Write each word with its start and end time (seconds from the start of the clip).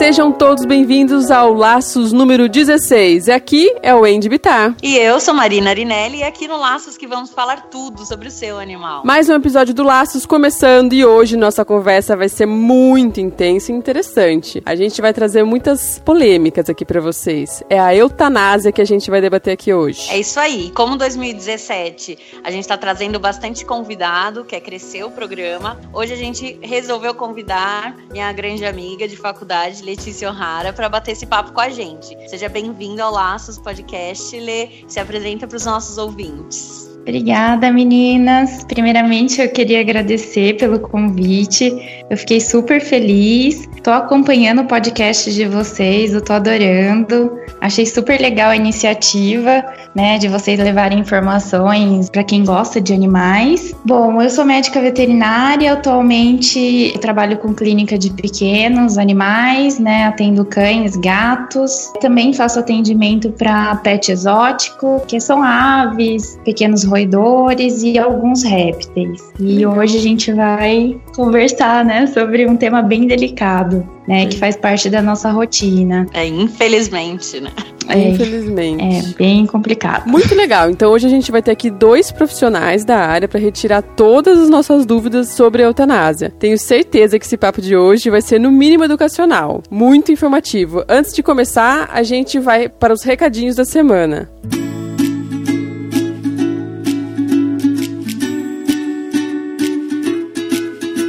Sejam 0.00 0.32
todos 0.32 0.64
bem-vindos 0.64 1.30
ao 1.30 1.52
Laços 1.52 2.10
número 2.10 2.48
16. 2.48 3.28
Aqui 3.28 3.70
é 3.82 3.94
o 3.94 4.06
Andy 4.06 4.30
Bittar. 4.30 4.74
E 4.82 4.96
eu 4.96 5.20
sou 5.20 5.34
Marina 5.34 5.68
Arinelli 5.68 6.20
e 6.20 6.22
aqui 6.22 6.48
no 6.48 6.56
Laços 6.56 6.96
que 6.96 7.06
vamos 7.06 7.28
falar 7.32 7.68
tudo 7.68 8.06
sobre 8.06 8.28
o 8.28 8.30
seu 8.30 8.58
animal. 8.58 9.04
Mais 9.04 9.28
um 9.28 9.34
episódio 9.34 9.74
do 9.74 9.82
Laços 9.82 10.24
começando 10.24 10.94
e 10.94 11.04
hoje 11.04 11.36
nossa 11.36 11.66
conversa 11.66 12.16
vai 12.16 12.30
ser 12.30 12.46
muito 12.46 13.20
intensa 13.20 13.70
e 13.70 13.74
interessante. 13.74 14.62
A 14.64 14.74
gente 14.74 15.02
vai 15.02 15.12
trazer 15.12 15.44
muitas 15.44 15.98
polêmicas 15.98 16.70
aqui 16.70 16.82
para 16.82 16.98
vocês. 16.98 17.62
É 17.68 17.78
a 17.78 17.94
eutanásia 17.94 18.72
que 18.72 18.80
a 18.80 18.86
gente 18.86 19.10
vai 19.10 19.20
debater 19.20 19.52
aqui 19.52 19.70
hoje. 19.70 20.10
É 20.10 20.18
isso 20.18 20.40
aí. 20.40 20.70
Como 20.74 20.96
2017 20.96 22.40
a 22.42 22.50
gente 22.50 22.62
está 22.62 22.78
trazendo 22.78 23.20
bastante 23.20 23.66
convidado, 23.66 24.46
quer 24.46 24.60
crescer 24.60 25.04
o 25.04 25.10
programa, 25.10 25.78
hoje 25.92 26.14
a 26.14 26.16
gente 26.16 26.58
resolveu 26.62 27.14
convidar 27.14 27.94
minha 28.10 28.32
grande 28.32 28.64
amiga 28.64 29.06
de 29.06 29.14
faculdade 29.14 29.40
faculdade, 29.40 29.89
Letícia 29.90 30.30
O'Hara, 30.30 30.72
para 30.72 30.88
bater 30.88 31.12
esse 31.12 31.26
papo 31.26 31.50
com 31.50 31.60
a 31.60 31.68
gente. 31.68 32.16
Seja 32.28 32.48
bem-vindo 32.48 33.02
ao 33.02 33.12
Laços 33.12 33.58
Podcast. 33.58 34.38
Lê, 34.38 34.84
se 34.86 35.00
apresenta 35.00 35.48
para 35.48 35.56
os 35.56 35.64
nossos 35.64 35.98
ouvintes. 35.98 36.89
Obrigada, 37.02 37.72
meninas. 37.72 38.64
Primeiramente, 38.64 39.40
eu 39.40 39.48
queria 39.48 39.80
agradecer 39.80 40.56
pelo 40.56 40.78
convite. 40.78 42.04
Eu 42.08 42.16
fiquei 42.16 42.40
super 42.40 42.80
feliz. 42.80 43.68
Estou 43.74 43.94
acompanhando 43.94 44.60
o 44.60 44.66
podcast 44.66 45.32
de 45.32 45.46
vocês, 45.46 46.12
eu 46.12 46.18
estou 46.18 46.36
adorando. 46.36 47.32
Achei 47.60 47.86
super 47.86 48.20
legal 48.20 48.50
a 48.50 48.56
iniciativa, 48.56 49.64
né, 49.94 50.18
de 50.18 50.28
vocês 50.28 50.58
levarem 50.58 50.98
informações 50.98 52.08
para 52.10 52.22
quem 52.22 52.44
gosta 52.44 52.80
de 52.80 52.92
animais. 52.92 53.74
Bom, 53.84 54.20
eu 54.20 54.30
sou 54.30 54.44
médica 54.44 54.80
veterinária, 54.80 55.72
atualmente 55.72 56.94
trabalho 57.00 57.38
com 57.38 57.54
clínica 57.54 57.98
de 57.98 58.10
pequenos 58.10 58.98
animais, 58.98 59.78
né, 59.78 60.04
atendo 60.04 60.44
cães, 60.44 60.96
gatos. 60.96 61.90
Também 62.00 62.32
faço 62.32 62.58
atendimento 62.58 63.30
para 63.30 63.76
pet 63.76 64.12
exótico, 64.12 65.02
que 65.06 65.18
são 65.20 65.42
aves, 65.42 66.38
pequenos 66.44 66.84
roedores 66.90 67.82
e 67.82 67.98
alguns 67.98 68.42
répteis. 68.42 69.22
E 69.38 69.64
hoje 69.64 69.96
a 69.96 70.00
gente 70.00 70.32
vai 70.32 71.00
conversar, 71.14 71.84
né, 71.84 72.06
sobre 72.06 72.46
um 72.46 72.56
tema 72.56 72.82
bem 72.82 73.06
delicado, 73.06 73.88
né, 74.06 74.26
que 74.26 74.36
faz 74.36 74.56
parte 74.56 74.90
da 74.90 75.00
nossa 75.00 75.30
rotina. 75.30 76.06
É, 76.12 76.26
infelizmente, 76.26 77.40
né? 77.40 77.50
É, 77.88 78.10
infelizmente. 78.10 78.82
É 78.82 79.14
bem 79.18 79.46
complicado. 79.46 80.08
Muito 80.08 80.34
legal. 80.34 80.70
Então 80.70 80.92
hoje 80.92 81.06
a 81.06 81.10
gente 81.10 81.32
vai 81.32 81.42
ter 81.42 81.50
aqui 81.50 81.70
dois 81.70 82.12
profissionais 82.12 82.84
da 82.84 82.98
área 82.98 83.26
para 83.26 83.40
retirar 83.40 83.82
todas 83.82 84.38
as 84.38 84.48
nossas 84.48 84.86
dúvidas 84.86 85.28
sobre 85.30 85.62
a 85.62 85.66
eutanásia. 85.66 86.32
Tenho 86.38 86.58
certeza 86.58 87.18
que 87.18 87.24
esse 87.24 87.36
papo 87.36 87.60
de 87.60 87.76
hoje 87.76 88.10
vai 88.10 88.22
ser 88.22 88.38
no 88.38 88.50
mínimo 88.50 88.84
educacional, 88.84 89.62
muito 89.70 90.12
informativo. 90.12 90.84
Antes 90.88 91.12
de 91.12 91.22
começar, 91.22 91.88
a 91.92 92.02
gente 92.02 92.38
vai 92.38 92.68
para 92.68 92.92
os 92.92 93.02
recadinhos 93.02 93.56
da 93.56 93.64
semana. 93.64 94.30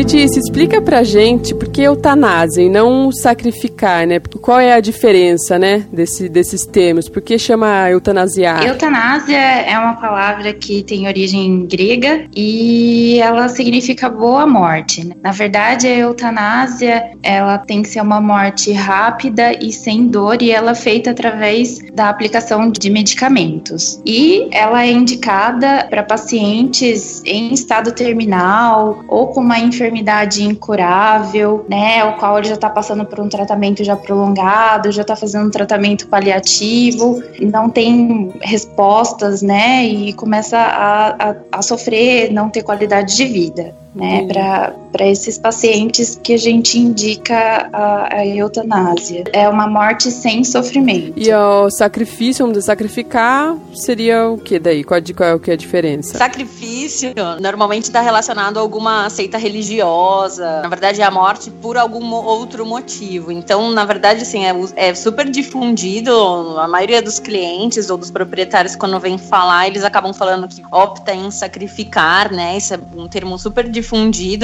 Letícia, 0.00 0.40
explica 0.40 0.80
pra 0.80 1.02
gente 1.02 1.54
por 1.54 1.68
que 1.68 1.82
eutanásia 1.82 2.62
e 2.62 2.70
não 2.70 3.12
sacrificar, 3.12 4.06
né? 4.06 4.18
Qual 4.40 4.58
é 4.58 4.72
a 4.72 4.80
diferença, 4.80 5.58
né, 5.58 5.84
desse, 5.92 6.26
desses 6.26 6.64
termos? 6.64 7.06
Por 7.06 7.20
que 7.20 7.38
chama 7.38 7.90
eutanasiar? 7.90 8.66
Eutanásia 8.66 9.36
é 9.36 9.78
uma 9.78 9.96
palavra 9.96 10.54
que 10.54 10.82
tem 10.82 11.06
origem 11.06 11.66
grega 11.66 12.24
e 12.34 13.18
ela 13.20 13.46
significa 13.50 14.08
boa 14.08 14.46
morte. 14.46 15.06
Né? 15.06 15.14
Na 15.22 15.32
verdade, 15.32 15.86
a 15.86 15.94
eutanásia, 15.94 17.10
ela 17.22 17.58
tem 17.58 17.82
que 17.82 17.88
ser 17.90 18.00
uma 18.00 18.22
morte 18.22 18.72
rápida 18.72 19.52
e 19.62 19.70
sem 19.70 20.06
dor 20.06 20.40
e 20.40 20.50
ela 20.50 20.70
é 20.70 20.74
feita 20.74 21.10
através 21.10 21.78
da 21.92 22.08
aplicação 22.08 22.70
de 22.70 22.88
medicamentos. 22.88 24.00
E 24.06 24.48
ela 24.50 24.82
é 24.82 24.90
indicada 24.90 25.86
para 25.90 26.02
pacientes 26.02 27.22
em 27.26 27.52
estado 27.52 27.92
terminal 27.92 29.04
ou 29.06 29.26
com 29.26 29.40
uma 29.40 29.58
enfermidade 29.60 29.89
enfermidade 29.90 30.44
incurável, 30.44 31.66
né, 31.68 32.04
o 32.04 32.16
qual 32.16 32.38
ele 32.38 32.48
já 32.48 32.54
está 32.54 32.70
passando 32.70 33.04
por 33.04 33.20
um 33.20 33.28
tratamento 33.28 33.82
já 33.82 33.96
prolongado, 33.96 34.92
já 34.92 35.02
está 35.02 35.16
fazendo 35.16 35.48
um 35.48 35.50
tratamento 35.50 36.06
paliativo, 36.06 37.22
não 37.40 37.68
tem 37.68 38.32
respostas, 38.40 39.42
né, 39.42 39.84
e 39.84 40.12
começa 40.12 40.56
a, 40.56 41.30
a, 41.30 41.36
a 41.52 41.62
sofrer, 41.62 42.32
não 42.32 42.48
ter 42.48 42.62
qualidade 42.62 43.16
de 43.16 43.24
vida. 43.24 43.74
Né, 43.94 44.26
para 44.92 45.06
esses 45.06 45.36
pacientes 45.36 46.18
que 46.22 46.34
a 46.34 46.36
gente 46.36 46.78
indica 46.78 47.68
a, 47.72 48.16
a, 48.18 48.26
eutanásia. 48.26 49.24
É 49.32 49.48
uma 49.48 49.66
morte 49.66 50.10
sem 50.10 50.44
sofrimento. 50.44 51.12
E 51.16 51.32
o 51.32 51.70
sacrifício, 51.70 52.44
vamos 52.44 52.58
dizer, 52.58 52.66
sacrificar 52.66 53.56
seria 53.74 54.28
o 54.28 54.38
que 54.38 54.58
daí? 54.58 54.84
Qual, 54.84 55.00
qual 55.16 55.28
é 55.28 55.34
o 55.34 55.40
que 55.40 55.50
é 55.50 55.54
a 55.54 55.56
diferença? 55.56 56.16
Sacrifício 56.16 57.12
normalmente 57.40 57.84
está 57.84 58.00
relacionado 58.00 58.58
a 58.58 58.60
alguma 58.60 59.10
seita 59.10 59.38
religiosa. 59.38 60.62
Na 60.62 60.68
verdade, 60.68 61.00
é 61.00 61.04
a 61.04 61.10
morte 61.10 61.50
por 61.50 61.76
algum 61.76 62.12
outro 62.12 62.64
motivo. 62.64 63.32
Então, 63.32 63.70
na 63.70 63.84
verdade, 63.84 64.22
assim, 64.22 64.44
é, 64.44 64.54
é 64.76 64.94
super 64.94 65.28
difundido. 65.28 66.12
A 66.58 66.68
maioria 66.68 67.02
dos 67.02 67.18
clientes 67.18 67.90
ou 67.90 67.98
dos 67.98 68.10
proprietários, 68.10 68.76
quando 68.76 68.98
vem 69.00 69.18
falar, 69.18 69.66
eles 69.66 69.82
acabam 69.82 70.12
falando 70.12 70.46
que 70.46 70.62
opta 70.70 71.12
em 71.12 71.30
sacrificar, 71.30 72.32
né? 72.32 72.56
Isso 72.56 72.74
é 72.74 72.80
um 72.96 73.08
termo 73.08 73.38
super 73.38 73.64
difundido 73.64 73.79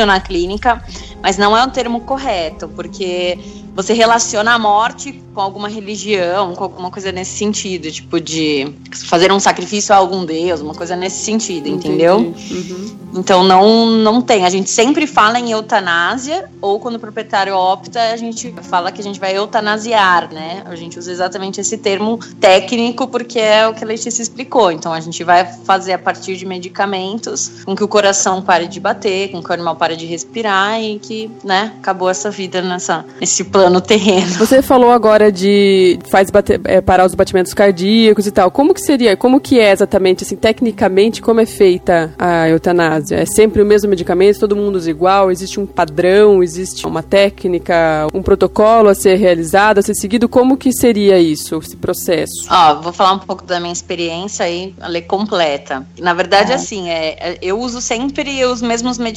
na 0.07 0.21
clínica, 0.21 0.83
mas 1.23 1.37
não 1.37 1.57
é 1.57 1.65
um 1.65 1.71
termo 1.71 2.01
correto, 2.01 2.69
porque 2.69 3.39
você 3.77 3.93
relaciona 3.93 4.55
a 4.55 4.59
morte 4.59 5.23
com 5.35 5.41
alguma 5.43 5.69
religião, 5.69 6.55
com 6.55 6.65
alguma 6.65 6.91
coisa 6.91 7.13
nesse 7.13 7.37
sentido, 7.37 7.91
tipo 7.91 8.19
de 8.19 8.73
fazer 9.05 9.31
um 9.31 9.39
sacrifício 9.39 9.95
a 9.95 9.99
algum 9.99 10.25
deus, 10.25 10.63
uma 10.63 10.75
coisa 10.75 10.97
nesse 10.97 11.23
sentido, 11.23 11.69
Entendi. 11.69 11.89
entendeu? 11.89 12.17
Uhum. 12.17 12.97
Então 13.17 13.45
não 13.45 13.87
não 13.87 14.23
tem. 14.23 14.47
A 14.47 14.51
gente 14.51 14.71
sempre 14.71 15.07
fala 15.07 15.39
em 15.39 15.51
eutanásia 15.53 16.51
ou 16.61 16.81
quando 16.81 16.97
o 16.97 16.99
proprietário 16.99 17.55
opta, 17.55 18.01
a 18.13 18.17
gente 18.17 18.55
fala 18.63 18.91
que 18.91 19.01
a 19.01 19.05
gente 19.05 19.21
vai 19.21 19.37
eutanasiar, 19.37 20.33
né? 20.33 20.63
A 20.65 20.75
gente 20.75 20.99
usa 20.99 21.13
exatamente 21.13 21.61
esse 21.61 21.77
termo 21.77 22.19
técnico 22.41 23.07
porque 23.07 23.39
é 23.39 23.69
o 23.69 23.75
que 23.75 23.85
a 23.85 23.87
Letícia 23.87 24.23
explicou. 24.23 24.73
Então 24.73 24.91
a 24.91 25.01
gente 25.01 25.23
vai 25.23 25.45
fazer 25.45 25.93
a 25.93 25.99
partir 25.99 26.37
de 26.37 26.47
medicamentos 26.47 27.63
com 27.65 27.77
que 27.77 27.85
o 27.85 27.89
coração 27.89 28.41
pare 28.41 28.67
de 28.67 28.81
bater, 28.81 29.26
com 29.29 29.43
que 29.43 29.51
o 29.51 29.53
animal 29.53 29.77
pare 29.77 29.97
de 29.97 30.07
respirar 30.07 30.81
e 30.83 30.99
que, 30.99 31.31
né, 31.45 31.73
acabou 31.79 32.09
essa 32.09 32.31
vida 32.31 32.63
nessa 32.63 33.05
nesse 33.21 33.45
plano 33.45 33.77
no 33.77 33.81
terreno. 33.81 34.27
Você 34.39 34.63
falou 34.63 34.91
agora 34.91 35.31
de 35.31 35.99
faz 36.09 36.31
bater, 36.31 36.61
é, 36.65 36.81
parar 36.81 37.05
os 37.07 37.15
batimentos 37.15 37.53
cardíacos 37.53 38.27
e 38.27 38.31
tal. 38.31 38.51
Como 38.51 38.73
que 38.73 38.81
seria? 38.81 39.17
Como 39.17 39.41
que 39.41 39.59
é 39.59 39.73
exatamente, 39.73 40.25
assim, 40.25 40.37
tecnicamente, 40.37 41.21
como 41.21 41.41
é 41.41 41.47
feita 41.47 42.15
a 42.19 42.49
eutanásia? 42.49 43.17
É 43.17 43.27
sempre 43.27 43.63
o 43.63 43.67
mesmo 43.67 43.89
medicamento, 43.89 44.41
todo 44.41 44.57
mundo 44.57 44.77
usa 44.77 44.91
igual? 44.91 45.31
Existe 45.31 45.61
um 45.61 45.67
padrão? 45.67 46.43
Existe 46.43 46.87
uma 46.87 47.03
técnica, 47.03 48.07
um 48.15 48.23
protocolo 48.23 48.89
a 48.89 48.95
ser 48.95 49.17
realizado, 49.17 49.79
a 49.79 49.83
ser 49.83 49.95
seguido? 49.95 50.29
Como 50.29 50.57
que 50.57 50.73
seria 50.73 51.19
isso, 51.19 51.59
esse 51.59 51.77
processo? 51.77 52.47
Ó, 52.51 52.81
vou 52.81 52.93
falar 52.93 53.13
um 53.13 53.19
pouco 53.19 53.45
da 53.45 53.61
minha 53.61 53.73
experiência 53.73 54.45
aí, 54.45 54.75
a 54.81 54.89
lei 54.89 55.03
completa. 55.03 55.87
Na 55.99 56.15
verdade, 56.15 56.53
é. 56.53 56.55
assim, 56.55 56.89
é, 56.89 57.17
é, 57.19 57.39
eu 57.43 57.59
uso 57.59 57.81
sempre 57.81 58.45
os 58.45 58.63
mesmos 58.63 58.99
medicamentos. 58.99 59.16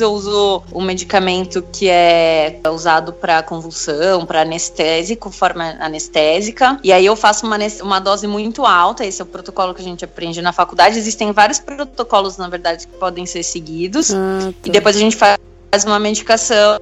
Eu 0.00 0.12
uso 0.12 0.62
o 0.72 0.80
medicamento 0.80 1.62
que 1.72 1.88
é 1.88 2.60
usado 2.70 3.12
para 3.12 3.42
convulsão 3.42 3.70
convulsão, 3.70 4.26
para 4.26 4.42
anestésico, 4.42 5.30
forma 5.30 5.76
anestésica. 5.80 6.78
E 6.82 6.92
aí 6.92 7.06
eu 7.06 7.14
faço 7.16 7.46
uma, 7.46 7.56
uma 7.82 7.98
dose 8.00 8.26
muito 8.26 8.66
alta, 8.66 9.04
esse 9.04 9.22
é 9.22 9.24
o 9.24 9.26
protocolo 9.26 9.74
que 9.74 9.80
a 9.80 9.84
gente 9.84 10.04
aprende 10.04 10.42
na 10.42 10.52
faculdade. 10.52 10.98
Existem 10.98 11.32
vários 11.32 11.58
protocolos, 11.58 12.36
na 12.36 12.48
verdade, 12.48 12.86
que 12.86 12.92
podem 12.94 13.24
ser 13.24 13.42
seguidos. 13.42 14.12
Ah, 14.12 14.50
tá. 14.50 14.52
E 14.64 14.70
depois 14.70 14.96
a 14.96 14.98
gente 14.98 15.16
faz 15.16 15.38
faz 15.72 15.84
uma 15.84 16.00
medicação 16.00 16.80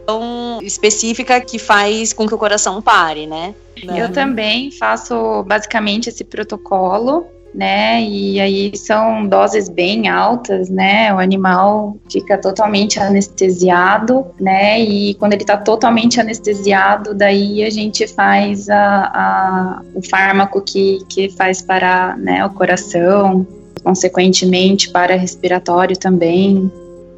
específica 0.62 1.38
que 1.42 1.58
faz 1.58 2.14
com 2.14 2.26
que 2.26 2.34
o 2.34 2.38
coração 2.38 2.80
pare, 2.80 3.26
né? 3.26 3.54
Eu 3.82 4.10
também 4.10 4.70
faço 4.70 5.42
basicamente 5.42 6.08
esse 6.08 6.24
protocolo 6.24 7.26
né? 7.58 8.00
E 8.00 8.40
aí 8.40 8.76
são 8.76 9.26
doses 9.26 9.68
bem 9.68 10.06
altas, 10.08 10.70
né? 10.70 11.12
O 11.12 11.18
animal 11.18 11.96
fica 12.08 12.38
totalmente 12.38 13.00
anestesiado, 13.00 14.24
né? 14.38 14.80
E 14.80 15.14
quando 15.14 15.32
ele 15.32 15.42
está 15.42 15.56
totalmente 15.56 16.20
anestesiado, 16.20 17.12
daí 17.12 17.64
a 17.64 17.70
gente 17.70 18.06
faz 18.06 18.68
a, 18.68 18.78
a, 18.78 19.82
o 19.92 20.00
fármaco 20.08 20.60
que, 20.60 21.00
que 21.08 21.30
faz 21.30 21.60
parar 21.60 22.16
né, 22.16 22.46
o 22.46 22.50
coração, 22.50 23.44
consequentemente 23.82 24.92
para 24.92 25.16
respiratório 25.16 25.98
também 25.98 26.70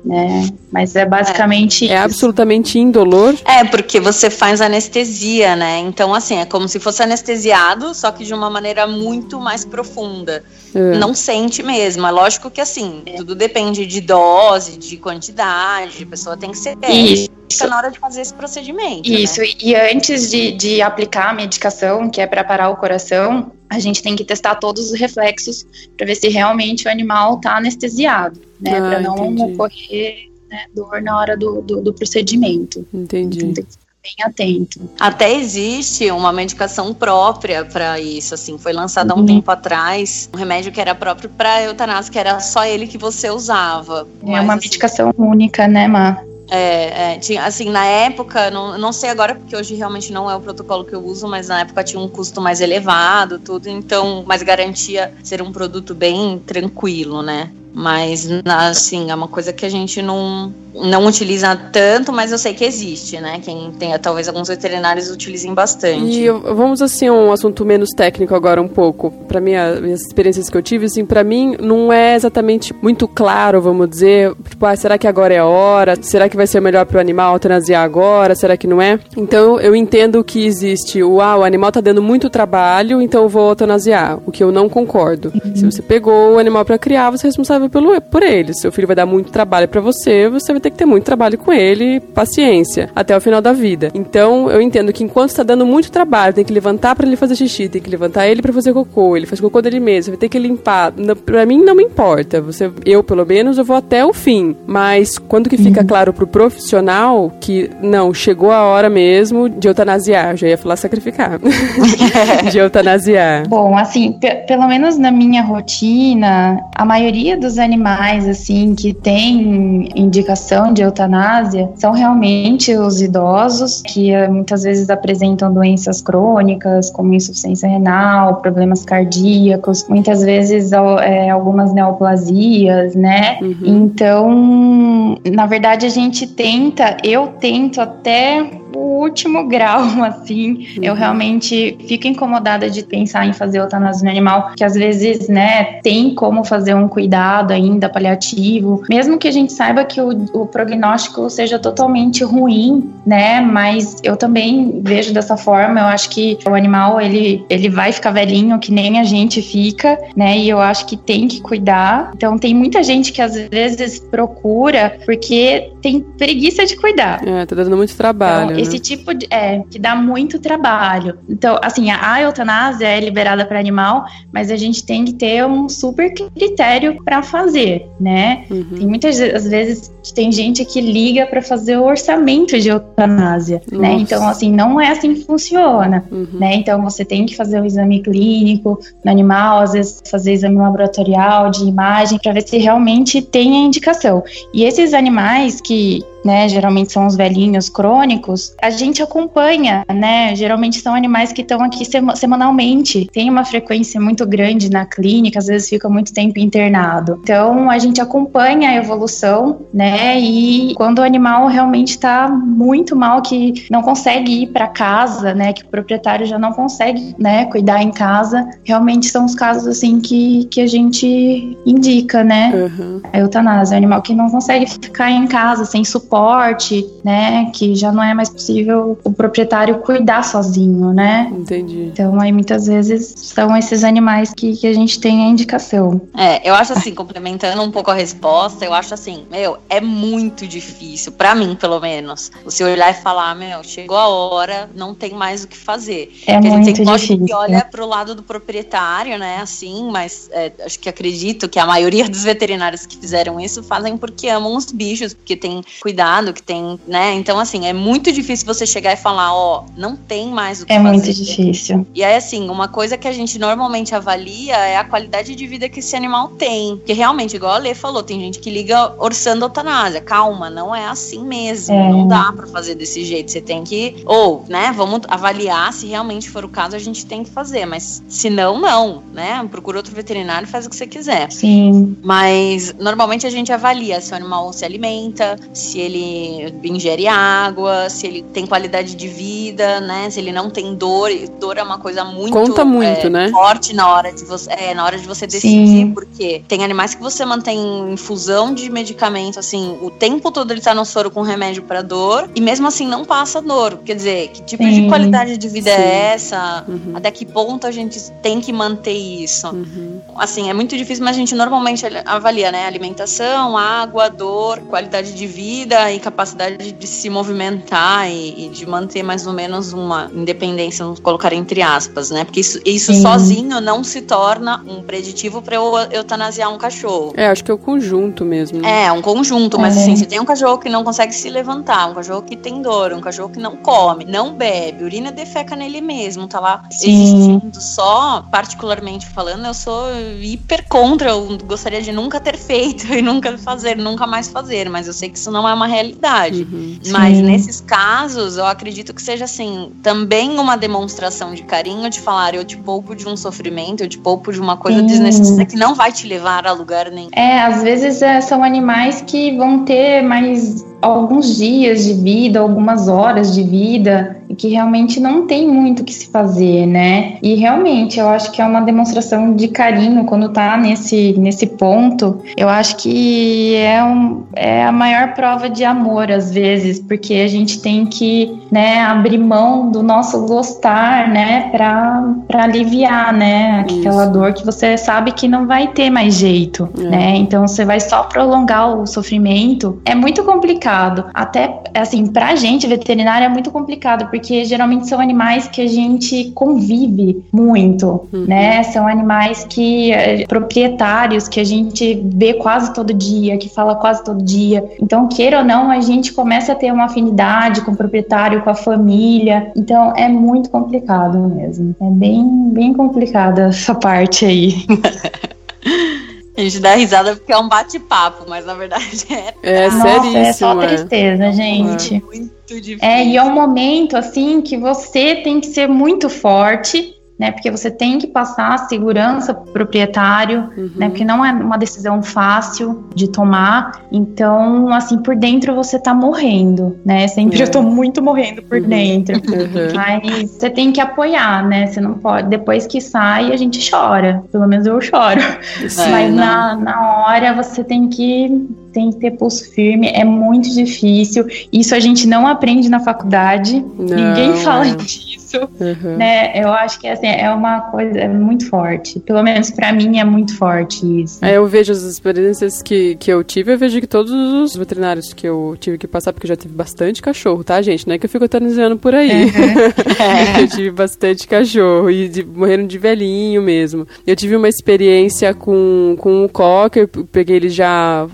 né? 0.04 0.48
Mas 0.70 0.96
é 0.96 1.04
basicamente. 1.04 1.88
É, 1.88 1.92
é 1.92 1.98
absolutamente 1.98 2.78
indolor. 2.78 3.34
É, 3.44 3.64
porque 3.64 4.00
você 4.00 4.30
faz 4.30 4.60
anestesia, 4.60 5.54
né? 5.56 5.78
Então, 5.78 6.14
assim, 6.14 6.38
é 6.38 6.46
como 6.46 6.68
se 6.68 6.80
fosse 6.80 7.02
anestesiado, 7.02 7.94
só 7.94 8.10
que 8.10 8.24
de 8.24 8.32
uma 8.32 8.48
maneira 8.48 8.86
muito 8.86 9.38
mais 9.40 9.64
profunda. 9.64 10.42
É. 10.74 10.98
Não 10.98 11.14
sente 11.14 11.62
mesmo. 11.62 12.06
É 12.06 12.10
lógico 12.10 12.50
que, 12.50 12.60
assim, 12.60 13.02
é. 13.06 13.16
tudo 13.16 13.34
depende 13.34 13.84
de 13.86 14.00
dose, 14.00 14.78
de 14.78 14.96
quantidade, 14.96 16.02
a 16.02 16.06
pessoa 16.06 16.36
tem 16.36 16.50
que 16.50 16.58
ser 16.58 16.76
Isso. 16.88 17.68
na 17.68 17.76
hora 17.76 17.90
de 17.90 17.98
fazer 17.98 18.22
esse 18.22 18.32
procedimento. 18.32 19.08
Né? 19.08 19.20
Isso, 19.20 19.40
né? 19.40 19.48
e 19.62 19.74
antes 19.74 20.30
de, 20.30 20.52
de 20.52 20.80
aplicar 20.80 21.30
a 21.30 21.32
medicação, 21.32 22.08
que 22.08 22.20
é 22.20 22.26
para 22.26 22.44
parar 22.44 22.70
o 22.70 22.76
coração, 22.76 23.52
a 23.70 23.78
gente 23.78 24.02
tem 24.02 24.16
que 24.16 24.24
testar 24.24 24.56
todos 24.56 24.90
os 24.90 24.98
reflexos 24.98 25.64
para 25.96 26.06
ver 26.06 26.16
se 26.16 26.28
realmente 26.28 26.88
o 26.88 26.90
animal 26.90 27.36
está 27.36 27.56
anestesiado, 27.56 28.40
né? 28.60 28.76
Ah, 28.76 28.80
para 28.80 29.00
não 29.00 29.30
entendi. 29.30 29.52
ocorrer 29.52 30.30
né, 30.50 30.64
dor 30.74 31.00
na 31.00 31.16
hora 31.16 31.36
do, 31.36 31.62
do, 31.62 31.80
do 31.80 31.94
procedimento. 31.94 32.84
Entendi. 32.92 33.38
Então, 33.38 33.54
tem 33.54 33.64
que 33.64 33.70
ficar 33.70 33.90
bem 34.02 34.26
atento. 34.26 34.90
Até 34.98 35.32
existe 35.32 36.10
uma 36.10 36.32
medicação 36.32 36.92
própria 36.92 37.64
para 37.64 38.00
isso, 38.00 38.34
assim, 38.34 38.58
foi 38.58 38.72
lançada 38.72 39.12
há 39.12 39.16
um 39.16 39.20
uhum. 39.20 39.26
tempo 39.26 39.48
atrás, 39.48 40.28
um 40.34 40.36
remédio 40.36 40.72
que 40.72 40.80
era 40.80 40.94
próprio 40.94 41.30
para 41.30 41.62
eutanásia, 41.62 42.10
que 42.10 42.18
era 42.18 42.40
só 42.40 42.64
ele 42.64 42.88
que 42.88 42.98
você 42.98 43.30
usava. 43.30 44.08
É 44.22 44.30
Mas, 44.30 44.44
uma 44.44 44.54
assim, 44.54 44.62
medicação 44.66 45.14
única, 45.16 45.68
né, 45.68 45.86
Má? 45.86 46.20
É, 46.52 47.12
é, 47.14 47.18
tinha, 47.18 47.44
assim, 47.44 47.70
na 47.70 47.86
época, 47.86 48.50
não, 48.50 48.76
não 48.76 48.92
sei 48.92 49.08
agora, 49.08 49.36
porque 49.36 49.54
hoje 49.54 49.76
realmente 49.76 50.12
não 50.12 50.28
é 50.28 50.34
o 50.34 50.40
protocolo 50.40 50.84
que 50.84 50.92
eu 50.92 51.04
uso, 51.04 51.28
mas 51.28 51.46
na 51.46 51.60
época 51.60 51.84
tinha 51.84 52.02
um 52.02 52.08
custo 52.08 52.40
mais 52.40 52.60
elevado, 52.60 53.38
tudo, 53.38 53.68
então, 53.68 54.24
mas 54.26 54.42
garantia 54.42 55.14
ser 55.22 55.40
um 55.40 55.52
produto 55.52 55.94
bem 55.94 56.40
tranquilo, 56.40 57.22
né? 57.22 57.52
Mas, 57.72 58.28
assim, 58.44 59.10
é 59.10 59.14
uma 59.14 59.28
coisa 59.28 59.52
que 59.52 59.64
a 59.64 59.68
gente 59.68 60.02
não, 60.02 60.52
não 60.74 61.06
utiliza 61.06 61.54
tanto, 61.54 62.12
mas 62.12 62.32
eu 62.32 62.38
sei 62.38 62.52
que 62.52 62.64
existe, 62.64 63.20
né? 63.20 63.40
Quem 63.42 63.70
tem, 63.78 63.96
talvez 63.98 64.28
alguns 64.28 64.48
veterinários 64.48 65.10
utilizem 65.10 65.54
bastante. 65.54 66.20
E 66.20 66.30
vamos, 66.30 66.82
assim, 66.82 67.08
um 67.08 67.32
assunto 67.32 67.64
menos 67.64 67.90
técnico 67.90 68.34
agora 68.34 68.60
um 68.60 68.68
pouco. 68.68 69.10
Para 69.28 69.40
mim, 69.40 69.54
as 69.54 70.00
experiências 70.00 70.50
que 70.50 70.56
eu 70.56 70.62
tive, 70.62 70.86
assim, 70.86 71.04
para 71.04 71.22
mim 71.22 71.56
não 71.60 71.92
é 71.92 72.16
exatamente 72.16 72.74
muito 72.82 73.06
claro, 73.06 73.60
vamos 73.60 73.88
dizer, 73.88 74.34
tipo, 74.48 74.66
ah, 74.66 74.74
será 74.74 74.98
que 74.98 75.06
agora 75.06 75.34
é 75.34 75.38
a 75.38 75.46
hora? 75.46 75.94
Será 76.02 76.28
que 76.28 76.36
vai 76.36 76.46
ser 76.46 76.60
melhor 76.60 76.84
pro 76.86 76.98
animal 76.98 77.34
eutanasiar 77.34 77.84
agora? 77.84 78.34
Será 78.34 78.56
que 78.56 78.66
não 78.66 78.82
é? 78.82 78.98
Então, 79.16 79.60
eu 79.60 79.76
entendo 79.76 80.22
que 80.24 80.44
existe 80.44 81.02
o, 81.02 81.20
ah, 81.20 81.38
o 81.38 81.44
animal 81.44 81.70
tá 81.70 81.80
dando 81.80 82.02
muito 82.02 82.28
trabalho, 82.28 83.00
então 83.00 83.22
eu 83.22 83.28
vou 83.28 83.50
eutanasiar, 83.50 84.18
o 84.26 84.32
que 84.32 84.42
eu 84.42 84.50
não 84.50 84.68
concordo. 84.68 85.32
Se 85.54 85.64
você 85.64 85.82
pegou 85.82 86.34
o 86.34 86.38
animal 86.38 86.64
para 86.64 86.78
criar, 86.78 87.10
você 87.10 87.26
é 87.26 87.28
responsável 87.28 87.59
responsável 87.60 87.68
pelo, 87.68 88.00
por 88.00 88.22
ele. 88.22 88.54
Seu 88.54 88.72
filho 88.72 88.86
vai 88.86 88.96
dar 88.96 89.06
muito 89.06 89.30
trabalho 89.30 89.68
para 89.68 89.80
você, 89.80 90.28
você 90.28 90.52
vai 90.52 90.60
ter 90.60 90.70
que 90.70 90.76
ter 90.76 90.86
muito 90.86 91.04
trabalho 91.04 91.36
com 91.36 91.52
ele, 91.52 92.00
paciência, 92.00 92.90
até 92.94 93.16
o 93.16 93.20
final 93.20 93.40
da 93.40 93.52
vida. 93.52 93.90
Então, 93.94 94.50
eu 94.50 94.60
entendo 94.60 94.92
que 94.92 95.04
enquanto 95.04 95.30
está 95.30 95.42
dando 95.42 95.66
muito 95.66 95.90
trabalho, 95.90 96.34
tem 96.34 96.44
que 96.44 96.52
levantar 96.52 96.94
para 96.94 97.06
ele 97.06 97.16
fazer 97.16 97.36
xixi, 97.36 97.68
tem 97.68 97.82
que 97.82 97.90
levantar 97.90 98.26
ele 98.28 98.40
para 98.40 98.52
fazer 98.52 98.72
cocô, 98.72 99.16
ele 99.16 99.26
faz 99.26 99.40
cocô 99.40 99.60
dele 99.60 99.80
mesmo, 99.80 100.12
vai 100.12 100.18
ter 100.18 100.28
que 100.28 100.38
limpar. 100.38 100.92
Para 101.24 101.44
mim 101.44 101.62
não 101.62 101.74
me 101.74 101.84
importa. 101.84 102.40
Você, 102.40 102.70
eu 102.84 103.02
pelo 103.02 103.26
menos 103.26 103.58
eu 103.58 103.64
vou 103.64 103.76
até 103.76 104.04
o 104.04 104.12
fim. 104.12 104.56
Mas 104.66 105.18
quando 105.18 105.48
que 105.48 105.56
fica 105.56 105.80
uhum. 105.80 105.86
claro 105.86 106.12
pro 106.12 106.26
profissional 106.26 107.32
que 107.40 107.70
não, 107.82 108.14
chegou 108.14 108.50
a 108.50 108.62
hora 108.62 108.88
mesmo 108.88 109.48
de 109.48 109.68
eutanasiar, 109.68 110.36
já 110.36 110.48
ia 110.48 110.58
falar 110.58 110.76
sacrificar. 110.76 111.38
de 112.50 112.58
eutanasiar. 112.58 113.48
Bom, 113.48 113.76
assim, 113.76 114.18
pelo 114.46 114.66
menos 114.66 114.96
na 114.98 115.10
minha 115.10 115.42
rotina, 115.42 116.60
a 116.74 116.84
maioria 116.84 117.36
dos 117.36 117.49
animais, 117.58 118.28
assim, 118.28 118.74
que 118.74 118.92
tem 118.92 119.88
indicação 119.94 120.72
de 120.72 120.82
eutanásia 120.82 121.70
são 121.76 121.92
realmente 121.92 122.74
os 122.76 123.00
idosos, 123.00 123.82
que 123.82 124.10
eh, 124.10 124.28
muitas 124.28 124.62
vezes 124.62 124.90
apresentam 124.90 125.52
doenças 125.52 126.00
crônicas, 126.00 126.90
como 126.90 127.12
insuficiência 127.14 127.68
renal, 127.68 128.36
problemas 128.36 128.84
cardíacos, 128.84 129.86
muitas 129.88 130.22
vezes 130.22 130.72
é, 130.72 131.30
algumas 131.30 131.72
neoplasias, 131.72 132.94
né? 132.94 133.38
Uhum. 133.40 133.56
Então, 133.64 135.18
na 135.30 135.46
verdade, 135.46 135.86
a 135.86 135.90
gente 135.90 136.26
tenta, 136.26 136.96
eu 137.02 137.28
tento 137.38 137.80
até 137.80 138.59
o 138.74 139.00
último 139.00 139.46
grau, 139.48 140.02
assim. 140.04 140.50
Uhum. 140.50 140.82
Eu 140.82 140.94
realmente 140.94 141.76
fico 141.86 142.06
incomodada 142.06 142.68
de 142.70 142.82
pensar 142.82 143.26
em 143.26 143.32
fazer 143.32 143.58
eutanásia 143.58 144.04
no 144.04 144.10
animal, 144.10 144.52
que 144.56 144.64
às 144.64 144.74
vezes, 144.74 145.28
né, 145.28 145.80
tem 145.82 146.14
como 146.14 146.44
fazer 146.44 146.74
um 146.74 146.88
cuidado 146.88 147.52
ainda 147.52 147.88
paliativo, 147.88 148.82
mesmo 148.88 149.18
que 149.18 149.28
a 149.28 149.30
gente 149.30 149.52
saiba 149.52 149.84
que 149.84 150.00
o, 150.00 150.10
o 150.32 150.46
prognóstico 150.46 151.28
seja 151.30 151.58
totalmente 151.58 152.24
ruim, 152.24 152.90
né, 153.06 153.40
mas 153.40 153.96
eu 154.02 154.16
também 154.16 154.80
vejo 154.82 155.12
dessa 155.12 155.36
forma, 155.36 155.80
eu 155.80 155.86
acho 155.86 156.10
que 156.10 156.38
o 156.46 156.54
animal, 156.54 157.00
ele, 157.00 157.44
ele 157.48 157.68
vai 157.68 157.92
ficar 157.92 158.10
velhinho, 158.10 158.58
que 158.58 158.72
nem 158.72 158.98
a 158.98 159.04
gente 159.04 159.42
fica, 159.42 159.98
né, 160.16 160.38
e 160.38 160.48
eu 160.48 160.60
acho 160.60 160.86
que 160.86 160.96
tem 160.96 161.28
que 161.28 161.40
cuidar. 161.40 162.12
Então, 162.14 162.38
tem 162.38 162.54
muita 162.54 162.82
gente 162.82 163.12
que 163.12 163.22
às 163.22 163.34
vezes 163.34 163.98
procura 163.98 164.98
porque 165.04 165.72
tem 165.82 166.00
preguiça 166.00 166.64
de 166.66 166.76
cuidar. 166.76 167.26
É, 167.26 167.46
tá 167.46 167.56
dando 167.56 167.76
muito 167.76 167.96
trabalho. 167.96 168.52
Então? 168.52 168.59
Esse 168.60 168.78
tipo 168.78 169.14
de. 169.14 169.26
É, 169.30 169.62
que 169.70 169.78
dá 169.78 169.94
muito 169.94 170.38
trabalho. 170.38 171.18
Então, 171.28 171.58
assim, 171.62 171.90
a, 171.90 172.20
eutanásia 172.20 172.86
é 172.86 173.00
liberada 173.00 173.44
para 173.44 173.58
animal, 173.58 174.04
mas 174.32 174.50
a 174.50 174.56
gente 174.56 174.84
tem 174.84 175.04
que 175.04 175.14
ter 175.14 175.44
um 175.46 175.68
super 175.68 176.12
critério 176.12 177.02
para 177.04 177.22
fazer, 177.22 177.88
né? 178.00 178.44
Uhum. 178.50 178.76
Tem 178.76 178.86
muitas 178.86 179.20
às 179.20 179.46
vezes 179.46 179.90
tem 180.14 180.32
gente 180.32 180.64
que 180.64 180.80
liga 180.80 181.26
para 181.26 181.42
fazer 181.42 181.76
o 181.76 181.84
orçamento 181.84 182.58
de 182.58 182.68
eutanásia, 182.68 183.62
né? 183.70 183.78
Nossa. 183.78 183.82
né? 183.82 183.92
Então, 184.00 184.28
assim, 184.28 184.52
não 184.52 184.80
é 184.80 184.88
assim 184.88 185.14
que 185.14 185.24
funciona, 185.24 186.04
uhum. 186.10 186.26
né? 186.32 186.54
Então, 186.54 186.82
você 186.82 187.04
tem 187.04 187.26
que 187.26 187.36
fazer 187.36 187.60
o 187.60 187.64
exame 187.64 188.00
clínico 188.02 188.78
no 189.04 189.10
animal, 189.10 189.60
às 189.60 189.72
vezes 189.72 190.02
fazer 190.10 190.32
exame 190.32 190.56
laboratorial 190.56 191.50
de 191.50 191.64
imagem 191.64 192.18
para 192.18 192.32
ver 192.32 192.46
se 192.46 192.58
realmente 192.58 193.22
tem 193.22 193.56
a 193.56 193.66
indicação. 193.66 194.22
E 194.52 194.64
esses 194.64 194.94
animais 194.94 195.60
que 195.60 196.02
né? 196.24 196.48
Geralmente 196.48 196.92
são 196.92 197.06
os 197.06 197.16
velhinhos 197.16 197.68
crônicos. 197.68 198.54
A 198.60 198.70
gente 198.70 199.02
acompanha, 199.02 199.84
né? 199.88 200.34
Geralmente 200.34 200.80
são 200.80 200.94
animais 200.94 201.32
que 201.32 201.42
estão 201.42 201.62
aqui 201.62 201.84
semanalmente. 202.14 203.08
Tem 203.12 203.30
uma 203.30 203.44
frequência 203.44 204.00
muito 204.00 204.26
grande 204.26 204.70
na 204.70 204.84
clínica, 204.84 205.38
às 205.38 205.46
vezes 205.46 205.68
fica 205.68 205.88
muito 205.88 206.12
tempo 206.12 206.38
internado. 206.38 207.18
Então 207.22 207.70
a 207.70 207.78
gente 207.78 208.00
acompanha 208.00 208.70
a 208.70 208.76
evolução, 208.76 209.60
né? 209.72 210.18
E 210.20 210.74
quando 210.74 210.98
o 210.98 211.02
animal 211.02 211.46
realmente 211.46 211.90
está 211.90 212.28
muito 212.28 212.94
mal, 212.94 213.22
que 213.22 213.66
não 213.70 213.82
consegue 213.82 214.42
ir 214.42 214.46
para 214.48 214.68
casa, 214.68 215.34
né? 215.34 215.52
Que 215.52 215.62
o 215.62 215.68
proprietário 215.68 216.26
já 216.26 216.38
não 216.38 216.52
consegue, 216.52 217.14
né? 217.18 217.46
Cuidar 217.46 217.82
em 217.82 217.90
casa, 217.90 218.48
realmente 218.64 219.06
são 219.06 219.24
os 219.24 219.34
casos 219.34 219.66
assim 219.66 220.00
que, 220.00 220.44
que 220.50 220.60
a 220.60 220.66
gente 220.66 221.56
indica, 221.64 222.22
né? 222.22 222.52
Uhum. 222.54 223.00
A 223.12 223.18
eutanásia, 223.18 223.74
o 223.74 223.78
animal 223.78 224.02
que 224.02 224.14
não 224.14 224.28
consegue 224.28 224.66
ficar 224.66 225.10
em 225.10 225.26
casa 225.26 225.64
sem 225.64 225.84
suporte 225.84 226.09
suporte, 226.10 226.84
né? 227.04 227.50
Que 227.54 227.76
já 227.76 227.92
não 227.92 228.02
é 228.02 228.12
mais 228.12 228.28
possível 228.28 228.98
o 229.04 229.12
proprietário 229.12 229.78
cuidar 229.78 230.24
sozinho, 230.24 230.92
né? 230.92 231.30
Entendi. 231.32 231.90
Então 231.92 232.20
aí 232.20 232.32
muitas 232.32 232.66
vezes 232.66 233.14
são 233.16 233.56
esses 233.56 233.84
animais 233.84 234.34
que, 234.34 234.56
que 234.56 234.66
a 234.66 234.72
gente 234.72 234.98
tem 234.98 235.24
a 235.24 235.28
indicação. 235.28 236.00
É, 236.16 236.48
eu 236.48 236.54
acho 236.54 236.72
assim, 236.72 236.92
complementando 236.94 237.62
um 237.62 237.70
pouco 237.70 237.92
a 237.92 237.94
resposta, 237.94 238.64
eu 238.64 238.74
acho 238.74 238.92
assim, 238.92 239.24
meu, 239.30 239.58
é 239.68 239.80
muito 239.80 240.46
difícil, 240.46 241.12
para 241.12 241.34
mim 241.34 241.54
pelo 241.54 241.78
menos, 241.78 242.32
você 242.44 242.64
olhar 242.64 242.90
e 242.90 242.94
falar, 242.94 243.34
meu, 243.36 243.62
chegou 243.62 243.96
a 243.96 244.08
hora, 244.08 244.68
não 244.74 244.94
tem 244.94 245.14
mais 245.14 245.44
o 245.44 245.48
que 245.48 245.56
fazer. 245.56 246.12
É 246.26 246.34
Porque 246.34 246.48
muito 246.48 246.70
a 246.70 246.74
gente 246.74 246.98
difícil. 246.98 247.24
que 247.24 247.32
olha 247.32 247.64
pro 247.70 247.86
lado 247.86 248.14
do 248.16 248.22
proprietário, 248.22 249.16
né, 249.16 249.38
assim, 249.40 249.88
mas 249.90 250.28
é, 250.32 250.50
acho 250.64 250.78
que 250.78 250.88
acredito 250.88 251.48
que 251.48 251.58
a 251.58 251.66
maioria 251.66 252.08
dos 252.10 252.24
veterinários 252.24 252.84
que 252.84 252.96
fizeram 252.96 253.38
isso 253.38 253.62
fazem 253.62 253.96
porque 253.96 254.28
amam 254.28 254.56
os 254.56 254.72
bichos, 254.72 255.14
porque 255.14 255.36
tem 255.36 255.62
cuidado 255.80 255.99
cuidado, 256.00 256.32
que 256.32 256.42
tem, 256.42 256.80
né? 256.88 257.12
Então, 257.14 257.38
assim, 257.38 257.66
é 257.66 257.72
muito 257.72 258.10
difícil 258.10 258.46
você 258.46 258.66
chegar 258.66 258.92
e 258.94 258.96
falar, 258.96 259.34
ó, 259.34 259.64
não 259.76 259.94
tem 259.96 260.30
mais 260.30 260.62
o 260.62 260.66
que 260.66 260.72
é 260.72 260.76
fazer. 260.76 260.88
É 260.88 260.92
muito 260.92 261.12
difícil. 261.12 261.86
E 261.94 262.02
aí, 262.02 262.16
assim, 262.16 262.48
uma 262.48 262.68
coisa 262.68 262.96
que 262.96 263.06
a 263.06 263.12
gente 263.12 263.38
normalmente 263.38 263.94
avalia 263.94 264.56
é 264.56 264.76
a 264.78 264.84
qualidade 264.84 265.34
de 265.34 265.46
vida 265.46 265.68
que 265.68 265.80
esse 265.80 265.94
animal 265.94 266.28
tem. 266.28 266.76
Porque 266.76 266.94
realmente, 266.94 267.36
igual 267.36 267.52
a 267.52 267.58
Lê 267.58 267.74
falou, 267.74 268.02
tem 268.02 268.18
gente 268.18 268.38
que 268.38 268.48
liga 268.48 268.94
orçando 268.98 269.44
eutanásia. 269.44 270.00
Calma, 270.00 270.48
não 270.48 270.74
é 270.74 270.86
assim 270.86 271.22
mesmo. 271.22 271.74
É. 271.74 271.90
Não 271.90 272.08
dá 272.08 272.32
para 272.32 272.46
fazer 272.46 272.74
desse 272.74 273.04
jeito. 273.04 273.30
Você 273.30 273.40
tem 273.42 273.62
que, 273.62 274.02
ou, 274.06 274.44
né, 274.48 274.72
vamos 274.74 275.00
avaliar 275.08 275.72
se 275.72 275.86
realmente 275.86 276.30
for 276.30 276.44
o 276.44 276.48
caso, 276.48 276.74
a 276.74 276.78
gente 276.78 277.04
tem 277.04 277.22
que 277.22 277.30
fazer. 277.30 277.66
Mas 277.66 278.02
se 278.08 278.30
não, 278.30 278.58
não, 278.58 279.02
né? 279.12 279.46
Procura 279.50 279.78
outro 279.78 279.94
veterinário 279.94 280.46
e 280.46 280.50
faz 280.50 280.64
o 280.64 280.70
que 280.70 280.76
você 280.76 280.86
quiser. 280.86 281.30
Sim. 281.30 281.96
Mas 282.02 282.74
normalmente 282.78 283.26
a 283.26 283.30
gente 283.30 283.52
avalia 283.52 284.00
se 284.00 284.12
o 284.12 284.16
animal 284.16 284.50
se 284.52 284.64
alimenta, 284.64 285.36
se 285.52 285.78
ele 285.78 285.89
ele 285.90 286.54
ingere 286.64 287.06
água, 287.06 287.88
se 287.90 288.06
ele 288.06 288.22
tem 288.22 288.46
qualidade 288.46 288.94
de 288.94 289.08
vida, 289.08 289.80
né? 289.80 290.08
Se 290.10 290.20
ele 290.20 290.32
não 290.32 290.50
tem 290.50 290.74
dor. 290.74 291.10
Dor 291.38 291.58
é 291.58 291.62
uma 291.62 291.78
coisa 291.78 292.04
muito, 292.04 292.32
Conta 292.32 292.64
muito 292.64 293.06
é, 293.06 293.10
né? 293.10 293.30
forte 293.30 293.74
na 293.74 293.88
hora 293.88 294.12
de 294.12 294.24
você, 294.24 294.50
é, 294.50 294.74
na 294.74 294.84
hora 294.84 294.98
de 294.98 295.06
você 295.06 295.26
decidir, 295.26 295.66
Sim. 295.66 295.92
porque 295.92 296.42
tem 296.46 296.64
animais 296.64 296.94
que 296.94 297.02
você 297.02 297.24
mantém 297.24 297.92
infusão 297.92 298.54
de 298.54 298.70
medicamento, 298.70 299.38
assim, 299.38 299.78
o 299.80 299.90
tempo 299.90 300.30
todo 300.30 300.50
ele 300.50 300.60
tá 300.60 300.74
no 300.74 300.84
soro 300.84 301.10
com 301.10 301.22
remédio 301.22 301.62
para 301.62 301.82
dor 301.82 302.30
e 302.34 302.40
mesmo 302.40 302.66
assim 302.66 302.86
não 302.86 303.04
passa 303.04 303.40
dor. 303.40 303.78
Quer 303.84 303.96
dizer, 303.96 304.28
que 304.28 304.42
tipo 304.42 304.62
Sim. 304.62 304.82
de 304.82 304.88
qualidade 304.88 305.36
de 305.36 305.48
vida 305.48 305.70
é 305.70 305.76
Sim. 305.76 305.82
é 305.82 306.14
essa? 306.14 306.64
Uhum. 306.68 306.92
Até 306.94 307.10
que 307.10 307.24
ponto 307.24 307.66
a 307.66 307.70
gente 307.70 308.00
tem 308.22 308.40
que 308.40 308.52
manter 308.52 308.92
isso? 308.92 309.48
Uhum. 309.48 310.00
Assim, 310.16 310.48
é 310.48 310.54
muito 310.54 310.76
difícil, 310.76 311.04
mas 311.04 311.16
a 311.16 311.18
gente 311.18 311.34
normalmente 311.34 311.84
avalia, 312.04 312.52
né? 312.52 312.66
Alimentação, 312.66 313.56
água, 313.56 314.08
dor, 314.08 314.60
qualidade 314.60 315.12
de 315.12 315.26
vida 315.26 315.79
e 315.88 316.00
capacidade 316.00 316.72
de 316.72 316.86
se 316.86 317.08
movimentar 317.08 318.10
e, 318.10 318.46
e, 318.46 318.48
de 318.48 318.66
manter 318.66 319.02
mais 319.02 319.26
ou 319.26 319.32
menos 319.32 319.72
uma 319.72 320.10
independência, 320.14 320.84
vamos 320.84 321.00
colocar 321.00 321.32
entre 321.32 321.62
aspas, 321.62 322.10
né? 322.10 322.24
Porque 322.24 322.40
isso, 322.40 322.60
isso 322.64 322.92
sozinho 322.94 323.60
não 323.60 323.84
se 323.84 324.02
torna 324.02 324.62
um 324.66 324.82
preditivo 324.82 325.40
para 325.40 325.56
eu 325.56 325.76
eutanasiar 325.90 326.52
um 326.52 326.58
cachorro. 326.58 327.12
É, 327.16 327.26
acho 327.26 327.44
que 327.44 327.50
é 327.50 327.54
o 327.54 327.58
conjunto 327.58 328.24
mesmo. 328.24 328.60
Né? 328.60 328.86
É, 328.86 328.92
um 328.92 329.00
conjunto, 329.00 329.58
mas 329.58 329.76
é. 329.76 329.80
assim, 329.80 329.96
se 329.96 330.06
tem 330.06 330.20
um 330.20 330.24
cachorro 330.24 330.58
que 330.58 330.68
não 330.68 330.82
consegue 330.82 331.14
se 331.14 331.28
levantar, 331.30 331.88
um 331.88 331.94
cachorro 331.94 332.22
que 332.22 332.36
tem 332.36 332.60
dor, 332.60 332.92
um 332.92 333.00
cachorro 333.00 333.28
que 333.30 333.38
não 333.38 333.56
come, 333.56 334.04
não 334.04 334.34
bebe, 334.34 334.84
urina 334.84 335.12
defeca 335.12 335.54
nele 335.54 335.80
mesmo, 335.80 336.26
tá 336.26 336.40
lá 336.40 336.62
Sim. 336.70 337.02
existindo 337.02 337.60
só, 337.60 338.24
particularmente 338.30 339.06
falando, 339.06 339.46
eu 339.46 339.54
sou 339.54 339.84
hiper 340.20 340.66
contra, 340.68 341.10
eu 341.10 341.38
gostaria 341.44 341.82
de 341.82 341.92
nunca 341.92 342.18
ter 342.18 342.36
feito 342.38 342.92
e 342.92 343.02
nunca 343.02 343.36
fazer, 343.38 343.76
nunca 343.76 344.06
mais 344.06 344.28
fazer, 344.28 344.68
mas 344.68 344.86
eu 344.86 344.92
sei 344.92 345.08
que 345.08 345.18
isso 345.18 345.30
não 345.30 345.48
é 345.48 345.54
uma 345.54 345.66
realidade. 345.70 346.46
Uhum, 346.50 346.78
Mas 346.88 347.18
nesses 347.20 347.60
casos, 347.60 348.36
eu 348.36 348.46
acredito 348.46 348.92
que 348.92 349.02
seja 349.02 349.24
assim, 349.24 349.72
também 349.82 350.38
uma 350.38 350.56
demonstração 350.56 351.34
de 351.34 351.42
carinho 351.42 351.88
de 351.88 352.00
falar, 352.00 352.34
eu 352.34 352.44
te 352.44 352.56
poupo 352.56 352.94
de 352.94 353.08
um 353.08 353.16
sofrimento, 353.16 353.82
eu 353.82 353.88
te 353.88 353.98
poupo 353.98 354.32
de 354.32 354.40
uma 354.40 354.56
coisa 354.56 354.80
Sim. 354.80 354.86
desnecessária 354.86 355.46
que 355.46 355.56
não 355.56 355.74
vai 355.74 355.92
te 355.92 356.06
levar 356.06 356.46
a 356.46 356.52
lugar 356.52 356.90
nenhum. 356.90 357.10
É, 357.12 357.40
às 357.40 357.62
vezes 357.62 358.02
é, 358.02 358.20
são 358.20 358.44
animais 358.44 359.02
que 359.06 359.36
vão 359.36 359.64
ter 359.64 360.02
mais 360.02 360.64
alguns 360.80 361.36
dias 361.36 361.84
de 361.84 361.94
vida, 361.94 362.40
algumas 362.40 362.88
horas 362.88 363.34
de 363.34 363.42
vida, 363.42 364.16
e 364.28 364.34
que 364.34 364.48
realmente 364.48 365.00
não 365.00 365.26
tem 365.26 365.46
muito 365.46 365.80
o 365.80 365.84
que 365.84 365.92
se 365.92 366.08
fazer, 366.08 366.66
né? 366.66 367.16
E 367.22 367.34
realmente 367.34 367.98
eu 367.98 368.08
acho 368.08 368.30
que 368.30 368.40
é 368.40 368.44
uma 368.44 368.60
demonstração 368.60 369.34
de 369.34 369.48
carinho 369.48 370.04
quando 370.04 370.28
tá 370.28 370.56
nesse, 370.56 371.14
nesse 371.18 371.46
ponto. 371.46 372.20
Eu 372.36 372.48
acho 372.48 372.76
que 372.76 373.54
é, 373.56 373.82
um, 373.82 374.22
é 374.34 374.64
a 374.64 374.72
maior 374.72 375.14
prova 375.14 375.50
de 375.50 375.64
amor, 375.64 376.10
às 376.10 376.32
vezes, 376.32 376.78
porque 376.78 377.14
a 377.14 377.28
gente 377.28 377.60
tem 377.60 377.84
que 377.84 378.40
né, 378.50 378.80
abrir 378.82 379.18
mão 379.18 379.70
do 379.70 379.82
nosso 379.82 380.26
gostar, 380.26 381.08
né, 381.08 381.48
pra, 381.50 382.14
pra 382.28 382.44
aliviar, 382.44 383.12
né, 383.12 383.60
aquela 383.60 384.04
Isso. 384.04 384.12
dor 384.12 384.32
que 384.32 384.46
você 384.46 384.76
sabe 384.76 385.12
que 385.12 385.26
não 385.26 385.46
vai 385.46 385.68
ter 385.68 385.90
mais 385.90 386.14
jeito, 386.14 386.68
é. 386.78 386.82
né? 386.82 387.16
Então 387.16 387.46
você 387.46 387.64
vai 387.64 387.80
só 387.80 388.04
prolongar 388.04 388.76
o 388.76 388.86
sofrimento. 388.86 389.80
É 389.84 389.94
muito 389.94 390.22
complicado 390.22 390.69
complicado. 390.70 391.06
Até, 391.12 391.62
assim, 391.74 392.06
pra 392.06 392.34
gente, 392.34 392.66
veterinária, 392.66 393.26
é 393.26 393.28
muito 393.28 393.50
complicado, 393.50 394.08
porque 394.10 394.44
geralmente 394.44 394.88
são 394.88 395.00
animais 395.00 395.48
que 395.48 395.60
a 395.60 395.66
gente 395.66 396.30
convive 396.32 397.24
muito, 397.32 398.08
uhum. 398.12 398.24
né? 398.26 398.62
São 398.64 398.86
animais 398.86 399.44
que, 399.48 399.92
eh, 399.92 400.24
proprietários, 400.26 401.28
que 401.28 401.40
a 401.40 401.44
gente 401.44 402.00
vê 402.04 402.34
quase 402.34 402.72
todo 402.72 402.94
dia, 402.94 403.36
que 403.36 403.48
fala 403.48 403.74
quase 403.74 404.04
todo 404.04 404.22
dia. 404.22 404.64
Então, 404.80 405.08
queira 405.08 405.38
ou 405.38 405.44
não, 405.44 405.70
a 405.70 405.80
gente 405.80 406.12
começa 406.12 406.52
a 406.52 406.54
ter 406.54 406.72
uma 406.72 406.84
afinidade 406.84 407.62
com 407.62 407.72
o 407.72 407.76
proprietário, 407.76 408.42
com 408.42 408.50
a 408.50 408.54
família. 408.54 409.50
Então, 409.56 409.92
é 409.96 410.08
muito 410.08 410.50
complicado 410.50 411.18
mesmo. 411.18 411.74
É 411.80 411.90
bem, 411.90 412.50
bem 412.52 412.72
complicada 412.72 413.48
essa 413.50 413.74
parte 413.74 414.24
aí. 414.24 414.54
A 416.40 416.44
gente 416.44 416.60
dá 416.60 416.74
risada 416.74 417.16
porque 417.16 417.32
é 417.32 417.38
um 417.38 417.48
bate-papo, 417.48 418.24
mas 418.28 418.46
na 418.46 418.54
verdade 418.54 419.06
é. 419.10 419.34
É 419.42 419.70
Nossa, 419.70 419.88
seríssimo. 419.88 420.16
É 420.16 420.32
só 420.32 420.56
tristeza, 420.56 421.32
gente. 421.32 421.94
É 421.96 422.00
muito 422.00 422.60
difícil. 422.60 422.78
É, 422.80 423.04
e 423.04 423.16
é 423.16 423.22
um 423.22 423.32
momento 423.32 423.96
assim 423.96 424.40
que 424.40 424.56
você 424.56 425.16
tem 425.16 425.40
que 425.40 425.48
ser 425.48 425.68
muito 425.68 426.08
forte 426.08 426.99
né? 427.20 427.30
Porque 427.30 427.50
você 427.50 427.70
tem 427.70 427.98
que 427.98 428.06
passar 428.06 428.58
segurança 428.66 429.34
pro 429.34 429.52
proprietário, 429.52 430.50
uhum. 430.56 430.70
né? 430.74 430.88
Porque 430.88 431.04
não 431.04 431.22
é 431.22 431.30
uma 431.30 431.58
decisão 431.58 432.02
fácil 432.02 432.86
de 432.94 433.08
tomar. 433.08 433.82
Então, 433.92 434.72
assim, 434.72 434.96
por 434.96 435.14
dentro 435.14 435.54
você 435.54 435.78
tá 435.78 435.92
morrendo, 435.92 436.78
né? 436.82 437.06
Sempre 437.08 437.38
é. 437.38 437.44
eu 437.44 437.50
tô 437.50 437.60
muito 437.60 438.02
morrendo 438.02 438.42
por 438.42 438.58
uhum. 438.58 438.68
dentro. 438.68 439.16
Uhum. 439.16 439.74
Mas 439.76 440.30
você 440.30 440.48
tem 440.48 440.72
que 440.72 440.80
apoiar, 440.80 441.46
né? 441.46 441.66
Você 441.66 441.78
não 441.78 441.92
pode. 441.92 442.28
Depois 442.28 442.66
que 442.66 442.80
sai, 442.80 443.30
a 443.30 443.36
gente 443.36 443.70
chora. 443.70 444.24
Pelo 444.32 444.48
menos 444.48 444.66
eu 444.66 444.80
choro. 444.80 445.20
Mas 445.60 446.14
na, 446.14 446.56
na 446.56 447.04
hora 447.04 447.34
você 447.34 447.62
tem 447.62 447.86
que 447.88 448.48
tem 448.72 448.90
que 448.90 448.98
ter 448.98 449.12
pulso 449.12 449.50
firme, 449.52 449.88
é 449.88 450.04
muito 450.04 450.52
difícil. 450.52 451.26
Isso 451.52 451.74
a 451.74 451.80
gente 451.80 452.06
não 452.06 452.26
aprende 452.26 452.68
na 452.68 452.80
faculdade. 452.80 453.64
Não, 453.78 453.96
Ninguém 453.96 454.36
fala 454.36 454.66
é. 454.68 454.74
disso 454.74 455.20
isso, 455.30 455.38
uhum. 455.38 455.96
né? 455.96 456.32
Eu 456.34 456.48
acho 456.52 456.80
que 456.80 456.88
assim, 456.88 457.06
é 457.06 457.30
uma 457.30 457.60
coisa 457.60 457.98
é 457.98 458.08
muito 458.08 458.48
forte. 458.48 458.98
Pelo 459.00 459.22
menos 459.22 459.50
para 459.50 459.72
mim 459.72 459.98
é 459.98 460.04
muito 460.04 460.36
forte 460.36 460.84
isso. 461.02 461.24
É, 461.24 461.36
eu 461.36 461.46
vejo 461.46 461.72
as 461.72 461.82
experiências 461.82 462.60
que, 462.62 462.96
que 462.96 463.10
eu 463.10 463.22
tive, 463.22 463.52
eu 463.52 463.58
vejo 463.58 463.80
que 463.80 463.86
todos 463.86 464.12
os 464.12 464.56
veterinários 464.56 465.12
que 465.12 465.26
eu 465.26 465.56
tive 465.60 465.78
que 465.78 465.86
passar, 465.86 466.12
porque 466.12 466.26
eu 466.26 466.30
já 466.30 466.36
tive 466.36 466.54
bastante 466.54 467.00
cachorro, 467.00 467.44
tá, 467.44 467.62
gente? 467.62 467.86
Não 467.86 467.94
é 467.94 467.98
que 467.98 468.06
eu 468.06 468.10
fico 468.10 468.24
etanizando 468.24 468.76
por 468.76 468.94
aí. 468.94 469.24
Uhum. 469.24 469.30
eu 470.40 470.48
tive 470.48 470.70
bastante 470.70 471.26
cachorro 471.26 471.90
e 471.90 472.08
de, 472.08 472.24
morreram 472.24 472.66
de 472.66 472.78
velhinho 472.78 473.42
mesmo. 473.42 473.86
Eu 474.06 474.16
tive 474.16 474.36
uma 474.36 474.48
experiência 474.48 475.32
com, 475.32 475.94
com 475.98 476.24
o 476.24 476.28
cocker, 476.28 476.88
peguei 476.88 477.36
ele 477.36 477.48
já 477.48 478.06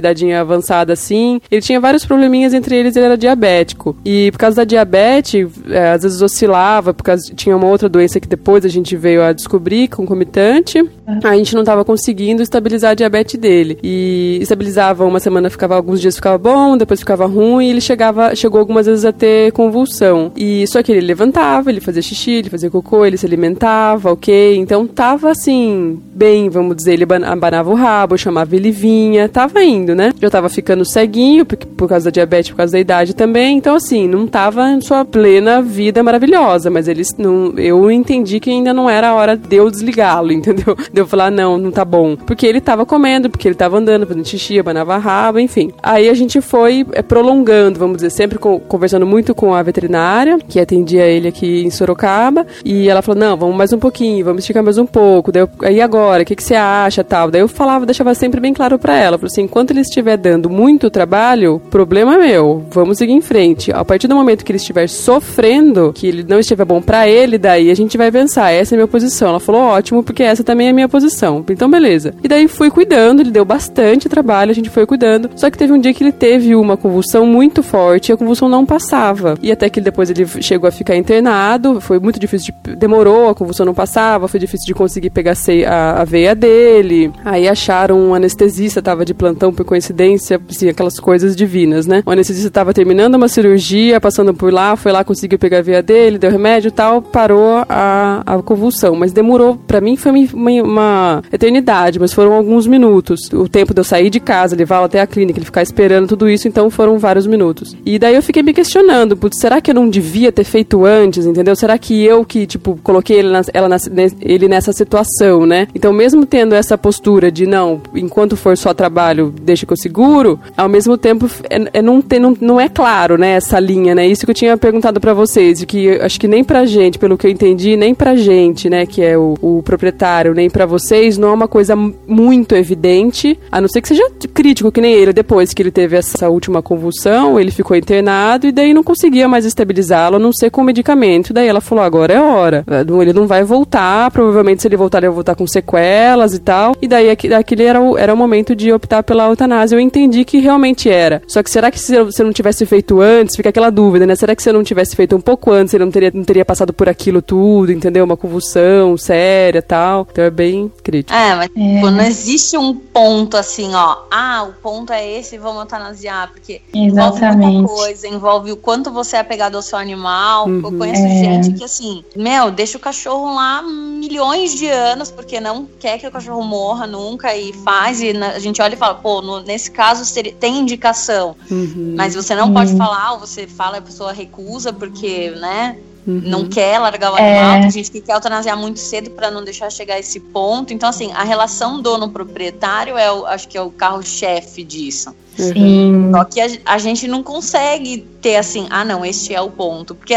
cuidadinho 0.00 0.38
avançado 0.40 0.92
assim. 0.92 1.40
Ele 1.50 1.60
tinha 1.60 1.78
vários 1.78 2.04
probleminhas, 2.04 2.54
entre 2.54 2.76
eles 2.76 2.96
ele 2.96 3.06
era 3.06 3.16
diabético. 3.16 3.96
E 4.04 4.30
por 4.32 4.38
causa 4.38 4.56
da 4.56 4.64
diabetes, 4.64 5.48
é, 5.68 5.90
às 5.90 6.02
vezes 6.02 6.22
oscilava, 6.22 6.94
por 6.94 7.02
causa 7.02 7.32
tinha 7.34 7.56
uma 7.56 7.66
outra 7.66 7.88
doença 7.88 8.18
que 8.18 8.28
depois 8.28 8.64
a 8.64 8.68
gente 8.68 8.96
veio 8.96 9.22
a 9.22 9.32
descobrir, 9.32 9.88
concomitante. 9.88 10.82
A 11.24 11.36
gente 11.36 11.54
não 11.54 11.62
estava 11.62 11.84
conseguindo 11.84 12.42
estabilizar 12.42 12.92
a 12.92 12.94
diabetes 12.94 13.38
dele. 13.38 13.78
E 13.82 14.38
estabilizava 14.40 15.04
uma 15.04 15.20
semana, 15.20 15.50
ficava 15.50 15.74
alguns 15.74 16.00
dias 16.00 16.16
ficava 16.16 16.38
bom, 16.38 16.76
depois 16.76 17.00
ficava 17.00 17.26
ruim, 17.26 17.66
e 17.66 17.70
ele 17.70 17.80
chegava, 17.80 18.34
chegou 18.34 18.60
algumas 18.60 18.86
vezes 18.86 19.04
a 19.04 19.12
ter 19.12 19.52
convulsão. 19.52 20.32
E 20.36 20.66
só 20.66 20.82
que 20.82 20.92
ele 20.92 21.00
levantava, 21.00 21.70
ele 21.70 21.80
fazia 21.80 22.02
xixi, 22.02 22.32
ele 22.32 22.50
fazia 22.50 22.70
cocô, 22.70 23.04
ele 23.04 23.16
se 23.16 23.26
alimentava, 23.26 24.12
ok? 24.12 24.56
Então 24.56 24.86
tava 24.86 25.30
assim, 25.30 26.00
bem, 26.14 26.48
vamos 26.48 26.76
dizer, 26.76 26.94
ele 26.94 27.06
abanava 27.24 27.70
o 27.70 27.74
rabo, 27.74 28.16
chamava 28.16 28.54
ele 28.54 28.70
vinha, 28.70 29.28
tava 29.28 29.62
indo, 29.62 29.89
né? 29.94 30.12
Já 30.20 30.30
tava 30.30 30.48
ficando 30.48 30.84
ceguinho, 30.84 31.44
por, 31.44 31.56
por 31.56 31.88
causa 31.88 32.06
da 32.06 32.10
diabetes, 32.10 32.50
por 32.50 32.56
causa 32.56 32.72
da 32.72 32.80
idade 32.80 33.14
também. 33.14 33.56
Então, 33.56 33.74
assim, 33.74 34.06
não 34.06 34.26
tava 34.26 34.68
em 34.70 34.80
sua 34.80 35.04
plena 35.04 35.62
vida 35.62 36.02
maravilhosa, 36.02 36.70
mas 36.70 36.88
eles 36.88 37.14
não. 37.16 37.54
Eu 37.56 37.90
entendi 37.90 38.40
que 38.40 38.50
ainda 38.50 38.72
não 38.72 38.88
era 38.88 39.08
a 39.08 39.14
hora 39.14 39.36
de 39.36 39.56
eu 39.56 39.70
desligá-lo, 39.70 40.32
entendeu? 40.32 40.76
De 40.92 41.00
eu 41.00 41.06
falar, 41.06 41.30
não, 41.30 41.58
não 41.58 41.70
tá 41.70 41.84
bom. 41.84 42.16
Porque 42.16 42.46
ele 42.46 42.60
tava 42.60 42.86
comendo, 42.86 43.30
porque 43.30 43.48
ele 43.48 43.54
tava 43.54 43.78
andando, 43.78 44.06
fazendo 44.06 44.26
xixi, 44.26 44.58
abanava 44.58 44.96
rabo, 44.96 45.38
enfim. 45.38 45.72
Aí 45.82 46.08
a 46.08 46.14
gente 46.14 46.40
foi 46.40 46.86
é, 46.92 47.02
prolongando, 47.02 47.78
vamos 47.78 47.96
dizer, 47.96 48.10
sempre 48.10 48.38
conversando 48.38 49.06
muito 49.06 49.34
com 49.34 49.54
a 49.54 49.62
veterinária, 49.62 50.38
que 50.48 50.60
atendia 50.60 51.06
ele 51.06 51.28
aqui 51.28 51.64
em 51.64 51.70
Sorocaba. 51.70 52.46
E 52.64 52.88
ela 52.88 53.02
falou: 53.02 53.20
não, 53.20 53.36
vamos 53.36 53.56
mais 53.56 53.72
um 53.72 53.78
pouquinho, 53.78 54.24
vamos 54.24 54.42
esticar 54.42 54.62
mais 54.62 54.78
um 54.78 54.86
pouco. 54.86 55.32
Daí 55.32 55.42
eu, 55.42 55.48
aí 55.62 55.80
agora, 55.80 56.22
o 56.22 56.26
que, 56.26 56.36
que 56.36 56.42
você 56.42 56.54
acha 56.54 57.04
tal? 57.04 57.30
Daí 57.30 57.40
eu 57.40 57.48
falava, 57.48 57.86
deixava 57.86 58.14
sempre 58.14 58.40
bem 58.40 58.52
claro 58.52 58.78
para 58.78 58.96
ela. 58.96 59.18
Falei 59.18 59.30
assim, 59.30 59.42
enquanto 59.42 59.70
ele 59.70 59.79
estiver 59.80 60.16
dando 60.16 60.48
muito 60.48 60.90
trabalho, 60.90 61.60
problema 61.70 62.18
meu, 62.18 62.64
vamos 62.70 62.98
seguir 62.98 63.12
em 63.12 63.20
frente. 63.20 63.72
A 63.72 63.84
partir 63.84 64.08
do 64.08 64.14
momento 64.14 64.44
que 64.44 64.52
ele 64.52 64.58
estiver 64.58 64.88
sofrendo, 64.88 65.92
que 65.94 66.06
ele 66.06 66.24
não 66.26 66.38
estiver 66.38 66.64
bom 66.64 66.80
para 66.80 67.08
ele, 67.08 67.38
daí 67.38 67.70
a 67.70 67.74
gente 67.74 67.96
vai 67.96 68.10
pensar, 68.10 68.50
essa 68.50 68.74
é 68.74 68.76
a 68.76 68.78
minha 68.78 68.88
posição. 68.88 69.28
Ela 69.28 69.40
falou, 69.40 69.62
ótimo, 69.62 70.02
porque 70.02 70.22
essa 70.22 70.44
também 70.44 70.68
é 70.68 70.70
a 70.70 70.74
minha 70.74 70.88
posição. 70.88 71.44
Então, 71.48 71.70
beleza. 71.70 72.14
E 72.22 72.28
daí 72.28 72.48
fui 72.48 72.70
cuidando, 72.70 73.20
ele 73.20 73.30
deu 73.30 73.44
bastante 73.44 74.08
trabalho, 74.08 74.50
a 74.50 74.54
gente 74.54 74.70
foi 74.70 74.86
cuidando. 74.86 75.30
Só 75.36 75.50
que 75.50 75.58
teve 75.58 75.72
um 75.72 75.78
dia 75.78 75.92
que 75.94 76.02
ele 76.02 76.12
teve 76.12 76.54
uma 76.54 76.76
convulsão 76.76 77.26
muito 77.26 77.62
forte 77.62 78.10
e 78.10 78.12
a 78.12 78.16
convulsão 78.16 78.48
não 78.48 78.66
passava. 78.66 79.34
E 79.42 79.50
até 79.50 79.68
que 79.68 79.80
depois 79.80 80.10
ele 80.10 80.26
chegou 80.26 80.68
a 80.68 80.72
ficar 80.72 80.96
internado, 80.96 81.80
foi 81.80 81.98
muito 81.98 82.18
difícil, 82.18 82.54
de, 82.64 82.76
demorou, 82.76 83.30
a 83.30 83.34
convulsão 83.34 83.66
não 83.66 83.74
passava, 83.74 84.28
foi 84.28 84.40
difícil 84.40 84.66
de 84.66 84.74
conseguir 84.74 85.10
pegar 85.10 85.34
a, 85.66 86.00
a 86.00 86.04
veia 86.04 86.34
dele. 86.34 87.12
Aí 87.24 87.48
acharam 87.48 87.98
um 87.98 88.14
anestesista, 88.14 88.82
tava 88.82 89.04
de 89.04 89.14
plantão 89.14 89.52
por 89.52 89.64
coincidência, 89.70 90.40
assim, 90.50 90.68
aquelas 90.68 90.98
coisas 90.98 91.36
divinas, 91.36 91.86
né? 91.86 92.02
O 92.04 92.10
anestesista 92.10 92.48
estava 92.48 92.74
terminando 92.74 93.14
uma 93.14 93.28
cirurgia, 93.28 94.00
passando 94.00 94.34
por 94.34 94.52
lá, 94.52 94.74
foi 94.74 94.90
lá, 94.90 95.04
conseguiu 95.04 95.38
pegar 95.38 95.58
a 95.58 95.62
veia 95.62 95.80
dele, 95.80 96.18
deu 96.18 96.28
remédio 96.28 96.68
e 96.68 96.72
tal, 96.72 97.00
parou 97.00 97.64
a, 97.68 98.20
a 98.26 98.42
convulsão. 98.42 98.96
Mas 98.96 99.12
demorou, 99.12 99.56
para 99.56 99.80
mim 99.80 99.96
foi 99.96 100.10
uma, 100.10 100.50
uma, 100.64 101.22
eternidade, 101.32 102.00
mas 102.00 102.12
foram 102.12 102.32
alguns 102.32 102.66
minutos. 102.66 103.30
O 103.32 103.48
tempo 103.48 103.72
de 103.72 103.78
eu 103.80 103.84
sair 103.84 104.10
de 104.10 104.18
casa, 104.18 104.56
levá-lo 104.56 104.86
até 104.86 105.00
a 105.00 105.06
clínica, 105.06 105.38
ele 105.38 105.46
ficar 105.46 105.62
esperando 105.62 106.08
tudo 106.08 106.28
isso, 106.28 106.48
então 106.48 106.68
foram 106.68 106.98
vários 106.98 107.28
minutos. 107.28 107.76
E 107.86 107.96
daí 107.96 108.16
eu 108.16 108.22
fiquei 108.22 108.42
me 108.42 108.52
questionando, 108.52 109.16
putz, 109.16 109.38
será 109.38 109.60
que 109.60 109.70
eu 109.70 109.74
não 109.74 109.88
devia 109.88 110.32
ter 110.32 110.42
feito 110.42 110.84
antes, 110.84 111.26
entendeu? 111.26 111.54
Será 111.54 111.78
que 111.78 112.04
eu 112.04 112.24
que, 112.24 112.44
tipo, 112.44 112.76
coloquei 112.82 113.20
ele, 113.20 113.30
na, 113.30 113.42
ela 113.54 113.68
na, 113.68 113.76
ele 114.20 114.48
nessa 114.48 114.72
situação, 114.72 115.46
né? 115.46 115.68
Então, 115.72 115.92
mesmo 115.92 116.26
tendo 116.26 116.56
essa 116.56 116.76
postura 116.76 117.30
de 117.30 117.46
não, 117.46 117.80
enquanto 117.94 118.36
for 118.36 118.56
só 118.56 118.74
trabalho, 118.74 119.32
deixa 119.40 119.59
que 119.66 119.72
eu 119.72 119.76
seguro, 119.76 120.38
ao 120.56 120.68
mesmo 120.68 120.96
tempo 120.96 121.28
é, 121.48 121.78
é 121.78 121.82
não, 121.82 122.00
tem, 122.00 122.18
não, 122.18 122.36
não 122.40 122.60
é 122.60 122.68
claro, 122.68 123.16
né, 123.16 123.32
essa 123.32 123.58
linha, 123.58 123.94
né? 123.94 124.06
Isso 124.06 124.24
que 124.24 124.30
eu 124.30 124.34
tinha 124.34 124.56
perguntado 124.56 125.00
para 125.00 125.14
vocês, 125.14 125.64
que 125.64 125.90
acho 126.00 126.18
que 126.18 126.28
nem 126.28 126.44
pra 126.44 126.64
gente, 126.64 126.98
pelo 126.98 127.16
que 127.16 127.26
eu 127.26 127.30
entendi, 127.30 127.76
nem 127.76 127.94
pra 127.94 128.16
gente, 128.16 128.68
né, 128.68 128.86
que 128.86 129.02
é 129.02 129.16
o, 129.16 129.34
o 129.40 129.62
proprietário, 129.62 130.34
nem 130.34 130.48
para 130.48 130.66
vocês, 130.66 131.18
não 131.18 131.28
é 131.28 131.32
uma 131.32 131.48
coisa 131.48 131.74
muito 131.76 132.54
evidente, 132.54 133.38
a 133.50 133.60
não 133.60 133.68
ser 133.68 133.80
que 133.80 133.88
seja 133.88 134.10
crítico, 134.32 134.72
que 134.72 134.80
nem 134.80 134.92
ele, 134.94 135.12
depois 135.12 135.52
que 135.52 135.62
ele 135.62 135.70
teve 135.70 135.96
essa 135.96 136.28
última 136.28 136.62
convulsão, 136.62 137.38
ele 137.38 137.50
ficou 137.50 137.76
internado 137.76 138.46
e 138.46 138.52
daí 138.52 138.72
não 138.74 138.82
conseguia 138.82 139.28
mais 139.28 139.44
estabilizá-lo, 139.44 140.16
a 140.16 140.18
não 140.18 140.32
ser 140.32 140.50
com 140.50 140.62
medicamento. 140.62 141.32
Daí 141.32 141.48
ela 141.48 141.60
falou: 141.60 141.84
agora 141.84 142.14
é 142.14 142.20
hora. 142.20 142.64
Ele 143.00 143.12
não 143.12 143.26
vai 143.26 143.42
voltar, 143.42 144.10
provavelmente 144.10 144.62
se 144.62 144.68
ele 144.68 144.76
voltar, 144.76 144.98
ele 144.98 145.08
vai 145.08 145.14
voltar 145.14 145.34
com 145.34 145.46
sequelas 145.46 146.34
e 146.34 146.38
tal. 146.38 146.74
E 146.80 146.88
daí 146.88 147.10
aquele 147.10 147.64
era 147.64 147.80
o, 147.80 147.96
era 147.96 148.12
o 148.12 148.16
momento 148.16 148.54
de 148.54 148.72
optar 148.72 149.02
pela 149.02 149.28
eutanásia. 149.50 149.76
Eu 149.76 149.80
entendi 149.80 150.24
que 150.24 150.38
realmente 150.38 150.88
era. 150.88 151.22
Só 151.26 151.42
que 151.42 151.50
será 151.50 151.70
que 151.70 151.78
se 151.78 152.02
você 152.02 152.22
não 152.22 152.32
tivesse 152.32 152.64
feito 152.64 153.00
antes, 153.00 153.36
fica 153.36 153.48
aquela 153.48 153.70
dúvida, 153.70 154.06
né? 154.06 154.14
Será 154.14 154.34
que 154.34 154.42
se 154.42 154.48
você 154.48 154.52
não 154.52 154.62
tivesse 154.62 154.94
feito 154.94 155.16
um 155.16 155.20
pouco 155.20 155.50
antes, 155.50 155.74
ele 155.74 155.84
não 155.84 155.92
teria, 155.92 156.10
não 156.14 156.24
teria 156.24 156.44
passado 156.44 156.72
por 156.72 156.88
aquilo 156.88 157.20
tudo, 157.20 157.72
entendeu? 157.72 158.04
Uma 158.04 158.16
convulsão 158.16 158.96
séria 158.96 159.60
tal. 159.60 160.06
Então 160.10 160.24
é 160.24 160.30
bem 160.30 160.70
crítico. 160.82 161.16
É, 161.16 161.34
mas 161.34 161.50
é. 161.56 161.74
Tipo, 161.74 161.90
não 161.90 162.04
existe 162.04 162.56
um 162.56 162.74
ponto 162.74 163.36
assim, 163.36 163.74
ó. 163.74 164.04
Ah, 164.10 164.46
o 164.48 164.52
ponto 164.62 164.92
é 164.92 165.18
esse, 165.18 165.36
vamos 165.36 165.60
eutanasiar. 165.60 166.30
Porque 166.30 166.62
Exatamente. 166.72 167.34
envolve 167.34 167.36
muita 167.36 167.68
coisa, 167.68 168.08
envolve 168.08 168.52
o 168.52 168.56
quanto 168.56 168.90
você 168.90 169.16
é 169.16 169.20
apegado 169.20 169.56
ao 169.56 169.62
seu 169.62 169.78
animal. 169.78 170.46
Uhum. 170.46 170.60
Eu 170.64 170.78
conheço 170.78 171.02
é. 171.02 171.08
gente 171.08 171.52
que 171.58 171.64
assim, 171.64 172.04
meu, 172.14 172.50
deixa 172.50 172.78
o 172.78 172.80
cachorro 172.80 173.34
lá 173.34 173.62
milhões 173.62 174.54
de 174.54 174.68
anos, 174.68 175.10
porque 175.10 175.40
não 175.40 175.68
quer 175.78 175.98
que 175.98 176.06
o 176.06 176.10
cachorro 176.10 176.42
morra 176.42 176.86
nunca 176.86 177.36
e 177.36 177.52
faz. 177.52 178.00
E 178.00 178.10
a 178.10 178.38
gente 178.38 178.60
olha 178.62 178.74
e 178.74 178.78
fala, 178.78 178.94
pô, 178.94 179.20
no, 179.40 179.46
nesse 179.46 179.70
caso 179.70 180.12
tem 180.38 180.58
indicação. 180.58 181.36
Uhum. 181.50 181.94
Mas 181.96 182.14
você 182.14 182.34
não 182.34 182.48
uhum. 182.48 182.54
pode 182.54 182.76
falar, 182.76 183.12
ou 183.12 183.20
você 183.20 183.46
fala 183.46 183.76
e 183.76 183.78
a 183.78 183.82
pessoa 183.82 184.12
recusa, 184.12 184.72
porque, 184.72 185.30
né? 185.30 185.76
Uhum. 186.06 186.22
Não 186.24 186.48
quer 186.48 186.78
largar 186.78 187.12
o 187.12 187.16
animal, 187.16 187.56
é. 187.56 187.60
tem 187.60 187.70
gente 187.70 187.90
que 187.90 188.00
quer 188.00 188.14
eutanasiar 188.14 188.56
muito 188.56 188.80
cedo 188.80 189.10
para 189.10 189.30
não 189.30 189.44
deixar 189.44 189.70
chegar 189.70 189.94
a 189.94 189.98
esse 189.98 190.18
ponto. 190.18 190.72
Então, 190.72 190.88
assim, 190.88 191.12
a 191.12 191.22
relação 191.22 191.80
dono-proprietário 191.80 192.96
é, 192.96 193.12
o, 193.12 193.26
acho 193.26 193.46
que 193.46 193.58
é 193.58 193.60
o 193.60 193.70
carro-chefe 193.70 194.64
disso. 194.64 195.14
Sim. 195.42 196.10
Só 196.12 196.24
que 196.24 196.40
a, 196.40 196.46
a, 196.64 196.78
gente 196.78 197.08
não 197.08 197.22
consegue 197.22 198.06
ter 198.20 198.36
assim, 198.36 198.66
ah, 198.70 198.84
não, 198.84 199.04
este 199.04 199.34
é 199.34 199.40
o 199.40 199.50
ponto. 199.50 199.94
Porque 199.94 200.14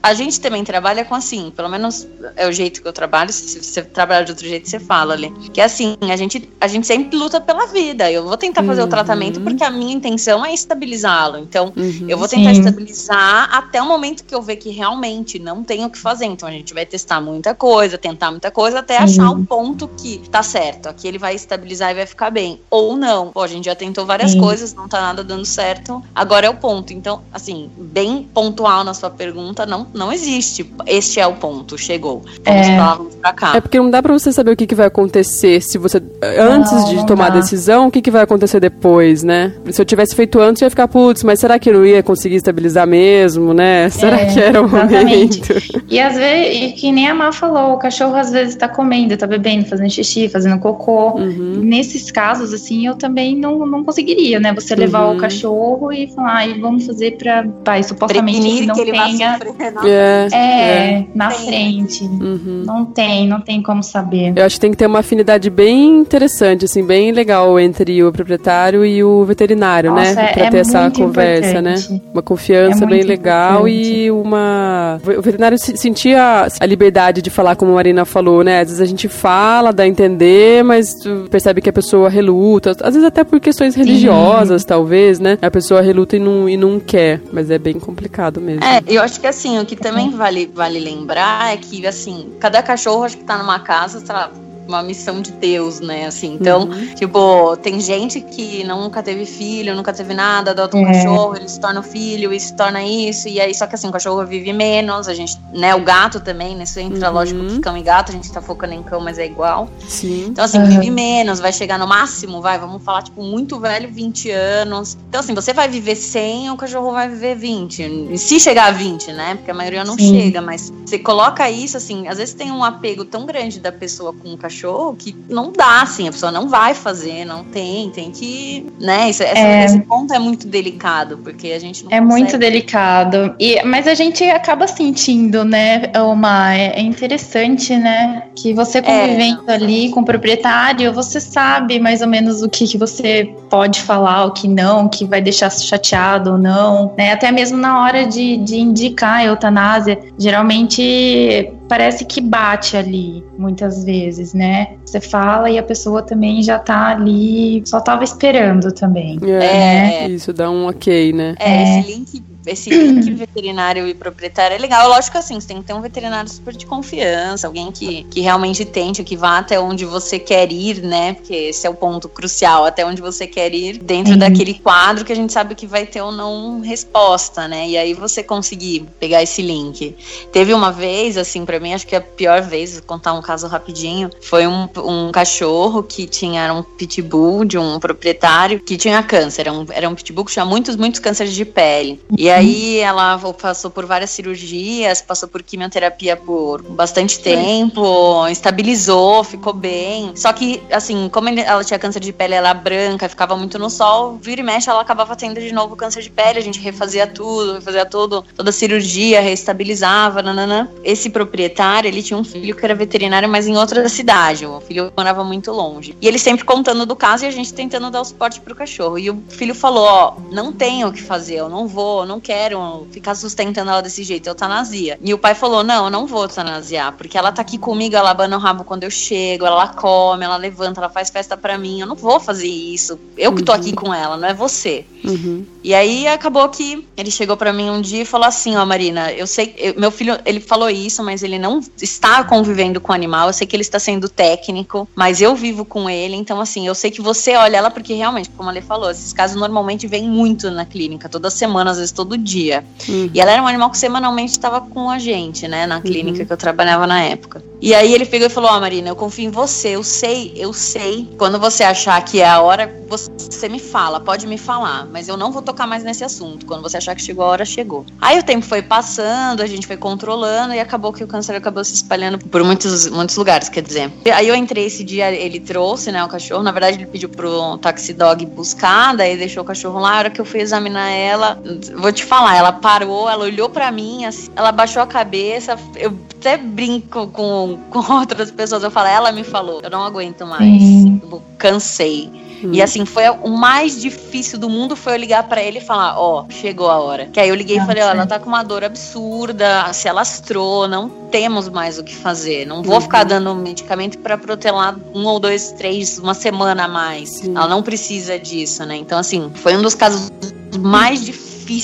a 0.00 0.14
gente 0.14 0.40
também 0.40 0.62
trabalha 0.64 1.04
com 1.04 1.14
assim, 1.14 1.52
pelo 1.54 1.68
menos 1.68 2.06
é 2.36 2.48
o 2.48 2.52
jeito 2.52 2.80
que 2.80 2.86
eu 2.86 2.92
trabalho. 2.92 3.32
Se 3.32 3.62
você 3.62 3.82
trabalhar 3.82 4.22
de 4.22 4.30
outro 4.30 4.46
jeito, 4.46 4.68
você 4.68 4.78
fala 4.78 5.14
ali. 5.14 5.30
Que 5.52 5.60
é 5.60 5.64
assim, 5.64 5.96
a 6.00 6.16
gente, 6.16 6.48
a 6.60 6.68
gente 6.68 6.86
sempre 6.86 7.18
luta 7.18 7.40
pela 7.40 7.66
vida. 7.66 8.10
Eu 8.10 8.24
vou 8.24 8.36
tentar 8.36 8.62
fazer 8.62 8.80
uhum. 8.80 8.86
o 8.86 8.90
tratamento 8.90 9.40
porque 9.40 9.64
a 9.64 9.70
minha 9.70 9.92
intenção 9.92 10.44
é 10.46 10.54
estabilizá-lo. 10.54 11.38
Então, 11.38 11.72
uhum, 11.76 12.06
eu 12.08 12.16
vou 12.16 12.28
tentar 12.28 12.54
sim. 12.54 12.60
estabilizar 12.60 13.50
até 13.52 13.82
o 13.82 13.86
momento 13.86 14.24
que 14.24 14.34
eu 14.34 14.40
ver 14.40 14.56
que 14.56 14.70
realmente 14.70 15.38
não 15.38 15.64
tenho 15.64 15.86
o 15.86 15.90
que 15.90 15.98
fazer. 15.98 16.26
Então, 16.26 16.48
a 16.48 16.52
gente 16.52 16.72
vai 16.72 16.86
testar 16.86 17.20
muita 17.20 17.54
coisa, 17.54 17.98
tentar 17.98 18.30
muita 18.30 18.50
coisa, 18.50 18.78
até 18.78 18.98
achar 18.98 19.30
o 19.30 19.44
ponto 19.44 19.88
que 19.88 20.22
tá 20.30 20.42
certo. 20.42 20.88
Aqui 20.88 21.08
ele 21.08 21.18
vai 21.18 21.34
estabilizar 21.34 21.90
e 21.90 21.94
vai 21.94 22.06
ficar 22.06 22.30
bem. 22.30 22.60
Ou 22.70 22.96
não. 22.96 23.32
Pô, 23.32 23.42
a 23.42 23.48
gente 23.48 23.64
já 23.64 23.74
tentou 23.74 24.06
várias 24.06 24.30
sim. 24.30 24.40
coisas 24.40 24.57
coisas, 24.58 24.74
não 24.74 24.88
tá 24.88 25.00
nada 25.00 25.22
dando 25.22 25.44
certo. 25.44 26.02
Agora 26.14 26.46
é 26.46 26.50
o 26.50 26.54
ponto. 26.54 26.92
Então, 26.92 27.22
assim, 27.32 27.70
bem 27.76 28.28
pontual 28.34 28.82
na 28.82 28.92
sua 28.92 29.10
pergunta, 29.10 29.64
não, 29.64 29.86
não 29.94 30.12
existe. 30.12 30.68
Este 30.86 31.20
é 31.20 31.26
o 31.26 31.34
ponto, 31.34 31.78
chegou. 31.78 32.22
Vamos 32.44 32.66
é. 32.66 32.74
pra 32.74 32.86
lá, 32.86 32.94
vamos 32.94 33.14
pra 33.14 33.32
cá. 33.32 33.56
É 33.56 33.60
porque 33.60 33.78
não 33.78 33.90
dá 33.90 34.02
pra 34.02 34.12
você 34.12 34.32
saber 34.32 34.52
o 34.52 34.56
que, 34.56 34.66
que 34.66 34.74
vai 34.74 34.86
acontecer 34.86 35.60
se 35.60 35.78
você. 35.78 36.02
Antes 36.38 36.72
não, 36.72 36.84
de 36.84 37.06
tomar 37.06 37.30
dá. 37.30 37.38
a 37.38 37.40
decisão, 37.40 37.86
o 37.86 37.90
que, 37.90 38.02
que 38.02 38.10
vai 38.10 38.22
acontecer 38.22 38.58
depois, 38.58 39.22
né? 39.22 39.54
Se 39.70 39.80
eu 39.80 39.84
tivesse 39.86 40.14
feito 40.14 40.40
antes, 40.40 40.60
eu 40.60 40.66
ia 40.66 40.70
ficar, 40.70 40.88
putz, 40.88 41.22
mas 41.22 41.38
será 41.38 41.58
que 41.58 41.70
eu 41.70 41.74
não 41.74 41.86
ia 41.86 42.02
conseguir 42.02 42.36
estabilizar 42.36 42.86
mesmo, 42.86 43.54
né? 43.54 43.88
Será 43.90 44.20
é, 44.20 44.26
que 44.26 44.40
era 44.40 44.60
o 44.60 44.66
exatamente. 44.66 45.40
momento? 45.40 45.84
E 45.88 46.00
às 46.00 46.16
vezes, 46.16 46.62
e 46.62 46.72
que 46.72 46.90
nem 46.90 47.08
a 47.08 47.14
Má 47.14 47.32
falou, 47.32 47.74
o 47.74 47.78
cachorro 47.78 48.16
às 48.16 48.30
vezes 48.30 48.56
tá 48.56 48.68
comendo, 48.68 49.16
tá 49.16 49.26
bebendo, 49.26 49.66
fazendo 49.66 49.90
xixi, 49.90 50.28
fazendo 50.28 50.58
cocô. 50.58 51.16
Uhum. 51.18 51.60
Nesses 51.62 52.10
casos, 52.10 52.52
assim, 52.52 52.86
eu 52.86 52.96
também 52.96 53.36
não, 53.36 53.66
não 53.66 53.84
conseguiria, 53.84 54.37
né? 54.40 54.52
Você 54.54 54.74
levar 54.74 55.06
uhum. 55.06 55.16
o 55.16 55.18
cachorro 55.18 55.92
e 55.92 56.06
falar, 56.14 56.46
e 56.46 56.60
vamos 56.60 56.86
fazer 56.86 57.12
pra, 57.16 57.44
pai, 57.64 57.82
supostamente 57.82 58.38
Prevenir 58.40 58.66
não 58.66 58.74
que 58.74 58.80
ele 58.82 58.92
tenha. 58.92 59.38
É, 59.84 60.28
é, 60.32 60.38
é, 60.38 61.06
na 61.14 61.28
tem. 61.28 61.46
frente. 61.46 62.04
Uhum. 62.04 62.62
Não 62.66 62.84
tem, 62.84 63.26
não 63.26 63.40
tem 63.40 63.62
como 63.62 63.82
saber. 63.82 64.32
Eu 64.36 64.44
acho 64.44 64.56
que 64.56 64.60
tem 64.60 64.70
que 64.70 64.76
ter 64.76 64.86
uma 64.86 65.00
afinidade 65.00 65.50
bem 65.50 65.98
interessante, 65.98 66.64
assim, 66.64 66.84
bem 66.84 67.12
legal 67.12 67.58
entre 67.58 68.02
o 68.02 68.12
proprietário 68.12 68.84
e 68.84 69.02
o 69.02 69.24
veterinário, 69.24 69.92
né? 69.94 70.08
Nossa, 70.08 70.14
né? 70.14 70.32
Pra 70.32 70.44
é 70.46 70.50
ter 70.50 70.58
essa 70.58 70.90
conversa, 70.90 71.62
né? 71.62 71.72
importante. 71.74 71.92
né? 71.92 72.00
Uma 72.12 72.22
confiança 72.22 72.84
É 72.84 72.86
bem 72.86 73.02
legal 73.02 73.68
importante. 73.68 73.92
e 73.94 74.10
uma. 74.10 75.00
O 75.04 75.22
veterinário 75.22 75.58
se- 75.58 75.76
sentia 75.76 76.46
a 76.60 76.66
liberdade 76.66 77.22
de 77.22 77.30
falar, 77.30 77.56
como 77.56 77.72
a 77.72 77.74
Marina 77.76 78.04
falou, 78.04 78.42
né? 78.42 78.60
Às 78.60 78.68
vezes 78.68 78.80
a 78.80 78.86
gente 78.86 79.08
fala, 79.08 79.72
dá 79.72 79.82
a 79.82 79.88
entender, 79.88 80.62
mas 80.64 80.94
percebe 81.30 81.60
que 81.60 81.68
a 81.70 81.72
pessoa 81.72 82.08
reluta. 82.08 82.70
Às 82.82 82.94
vezes 82.94 83.04
até 83.04 83.24
por 83.24 83.40
questões 83.40 83.74
religiosas, 83.74 84.27
talvez, 84.66 85.18
né? 85.18 85.38
A 85.40 85.50
pessoa 85.50 85.80
reluta 85.80 86.16
e 86.16 86.18
não, 86.18 86.48
e 86.48 86.56
não 86.56 86.78
quer. 86.80 87.20
Mas 87.32 87.50
é 87.50 87.58
bem 87.58 87.78
complicado 87.78 88.40
mesmo. 88.40 88.64
É, 88.64 88.82
eu 88.86 89.02
acho 89.02 89.20
que 89.20 89.26
assim, 89.26 89.58
o 89.58 89.66
que 89.66 89.76
também 89.76 90.10
vale, 90.10 90.50
vale 90.52 90.78
lembrar 90.78 91.52
é 91.52 91.56
que, 91.56 91.86
assim, 91.86 92.30
cada 92.38 92.62
cachorro 92.62 93.04
acho 93.04 93.16
que 93.16 93.24
tá 93.24 93.38
numa 93.38 93.58
casa, 93.60 94.00
sei 94.00 94.14
lá, 94.14 94.30
uma 94.68 94.82
missão 94.82 95.20
de 95.22 95.32
Deus, 95.32 95.80
né? 95.80 96.06
Assim, 96.06 96.34
então, 96.34 96.64
Uhum. 96.64 96.94
tipo, 96.94 97.56
tem 97.56 97.80
gente 97.80 98.20
que 98.20 98.62
nunca 98.64 99.02
teve 99.02 99.24
filho, 99.24 99.74
nunca 99.74 99.92
teve 99.92 100.12
nada, 100.12 100.50
adota 100.50 100.76
um 100.76 100.86
É. 100.86 100.92
cachorro, 100.92 101.34
ele 101.36 101.48
se 101.48 101.58
torna 101.58 101.80
um 101.80 101.82
filho 101.82 102.32
e 102.32 102.38
se 102.38 102.54
torna 102.54 102.84
isso, 102.84 103.28
e 103.28 103.40
aí, 103.40 103.54
só 103.54 103.66
que 103.66 103.74
assim, 103.74 103.88
o 103.88 103.92
cachorro 103.92 104.24
vive 104.26 104.52
menos, 104.52 105.08
a 105.08 105.14
gente, 105.14 105.36
né? 105.54 105.74
O 105.74 105.80
gato 105.82 106.20
também, 106.20 106.54
nesse 106.54 106.80
entra, 106.80 107.08
Uhum. 107.08 107.14
lógico, 107.14 107.44
que 107.46 107.60
cão 107.60 107.76
e 107.78 107.82
gato, 107.82 108.10
a 108.10 108.12
gente 108.14 108.30
tá 108.30 108.42
focando 108.42 108.74
em 108.74 108.82
cão, 108.82 109.00
mas 109.00 109.18
é 109.18 109.24
igual. 109.24 109.68
Sim. 109.88 110.26
Então, 110.28 110.44
assim, 110.44 110.58
Uhum. 110.58 110.66
vive 110.66 110.90
menos, 110.90 111.40
vai 111.40 111.52
chegar 111.52 111.78
no 111.78 111.86
máximo, 111.86 112.42
vai, 112.42 112.58
vamos 112.58 112.84
falar, 112.84 113.02
tipo, 113.02 113.22
muito 113.22 113.58
velho, 113.58 113.88
20 113.90 114.30
anos. 114.30 114.98
Então, 115.08 115.20
assim, 115.20 115.34
você 115.34 115.54
vai 115.54 115.66
viver 115.68 115.94
100, 115.96 116.50
o 116.50 116.56
cachorro 116.56 116.92
vai 116.92 117.08
viver 117.08 117.34
20. 117.36 117.82
E 118.10 118.18
se 118.18 118.38
chegar 118.38 118.66
a 118.66 118.70
20, 118.72 119.12
né? 119.12 119.36
Porque 119.36 119.50
a 119.50 119.54
maioria 119.54 119.82
não 119.82 119.96
Sim. 119.96 120.20
chega, 120.20 120.42
mas 120.42 120.70
você 120.84 120.98
coloca 120.98 121.50
isso, 121.50 121.76
assim, 121.78 122.06
às 122.06 122.18
vezes 122.18 122.34
tem 122.34 122.50
um 122.52 122.62
apego 122.62 123.04
tão 123.04 123.24
grande 123.24 123.60
da 123.60 123.72
pessoa 123.72 124.12
com 124.12 124.32
o 124.34 124.36
cachorro 124.36 124.57
que 124.98 125.14
não 125.28 125.52
dá, 125.52 125.82
assim, 125.82 126.08
a 126.08 126.12
pessoa 126.12 126.32
não 126.32 126.48
vai 126.48 126.74
fazer, 126.74 127.24
não 127.24 127.44
tem, 127.44 127.90
tem 127.90 128.10
que, 128.10 128.66
né? 128.80 129.10
Isso, 129.10 129.22
essa- 129.22 129.38
É. 129.38 129.64
Esse 129.64 129.80
ponto 129.80 130.12
é 130.12 130.18
muito 130.18 130.46
delicado, 130.46 131.18
porque 131.18 131.48
a 131.52 131.58
gente 131.58 131.84
não 131.84 131.90
É 131.92 132.00
consegue. 132.00 132.06
muito 132.22 132.38
delicado. 132.38 133.34
E, 133.38 133.62
mas 133.64 133.86
a 133.86 133.94
gente 133.94 134.24
acaba 134.24 134.66
sentindo, 134.66 135.44
né, 135.44 135.82
Oma? 135.96 136.54
É, 136.54 136.78
é 136.78 136.82
interessante, 136.82 137.76
né? 137.76 138.24
Que 138.36 138.52
você 138.52 138.80
convivendo 138.82 139.42
ali 139.48 139.90
com 139.90 140.00
o 140.00 140.04
proprietário, 140.04 140.92
você 140.92 141.20
sabe 141.20 141.78
mais 141.78 142.00
ou 142.02 142.08
menos 142.08 142.42
o 142.42 142.48
que, 142.48 142.66
que 142.66 142.78
você 142.78 143.34
pode 143.50 143.80
falar, 143.82 144.24
o 144.26 144.30
que 144.32 144.46
não, 144.48 144.86
o 144.86 144.88
que 144.88 145.04
vai 145.04 145.20
deixar 145.20 145.50
chateado 145.50 146.32
ou 146.32 146.38
não. 146.38 146.94
Né? 146.96 147.12
Até 147.12 147.30
mesmo 147.32 147.56
na 147.58 147.82
hora 147.82 148.06
de, 148.06 148.36
de 148.38 148.56
indicar 148.58 149.18
a 149.20 149.24
eutanásia, 149.24 149.98
geralmente 150.18 151.52
parece 151.68 152.04
que 152.04 152.20
bate 152.20 152.76
ali, 152.76 153.22
muitas 153.38 153.84
vezes, 153.84 154.32
né? 154.34 154.68
Você 154.84 155.00
fala 155.00 155.50
e 155.50 155.58
a 155.58 155.62
pessoa 155.62 156.02
também 156.02 156.42
já 156.42 156.58
tá 156.58 156.88
ali, 156.88 157.62
só 157.66 157.80
tava 157.80 158.02
esperando 158.04 158.72
também. 158.72 159.18
É, 159.22 160.04
É. 160.04 160.08
Isso, 160.08 160.32
dá 160.32 160.50
um 160.50 160.66
ok, 160.66 161.12
né? 161.12 161.34
É, 161.38 161.50
É. 161.52 161.80
esse 161.80 161.92
link, 161.92 162.24
esse 162.48 162.70
link 162.70 163.10
veterinário 163.14 163.86
e 163.86 163.94
proprietário 163.94 164.54
é 164.54 164.58
legal. 164.58 164.88
Lógico 164.88 165.18
assim, 165.18 165.40
você 165.40 165.48
tem 165.48 165.58
que 165.58 165.64
ter 165.64 165.74
um 165.74 165.80
veterinário 165.80 166.30
super 166.30 166.54
de 166.54 166.66
confiança, 166.66 167.46
alguém 167.46 167.70
que, 167.70 168.04
que 168.04 168.20
realmente 168.20 168.64
tente, 168.64 169.04
que 169.04 169.16
vá 169.16 169.38
até 169.38 169.60
onde 169.60 169.84
você 169.84 170.18
quer 170.18 170.50
ir, 170.52 170.82
né? 170.82 171.14
Porque 171.14 171.34
esse 171.34 171.66
é 171.66 171.70
o 171.70 171.74
ponto 171.74 172.08
crucial, 172.08 172.64
até 172.64 172.84
onde 172.84 173.00
você 173.00 173.26
quer 173.26 173.54
ir, 173.54 173.78
dentro 173.78 174.14
Sim. 174.14 174.18
daquele 174.18 174.54
quadro 174.54 175.04
que 175.04 175.12
a 175.12 175.16
gente 175.16 175.32
sabe 175.32 175.54
que 175.54 175.66
vai 175.66 175.86
ter 175.86 176.00
ou 176.00 176.12
não 176.12 176.60
resposta, 176.60 177.46
né? 177.46 177.68
E 177.68 177.76
aí 177.76 177.94
você 177.94 178.22
conseguir 178.22 178.86
pegar 178.98 179.22
esse 179.22 179.42
link. 179.42 179.96
Teve 180.32 180.54
uma 180.54 180.72
vez, 180.72 181.16
assim, 181.16 181.44
pra 181.44 181.60
mim, 181.60 181.74
acho 181.74 181.86
que 181.86 181.96
a 181.96 182.00
pior 182.00 182.42
vez, 182.42 182.74
vou 182.74 182.82
contar 182.82 183.12
um 183.12 183.22
caso 183.22 183.46
rapidinho, 183.46 184.10
foi 184.20 184.46
um, 184.46 184.68
um 184.76 185.12
cachorro 185.12 185.82
que 185.82 186.06
tinha 186.06 186.48
era 186.48 186.54
um 186.54 186.62
pitbull 186.62 187.44
de 187.44 187.58
um 187.58 187.78
proprietário 187.78 188.60
que 188.60 188.76
tinha 188.76 189.02
câncer. 189.02 189.42
Era 189.42 189.52
um, 189.52 189.66
era 189.70 189.88
um 189.88 189.94
pitbull 189.94 190.24
que 190.24 190.32
tinha 190.32 190.44
muitos, 190.44 190.76
muitos 190.76 191.00
cânceres 191.00 191.34
de 191.34 191.44
pele. 191.44 192.00
E 192.16 192.30
aí 192.30 192.37
ela 192.80 193.18
passou 193.40 193.70
por 193.70 193.86
várias 193.86 194.10
cirurgias, 194.10 195.02
passou 195.02 195.28
por 195.28 195.42
quimioterapia 195.42 196.16
por 196.16 196.62
bastante 196.62 197.18
tempo, 197.20 198.26
estabilizou, 198.28 199.24
ficou 199.24 199.52
bem. 199.52 200.12
Só 200.14 200.32
que, 200.32 200.62
assim, 200.70 201.08
como 201.08 201.28
ela 201.28 201.64
tinha 201.64 201.78
câncer 201.78 202.00
de 202.00 202.12
pele, 202.12 202.34
ela 202.34 202.54
branca, 202.54 203.08
ficava 203.08 203.36
muito 203.36 203.58
no 203.58 203.70
sol, 203.70 204.18
vira 204.20 204.40
e 204.40 204.44
mexe, 204.44 204.68
ela 204.68 204.80
acabava 204.80 205.16
tendo 205.16 205.40
de 205.40 205.52
novo 205.52 205.76
câncer 205.76 206.02
de 206.02 206.10
pele. 206.10 206.38
A 206.38 206.42
gente 206.42 206.60
refazia 206.60 207.06
tudo, 207.06 207.54
refazia 207.54 207.86
tudo, 207.86 208.24
toda 208.36 208.50
a 208.50 208.52
cirurgia, 208.52 209.20
reestabilizava, 209.20 210.22
nananã. 210.22 210.68
Esse 210.84 211.10
proprietário, 211.10 211.88
ele 211.88 212.02
tinha 212.02 212.18
um 212.18 212.24
filho 212.24 212.54
que 212.54 212.64
era 212.64 212.74
veterinário, 212.74 213.28
mas 213.28 213.46
em 213.46 213.56
outra 213.56 213.88
cidade. 213.88 214.46
O 214.46 214.60
filho 214.60 214.92
morava 214.96 215.24
muito 215.24 215.50
longe. 215.52 215.96
E 216.00 216.06
ele 216.06 216.18
sempre 216.18 216.44
contando 216.44 216.86
do 216.86 216.96
caso 216.96 217.24
e 217.24 217.28
a 217.28 217.30
gente 217.30 217.52
tentando 217.52 217.90
dar 217.90 218.00
o 218.00 218.04
suporte 218.04 218.40
pro 218.40 218.54
cachorro. 218.54 218.98
E 218.98 219.10
o 219.10 219.22
filho 219.28 219.54
falou: 219.54 219.84
Ó, 219.84 220.14
não 220.30 220.52
tenho 220.52 220.88
o 220.88 220.92
que 220.92 221.02
fazer, 221.02 221.36
eu 221.36 221.48
não 221.48 221.66
vou, 221.66 222.00
eu 222.00 222.17
não 222.18 222.20
quero 222.20 222.86
ficar 222.90 223.14
sustentando 223.14 223.70
ela 223.70 223.80
desse 223.80 224.02
jeito, 224.02 224.26
eutanasia. 224.28 224.98
E 225.02 225.14
o 225.14 225.18
pai 225.18 225.34
falou: 225.34 225.62
Não, 225.62 225.84
eu 225.84 225.90
não 225.90 226.06
vou 226.06 226.22
eutanasiar, 226.22 226.92
porque 226.92 227.16
ela 227.16 227.30
tá 227.30 227.42
aqui 227.42 227.56
comigo, 227.56 227.94
ela 227.94 228.10
abana 228.10 228.36
o 228.36 228.40
rabo 228.40 228.64
quando 228.64 228.82
eu 228.82 228.90
chego, 228.90 229.46
ela 229.46 229.68
come, 229.68 230.24
ela 230.24 230.36
levanta, 230.36 230.80
ela 230.80 230.88
faz 230.90 231.10
festa 231.10 231.36
pra 231.36 231.56
mim. 231.56 231.80
Eu 231.80 231.86
não 231.86 231.94
vou 231.96 232.18
fazer 232.18 232.48
isso. 232.48 232.98
Eu 233.16 233.32
que 233.34 233.42
tô 233.42 233.52
aqui 233.52 233.72
com 233.72 233.94
ela, 233.94 234.16
não 234.16 234.28
é 234.28 234.34
você. 234.34 234.84
Uhum. 235.04 235.46
E 235.62 235.72
aí 235.74 236.08
acabou 236.08 236.48
que 236.48 236.86
ele 236.96 237.10
chegou 237.10 237.36
pra 237.36 237.52
mim 237.52 237.70
um 237.70 237.80
dia 237.80 238.02
e 238.02 238.04
falou 238.04 238.26
assim, 238.26 238.56
ó 238.56 238.64
Marina, 238.66 239.12
eu 239.12 239.26
sei, 239.26 239.54
eu- 239.58 239.74
meu 239.78 239.90
filho, 239.90 240.18
ele 240.24 240.40
falou 240.40 240.68
isso, 240.68 241.02
mas 241.04 241.22
ele 241.22 241.38
não 241.38 241.60
está 241.80 242.24
convivendo 242.24 242.80
com 242.80 242.90
o 242.90 242.94
animal, 242.94 243.28
eu 243.28 243.32
sei 243.32 243.46
que 243.46 243.54
ele 243.54 243.62
está 243.62 243.78
sendo 243.78 244.08
técnico, 244.08 244.88
mas 244.94 245.20
eu 245.20 245.34
vivo 245.36 245.64
com 245.64 245.88
ele, 245.88 246.16
então 246.16 246.40
assim, 246.40 246.66
eu 246.66 246.74
sei 246.74 246.90
que 246.90 247.00
você 247.02 247.36
olha 247.36 247.58
ela 247.58 247.70
porque 247.70 247.94
realmente, 247.94 248.30
como 248.30 248.48
a 248.48 248.52
Lê 248.52 248.60
falou, 248.62 248.90
esses 248.90 249.12
casos 249.12 249.36
normalmente 249.36 249.86
vêm 249.86 250.08
muito 250.08 250.50
na 250.50 250.64
clínica, 250.64 251.08
toda 251.08 251.30
semana, 251.30 251.70
às 251.70 251.76
vezes 251.76 251.92
todo 251.92 252.07
dia. 252.16 252.64
Uhum. 252.88 253.10
E 253.12 253.20
ela 253.20 253.32
era 253.32 253.42
um 253.42 253.46
animal 253.46 253.70
que 253.70 253.78
semanalmente 253.78 254.32
estava 254.32 254.60
com 254.60 254.88
a 254.88 254.98
gente, 254.98 255.46
né, 255.48 255.66
na 255.66 255.80
clínica 255.80 256.24
que 256.24 256.32
eu 256.32 256.36
trabalhava 256.36 256.86
na 256.86 257.02
época. 257.02 257.42
E 257.60 257.74
aí 257.74 257.92
ele 257.92 258.06
pegou 258.06 258.28
e 258.28 258.30
falou: 258.30 258.50
Ó, 258.50 258.60
Marina, 258.60 258.88
eu 258.88 258.96
confio 258.96 259.26
em 259.26 259.30
você, 259.30 259.70
eu 259.70 259.82
sei, 259.82 260.32
eu 260.36 260.52
sei. 260.52 261.08
Quando 261.18 261.38
você 261.38 261.64
achar 261.64 262.00
que 262.04 262.20
é 262.20 262.28
a 262.28 262.40
hora, 262.40 262.72
você 262.88 263.48
me 263.48 263.58
fala, 263.58 264.00
pode 264.00 264.26
me 264.26 264.38
falar, 264.38 264.86
mas 264.86 265.08
eu 265.08 265.16
não 265.16 265.30
vou 265.30 265.42
tocar 265.42 265.66
mais 265.66 265.84
nesse 265.84 266.04
assunto. 266.04 266.46
Quando 266.46 266.62
você 266.62 266.76
achar 266.76 266.94
que 266.94 267.02
chegou 267.02 267.24
a 267.24 267.28
hora, 267.28 267.44
chegou. 267.44 267.84
Aí 268.00 268.18
o 268.18 268.22
tempo 268.22 268.46
foi 268.46 268.62
passando, 268.62 269.42
a 269.42 269.46
gente 269.46 269.66
foi 269.66 269.76
controlando 269.76 270.54
e 270.54 270.60
acabou 270.60 270.92
que 270.92 271.02
o 271.02 271.06
câncer 271.06 271.34
acabou 271.34 271.64
se 271.64 271.74
espalhando 271.74 272.18
por 272.18 272.42
muitos, 272.44 272.88
muitos 272.88 273.16
lugares, 273.16 273.48
quer 273.48 273.62
dizer. 273.62 273.92
Aí 274.12 274.28
eu 274.28 274.34
entrei 274.34 274.66
esse 274.66 274.84
dia, 274.84 275.10
ele 275.10 275.40
trouxe, 275.40 275.90
né, 275.92 276.02
o 276.02 276.08
cachorro. 276.08 276.42
Na 276.42 276.52
verdade, 276.52 276.78
ele 276.78 276.86
pediu 276.86 277.08
pro 277.08 277.58
taxi 277.58 277.92
dog 277.92 278.24
buscar, 278.26 278.96
daí 278.96 279.16
deixou 279.16 279.42
o 279.42 279.46
cachorro 279.46 279.78
lá. 279.80 279.94
A 279.94 279.98
hora 279.98 280.10
que 280.10 280.20
eu 280.20 280.24
fui 280.24 280.40
examinar 280.40 280.90
ela, 280.90 281.40
vou 281.76 281.92
te 281.92 281.97
falar, 282.04 282.36
ela 282.36 282.52
parou, 282.52 283.08
ela 283.08 283.24
olhou 283.24 283.48
pra 283.48 283.70
mim, 283.70 284.04
assim, 284.04 284.28
ela 284.36 284.52
baixou 284.52 284.82
a 284.82 284.86
cabeça. 284.86 285.56
Eu 285.76 285.96
até 286.18 286.36
brinco 286.36 287.06
com, 287.08 287.58
com 287.70 287.78
outras 287.94 288.30
pessoas, 288.30 288.62
eu 288.62 288.70
falo, 288.70 288.88
ela 288.88 289.12
me 289.12 289.24
falou, 289.24 289.60
eu 289.62 289.70
não 289.70 289.84
aguento 289.84 290.26
mais, 290.26 290.62
eu 291.02 291.22
cansei. 291.36 292.10
E 292.52 292.62
assim, 292.62 292.84
foi 292.84 293.08
o 293.10 293.30
mais 293.30 293.80
difícil 293.80 294.38
do 294.38 294.48
mundo 294.48 294.76
foi 294.76 294.92
eu 294.92 294.96
ligar 294.96 295.24
pra 295.24 295.42
ele 295.42 295.58
e 295.58 295.60
falar, 295.60 295.98
ó, 295.98 296.24
chegou 296.30 296.70
a 296.70 296.78
hora. 296.78 297.06
Que 297.06 297.18
aí 297.18 297.28
eu 297.28 297.34
liguei 297.34 297.56
e 297.56 297.58
Ah, 297.58 297.66
falei, 297.66 297.82
ó, 297.82 297.88
ela 297.88 298.02
sim. 298.02 298.08
tá 298.08 298.18
com 298.20 298.28
uma 298.28 298.44
dor 298.44 298.62
absurda, 298.62 299.72
se 299.72 299.88
alastrou, 299.88 300.68
não 300.68 300.88
temos 300.88 301.48
mais 301.48 301.80
o 301.80 301.82
que 301.82 301.94
fazer. 301.96 302.46
Não 302.46 302.62
vou 302.62 302.80
ficar 302.80 303.02
dando 303.02 303.34
medicamento 303.34 303.98
pra 303.98 304.16
protelar 304.16 304.76
um 304.94 305.04
ou 305.06 305.18
dois, 305.18 305.50
três, 305.52 305.98
uma 305.98 306.14
semana 306.14 306.66
a 306.66 306.68
mais. 306.68 307.10
Sim. 307.10 307.34
Ela 307.36 307.48
não 307.48 307.60
precisa 307.60 308.16
disso, 308.16 308.64
né? 308.64 308.76
Então, 308.76 309.00
assim, 309.00 309.32
foi 309.34 309.56
um 309.56 309.62
dos 309.62 309.74
casos 309.74 310.12
mais 310.60 311.04
difíceis 311.04 311.27
E 311.50 311.60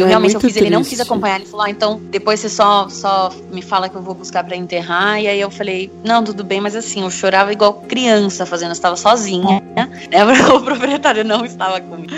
eu 0.00 0.06
é 0.06 0.08
realmente 0.10 0.34
eu 0.34 0.40
fiz, 0.40 0.52
triste. 0.52 0.66
ele 0.66 0.74
não 0.74 0.84
quis 0.84 1.00
acompanhar, 1.00 1.36
ele 1.36 1.46
falou, 1.46 1.66
ah, 1.66 1.70
então 1.70 2.00
depois 2.10 2.40
você 2.40 2.48
só, 2.48 2.88
só 2.88 3.30
me 3.50 3.62
fala 3.62 3.88
que 3.88 3.94
eu 3.94 4.02
vou 4.02 4.14
buscar 4.14 4.44
para 4.44 4.56
enterrar. 4.56 5.20
E 5.20 5.28
aí 5.28 5.40
eu 5.40 5.50
falei, 5.50 5.90
não, 6.04 6.22
tudo 6.22 6.42
bem, 6.44 6.60
mas 6.60 6.74
assim, 6.74 7.02
eu 7.02 7.10
chorava 7.10 7.52
igual 7.52 7.74
criança 7.74 8.46
fazendo, 8.46 8.68
eu 8.68 8.72
estava 8.72 8.96
sozinha, 8.96 9.62
né? 9.76 9.88
O 10.52 10.60
proprietário 10.60 11.24
não 11.24 11.44
estava 11.44 11.80
comigo. 11.80 12.12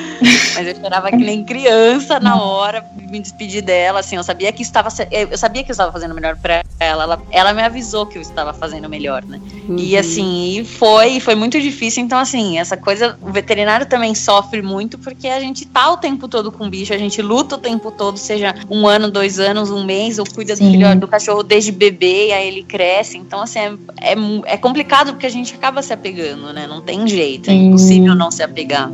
Mas 0.54 0.66
eu 0.66 0.74
chorava 0.76 1.10
que 1.10 1.16
nem 1.16 1.44
criança 1.44 2.18
na 2.20 2.40
hora, 2.40 2.84
me 2.96 3.20
despedir 3.20 3.62
dela, 3.62 4.00
assim, 4.00 4.16
eu 4.16 4.24
sabia 4.24 4.52
que 4.52 4.62
estava 4.62 4.88
eu 5.10 5.36
sabia 5.38 5.62
que 5.62 5.70
eu 5.70 5.72
estava 5.72 5.92
fazendo 5.92 6.14
melhor 6.14 6.36
para 6.36 6.64
ela, 6.80 7.04
ela, 7.04 7.22
ela 7.30 7.52
me 7.52 7.62
avisou 7.62 8.06
que 8.06 8.18
eu 8.18 8.22
estava 8.22 8.52
fazendo 8.52 8.88
melhor, 8.88 9.24
né? 9.24 9.40
Uhum. 9.68 9.76
E 9.78 9.96
assim, 9.96 10.58
e 10.58 10.64
foi, 10.64 11.20
foi 11.20 11.34
muito 11.34 11.60
difícil, 11.60 12.02
então 12.02 12.18
assim, 12.18 12.58
essa 12.58 12.76
coisa, 12.76 13.16
o 13.20 13.30
veterinário 13.32 13.86
também 13.86 14.14
sofre 14.14 14.62
muito 14.62 14.98
porque 14.98 15.28
a 15.28 15.40
gente 15.40 15.66
tá 15.66 15.90
o 15.90 15.96
tempo 15.96 16.28
todo 16.28 16.50
com 16.50 16.68
bicho, 16.68 16.92
a 16.92 16.98
gente 16.98 17.20
luta 17.22 17.56
o 17.56 17.58
tempo 17.64 17.90
todo, 17.90 18.18
seja 18.18 18.54
um 18.70 18.86
ano, 18.86 19.10
dois 19.10 19.40
anos, 19.40 19.70
um 19.70 19.82
mês, 19.82 20.18
ou 20.18 20.26
cuida 20.26 20.54
do, 20.54 20.58
filho, 20.58 21.00
do 21.00 21.08
cachorro 21.08 21.42
desde 21.42 21.72
bebê, 21.72 22.28
e 22.28 22.32
aí 22.32 22.48
ele 22.48 22.62
cresce, 22.62 23.16
então 23.16 23.42
assim, 23.42 23.58
é, 23.58 23.72
é, 24.00 24.14
é 24.44 24.56
complicado 24.56 25.12
porque 25.12 25.26
a 25.26 25.30
gente 25.30 25.54
acaba 25.54 25.80
se 25.82 25.92
apegando, 25.92 26.52
né? 26.52 26.66
Não 26.66 26.82
tem 26.82 27.08
jeito, 27.08 27.50
é 27.50 27.54
impossível 27.54 28.14
não 28.14 28.30
se 28.30 28.42
apegar. 28.42 28.90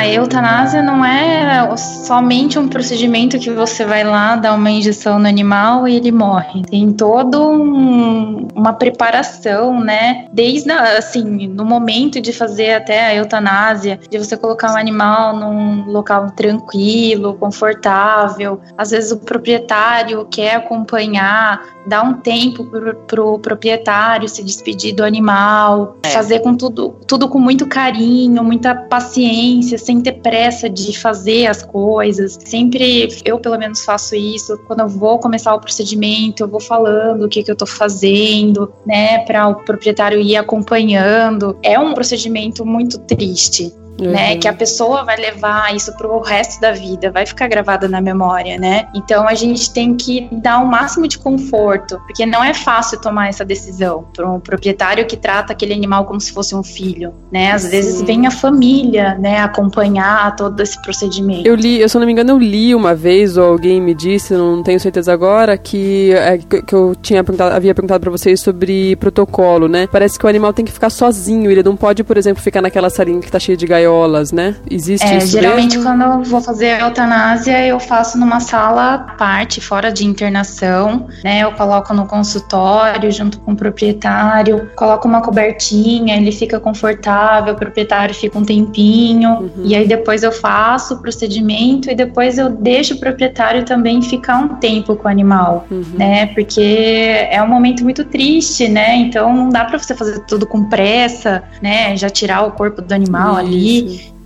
A 0.00 0.08
eutanásia 0.08 0.82
não 0.82 1.04
é 1.04 1.76
somente 1.76 2.58
um 2.58 2.68
procedimento 2.68 3.38
que 3.38 3.50
você 3.50 3.84
vai 3.84 4.02
lá 4.02 4.34
dar 4.34 4.54
uma 4.54 4.70
injeção 4.70 5.18
no 5.18 5.28
animal 5.28 5.86
e 5.86 5.96
ele 5.96 6.10
morre. 6.10 6.62
Tem 6.62 6.90
todo 6.90 7.50
um, 7.50 8.48
uma 8.54 8.72
preparação, 8.72 9.78
né? 9.78 10.26
Desde 10.32 10.70
assim, 10.72 11.46
no 11.48 11.66
momento 11.66 12.18
de 12.18 12.32
fazer 12.32 12.74
até 12.74 13.08
a 13.08 13.14
eutanásia, 13.14 14.00
de 14.08 14.16
você 14.16 14.38
colocar 14.38 14.72
um 14.72 14.76
animal 14.78 15.36
num 15.36 15.84
local 15.90 16.30
tranquilo, 16.30 17.34
confortável. 17.34 18.58
Às 18.78 18.92
vezes 18.92 19.12
o 19.12 19.18
proprietário 19.18 20.26
quer 20.30 20.56
acompanhar, 20.56 21.60
dar 21.86 22.02
um 22.02 22.14
tempo 22.14 22.64
pro, 22.64 22.94
pro 22.94 23.38
proprietário 23.38 24.28
se 24.28 24.42
despedir 24.42 24.94
do 24.94 25.04
animal, 25.04 25.96
é. 26.02 26.10
fazer 26.10 26.40
com 26.40 26.54
tudo, 26.54 26.96
tudo 27.06 27.28
com 27.28 27.38
muito 27.38 27.66
carinho, 27.66 28.42
muita 28.44 28.74
paciência, 28.74 29.78
sem 29.78 30.00
ter 30.00 30.12
pressa 30.20 30.68
de 30.68 30.98
fazer 30.98 31.46
as 31.46 31.62
coisas. 31.62 32.38
Sempre, 32.44 33.08
eu 33.24 33.38
pelo 33.38 33.58
menos 33.58 33.84
faço 33.84 34.14
isso. 34.14 34.58
Quando 34.66 34.80
eu 34.80 34.88
vou 34.88 35.18
começar 35.18 35.54
o 35.54 35.60
procedimento, 35.60 36.42
eu 36.42 36.48
vou 36.48 36.60
falando 36.60 37.24
o 37.24 37.28
que, 37.28 37.42
que 37.42 37.50
eu 37.50 37.56
tô 37.56 37.66
fazendo, 37.66 38.72
né, 38.86 39.18
para 39.24 39.48
o 39.48 39.54
proprietário 39.56 40.20
ir 40.20 40.36
acompanhando. 40.36 41.56
É 41.62 41.78
um 41.78 41.94
procedimento 41.94 42.64
muito 42.64 42.98
triste 42.98 43.72
uhum. 44.00 44.10
né? 44.10 44.36
Que 44.36 44.48
a 44.48 44.52
pessoa 44.52 45.04
vai 45.04 45.16
levar 45.16 45.74
isso 45.74 45.92
pro 45.96 46.20
resto 46.20 46.60
da 46.60 46.72
vida, 46.72 47.10
vai 47.10 47.26
ficar 47.26 47.48
gravada 47.48 47.88
na 47.88 48.00
memória, 48.00 48.58
né? 48.58 48.88
Então 48.94 49.26
a 49.28 49.34
gente 49.34 49.72
tem 49.72 49.96
que 49.96 50.28
dar 50.32 50.60
o 50.60 50.64
um 50.64 50.66
máximo 50.66 51.06
de 51.06 51.18
conforto, 51.18 52.00
porque 52.06 52.24
não 52.24 52.42
é 52.42 52.54
fácil 52.54 53.00
tomar 53.00 53.28
essa 53.28 53.44
decisão 53.44 54.04
para 54.14 54.30
um 54.30 54.40
proprietário 54.40 55.06
que 55.06 55.16
trata 55.16 55.52
aquele 55.52 55.72
animal 55.74 56.04
como 56.04 56.20
se 56.20 56.32
fosse 56.32 56.54
um 56.54 56.62
filho, 56.62 57.12
né? 57.30 57.52
Às 57.52 57.62
Sim. 57.62 57.70
vezes 57.70 58.02
vem 58.02 58.26
a 58.26 58.30
família, 58.30 59.16
né, 59.18 59.38
acompanhar 59.40 60.34
todo 60.36 60.60
esse 60.60 60.80
procedimento. 60.82 61.46
Eu 61.46 61.54
li, 61.54 61.80
eu 61.80 61.88
se 61.88 61.98
não 61.98 62.06
me 62.06 62.12
engano, 62.12 62.30
eu 62.30 62.38
li 62.38 62.74
uma 62.74 62.94
vez 62.94 63.36
ou 63.36 63.44
alguém 63.44 63.80
me 63.80 63.94
disse, 63.94 64.34
não 64.34 64.62
tenho 64.62 64.80
certeza 64.80 65.12
agora, 65.12 65.56
que 65.58 66.12
é, 66.12 66.38
que 66.38 66.74
eu 66.74 66.94
tinha 66.94 67.22
perguntado, 67.22 67.54
havia 67.54 67.74
perguntado 67.74 68.00
para 68.00 68.10
vocês 68.10 68.40
sobre 68.40 68.96
protocolo, 68.96 69.68
né? 69.68 69.86
Parece 69.90 70.18
que 70.18 70.24
o 70.24 70.28
animal 70.28 70.52
tem 70.52 70.64
que 70.64 70.72
ficar 70.72 70.90
sozinho, 70.90 71.50
ele 71.50 71.62
não 71.62 71.76
pode, 71.76 72.02
por 72.04 72.16
exemplo, 72.16 72.42
ficar 72.42 72.62
naquela 72.62 72.90
salinha 72.90 73.20
que 73.20 73.30
tá 73.30 73.38
cheia 73.38 73.56
de 73.56 73.66
gaiola 73.66 73.89
gaiolas, 73.90 74.32
né? 74.32 74.54
Existe 74.70 75.06
é, 75.06 75.18
isso 75.18 75.28
Geralmente, 75.28 75.76
mesmo? 75.76 75.90
quando 75.90 76.02
eu 76.02 76.22
vou 76.22 76.40
fazer 76.40 76.70
a 76.72 76.86
eutanásia, 76.86 77.66
eu 77.66 77.80
faço 77.80 78.16
numa 78.18 78.40
sala 78.40 78.94
à 78.94 78.98
parte, 78.98 79.60
fora 79.60 79.90
de 79.92 80.06
internação, 80.06 81.08
né? 81.24 81.40
Eu 81.40 81.52
coloco 81.52 81.92
no 81.92 82.06
consultório, 82.06 83.10
junto 83.10 83.40
com 83.40 83.52
o 83.52 83.56
proprietário, 83.56 84.70
coloco 84.76 85.08
uma 85.08 85.20
cobertinha, 85.20 86.16
ele 86.16 86.32
fica 86.32 86.60
confortável, 86.60 87.54
o 87.54 87.56
proprietário 87.56 88.14
fica 88.14 88.38
um 88.38 88.44
tempinho, 88.44 89.30
uhum. 89.30 89.50
e 89.64 89.74
aí 89.74 89.86
depois 89.86 90.22
eu 90.22 90.32
faço 90.32 90.94
o 90.94 90.98
procedimento 90.98 91.90
e 91.90 91.94
depois 91.94 92.38
eu 92.38 92.48
deixo 92.48 92.94
o 92.94 93.00
proprietário 93.00 93.64
também 93.64 94.00
ficar 94.00 94.38
um 94.38 94.48
tempo 94.56 94.94
com 94.94 95.08
o 95.08 95.10
animal, 95.10 95.66
uhum. 95.70 95.84
né? 95.94 96.26
Porque 96.26 97.28
é 97.30 97.42
um 97.42 97.48
momento 97.48 97.82
muito 97.82 98.04
triste, 98.04 98.68
né? 98.68 98.96
Então 98.96 99.34
não 99.34 99.48
dá 99.48 99.64
para 99.64 99.78
você 99.78 99.94
fazer 99.94 100.20
tudo 100.20 100.46
com 100.46 100.64
pressa, 100.64 101.42
né? 101.60 101.96
Já 101.96 102.08
tirar 102.08 102.46
o 102.46 102.52
corpo 102.52 102.80
do 102.80 102.92
animal 102.92 103.36
ali 103.36 103.69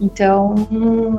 então 0.00 0.54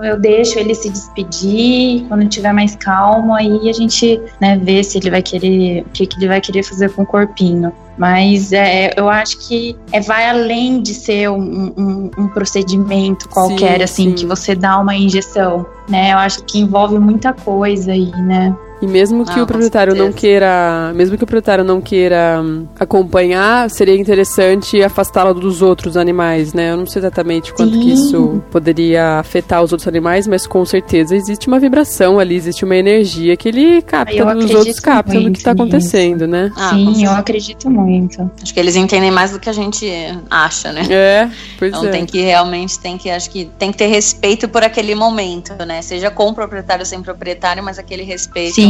eu 0.04 0.20
deixo 0.20 0.60
ele 0.60 0.76
se 0.76 0.90
despedir. 0.90 2.06
Quando 2.08 2.28
tiver 2.28 2.54
mais 2.54 2.76
calmo, 2.76 3.34
aí 3.34 3.70
a 3.70 3.74
gente 3.74 4.22
né, 4.40 4.58
vê 4.58 4.84
se 4.84 4.98
ele 4.98 5.10
vai 5.10 5.22
querer, 5.22 5.82
o 5.82 5.90
que, 5.90 6.06
que 6.06 6.18
ele 6.18 6.28
vai 6.28 6.42
querer 6.42 6.64
fazer 6.64 6.92
com 6.92 7.04
o 7.04 7.06
corpinho. 7.06 7.72
Mas 7.98 8.52
é, 8.52 8.92
eu 8.98 9.08
acho 9.08 9.48
que 9.48 9.76
é, 9.92 10.02
vai 10.02 10.30
além 10.30 10.82
de 10.82 10.94
ser 10.94 11.30
um, 11.30 11.74
um, 11.78 12.12
um 12.18 12.28
procedimento 12.28 13.30
qualquer, 13.30 13.78
sim, 13.78 13.84
assim, 13.84 14.10
sim. 14.10 14.14
que 14.16 14.26
você 14.26 14.54
dá 14.54 14.78
uma 14.78 14.94
injeção, 14.94 15.66
né? 15.90 16.12
Eu 16.12 16.18
acho 16.18 16.44
que 16.44 16.60
envolve 16.60 17.00
muita 17.00 17.32
coisa 17.32 17.94
aí, 17.94 18.12
né? 18.12 18.54
E 18.82 18.88
mesmo 18.88 19.26
que 19.26 19.40
ah, 19.40 19.44
o 19.44 19.48
proprietário 19.48 19.96
não 19.96 20.12
queira, 20.12 20.92
mesmo 20.94 21.18
que 21.18 21.24
o 21.24 21.28
proprietário 21.28 21.64
não 21.64 21.80
queira 21.80 22.42
hum, 22.44 22.68
acompanhar, 22.80 23.70
seria 23.70 23.96
interessante 23.96 24.82
afastá-lo 24.84 25.34
dos 25.34 25.62
outros 25.62 25.96
animais, 25.96 26.54
né? 26.54 26.72
Eu 26.72 26.78
não 26.78 26.86
sei 26.86 27.00
exatamente 27.02 27.54
quanto 27.54 27.74
Sim. 27.74 27.80
que 27.80 27.94
isso 27.94 28.44
poderia 28.52 29.20
afetar 29.20 29.64
os 29.64 29.72
outros 29.72 29.88
animais, 29.88 30.28
mas 30.28 30.46
com 30.46 30.66
certeza 30.66 31.16
existe 31.16 31.48
uma 31.48 31.60
vibração 31.60 32.20
ali, 32.20 32.36
existe 32.36 32.66
uma 32.66 32.76
energia 32.76 33.36
que 33.38 33.48
ele 33.48 33.82
capta, 33.82 34.36
os 34.36 34.52
outros 34.52 34.80
captam 34.80 35.24
do 35.24 35.32
que 35.32 35.38
está 35.38 35.52
acontecendo, 35.52 36.28
né? 36.28 36.52
Ah, 36.56 36.72
Sim, 36.72 37.06
eu 37.06 37.12
acredito 37.12 37.70
muito. 37.70 38.30
Acho 38.42 38.54
que 38.54 38.60
eles 38.60 38.76
entendem 38.76 39.12
mais 39.12 39.32
do 39.32 39.40
que 39.40 39.50
a 39.50 39.54
gente 39.54 39.90
acha, 40.30 40.72
né? 40.74 40.86
É, 40.90 41.30
pois 41.58 41.72
então 41.72 41.86
é. 41.86 41.92
tem 41.92 42.06
que 42.06 42.22
realmente 42.22 42.78
tem 42.80 42.98
que 42.98 43.10
acho 43.10 43.30
que 43.30 43.46
tem 43.58 43.72
que 43.72 43.78
ter 43.78 43.88
respeito 43.88 44.48
por 44.50 44.64
aquele 44.64 44.96
momento, 44.96 45.54
né? 45.66 45.82
Seja 45.82 46.12
com 46.12 46.30
o 46.30 46.34
proprietário 46.34 46.82
ou 46.82 46.86
sem 46.86 47.02
proprietário, 47.02 47.64
mas 47.64 47.80
aquele 47.80 48.04
respeito 48.04 48.56
Sim, 48.56 48.65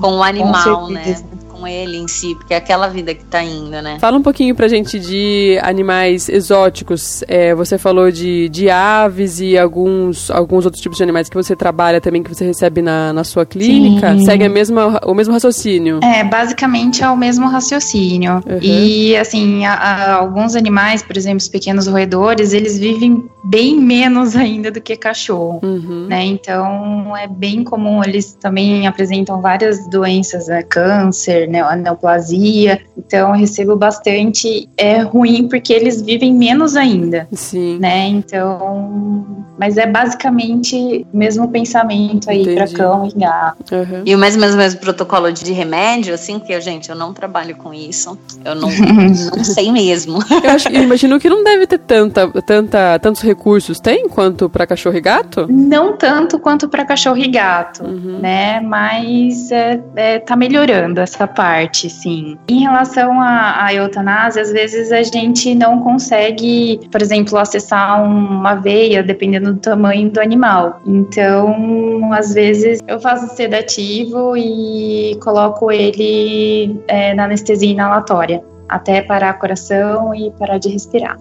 com 0.00 0.16
o 0.18 0.22
animal, 0.22 0.88
né? 0.88 1.16
Com 1.58 1.66
ele 1.66 1.96
em 1.96 2.06
si, 2.06 2.34
porque 2.36 2.54
é 2.54 2.56
aquela 2.56 2.86
vida 2.86 3.12
que 3.12 3.24
tá 3.24 3.42
indo, 3.42 3.82
né? 3.82 3.98
Fala 4.00 4.16
um 4.16 4.22
pouquinho 4.22 4.54
pra 4.54 4.68
gente 4.68 4.98
de 4.98 5.58
animais 5.62 6.28
exóticos. 6.28 7.24
É, 7.26 7.52
você 7.54 7.76
falou 7.76 8.12
de, 8.12 8.48
de 8.48 8.70
aves 8.70 9.40
e 9.40 9.58
alguns, 9.58 10.30
alguns 10.30 10.64
outros 10.64 10.80
tipos 10.80 10.96
de 10.96 11.02
animais 11.02 11.28
que 11.28 11.34
você 11.34 11.56
trabalha 11.56 12.00
também, 12.00 12.22
que 12.22 12.32
você 12.32 12.44
recebe 12.44 12.80
na, 12.80 13.12
na 13.12 13.24
sua 13.24 13.44
clínica. 13.44 14.12
Sim. 14.12 14.24
Segue 14.24 14.44
a 14.44 14.48
mesma, 14.48 15.00
o 15.04 15.14
mesmo 15.14 15.34
raciocínio? 15.34 15.98
É, 16.02 16.22
basicamente 16.22 17.02
é 17.02 17.08
o 17.08 17.16
mesmo 17.16 17.48
raciocínio. 17.48 18.34
Uhum. 18.46 18.58
E, 18.62 19.16
assim, 19.16 19.66
a, 19.66 19.74
a, 19.74 20.14
alguns 20.14 20.54
animais, 20.54 21.02
por 21.02 21.16
exemplo, 21.16 21.38
os 21.38 21.48
pequenos 21.48 21.88
roedores, 21.88 22.52
eles 22.52 22.78
vivem 22.78 23.28
bem 23.42 23.76
menos 23.76 24.34
ainda 24.36 24.70
do 24.70 24.80
que 24.80 24.96
cachorro, 24.96 25.58
uhum. 25.62 26.06
né? 26.08 26.24
Então, 26.24 27.16
é 27.16 27.26
bem 27.26 27.64
comum, 27.64 28.04
eles 28.04 28.32
também 28.34 28.86
apresentam 28.86 29.40
várias 29.40 29.88
doenças, 29.88 30.46
né? 30.46 30.62
câncer, 30.68 31.47
né? 31.48 31.76
neoplasia. 31.76 32.80
Então, 32.96 33.30
eu 33.30 33.34
recebo 33.34 33.76
bastante. 33.76 34.68
É 34.76 34.98
ruim 34.98 35.48
porque 35.48 35.72
eles 35.72 36.00
vivem 36.02 36.34
menos 36.34 36.76
ainda. 36.76 37.28
Sim. 37.32 37.78
Né? 37.78 38.08
Então, 38.08 39.26
mas 39.58 39.76
é 39.76 39.86
basicamente 39.86 41.04
o 41.12 41.16
mesmo 41.16 41.48
pensamento 41.48 42.30
aí 42.30 42.54
para 42.54 42.68
cão 42.68 43.06
e 43.06 43.18
gato. 43.18 43.74
Uhum. 43.74 44.02
E 44.06 44.14
o 44.14 44.18
mesmo, 44.18 44.40
mesmo, 44.40 44.56
mesmo 44.56 44.80
protocolo 44.80 45.32
de 45.32 45.52
remédio, 45.52 46.14
assim, 46.14 46.38
que 46.38 46.52
eu, 46.52 46.60
gente, 46.60 46.88
eu 46.88 46.94
não 46.94 47.12
trabalho 47.12 47.56
com 47.56 47.74
isso. 47.74 48.16
Eu 48.44 48.54
não, 48.54 48.68
não 49.36 49.44
sei 49.44 49.72
mesmo. 49.72 50.20
Eu, 50.44 50.50
acho, 50.50 50.68
eu 50.68 50.82
imagino 50.82 51.18
que 51.18 51.28
não 51.28 51.42
deve 51.42 51.66
ter 51.66 51.78
tanta, 51.78 52.28
tanta, 52.42 52.98
tantos 53.00 53.20
recursos. 53.20 53.80
Tem 53.80 54.08
quanto 54.08 54.48
para 54.48 54.64
cachorro 54.64 54.96
e 54.96 55.00
gato? 55.00 55.46
Não 55.50 55.96
tanto 55.96 56.38
quanto 56.38 56.68
para 56.68 56.84
cachorro 56.84 57.18
e 57.18 57.26
gato, 57.26 57.84
uhum. 57.84 58.20
né? 58.20 58.60
Mas 58.60 59.50
é, 59.50 59.80
é, 59.96 60.18
tá 60.20 60.36
melhorando 60.36 61.00
essa 61.00 61.26
parte, 61.38 61.88
sim. 61.88 62.36
Em 62.48 62.62
relação 62.62 63.20
à, 63.20 63.64
à 63.66 63.72
eutanásia, 63.72 64.42
às 64.42 64.50
vezes 64.50 64.90
a 64.90 65.04
gente 65.04 65.54
não 65.54 65.78
consegue, 65.78 66.80
por 66.90 67.00
exemplo, 67.00 67.38
acessar 67.38 68.02
uma 68.02 68.56
veia, 68.56 69.04
dependendo 69.04 69.54
do 69.54 69.60
tamanho 69.60 70.10
do 70.10 70.20
animal. 70.20 70.80
Então, 70.84 72.12
às 72.12 72.34
vezes 72.34 72.80
eu 72.88 72.98
faço 72.98 73.36
sedativo 73.36 74.36
e 74.36 75.16
coloco 75.22 75.70
ele 75.70 76.76
é, 76.88 77.14
na 77.14 77.26
anestesia 77.26 77.70
inalatória 77.70 78.42
até 78.68 79.00
parar 79.00 79.36
o 79.36 79.38
coração 79.38 80.12
e 80.12 80.32
parar 80.32 80.58
de 80.58 80.70
respirar. 80.70 81.16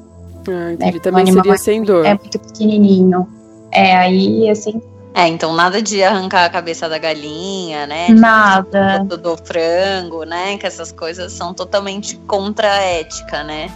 Ah, 0.49 0.73
entendi. 0.73 0.93
Né? 0.93 0.99
Também 0.99 1.31
seria 1.31 1.57
sem 1.57 1.83
dor. 1.83 2.03
É 2.07 2.15
muito 2.15 2.39
pequenininho. 2.39 3.27
É, 3.71 3.95
aí 3.95 4.49
assim, 4.49 4.81
É, 5.17 5.27
então 5.27 5.51
nada 5.51 5.81
de 5.81 6.03
arrancar 6.03 6.45
a 6.45 6.49
cabeça 6.49 6.87
da 6.87 6.99
galinha, 6.99 7.87
né? 7.87 8.09
Nada. 8.09 8.99
Do, 8.99 9.17
do 9.17 9.35
frango, 9.35 10.23
né? 10.25 10.59
Que 10.59 10.67
essas 10.67 10.91
coisas 10.91 11.33
são 11.33 11.55
totalmente 11.55 12.15
contra 12.27 12.71
a 12.71 12.81
ética, 12.83 13.43
né? 13.43 13.71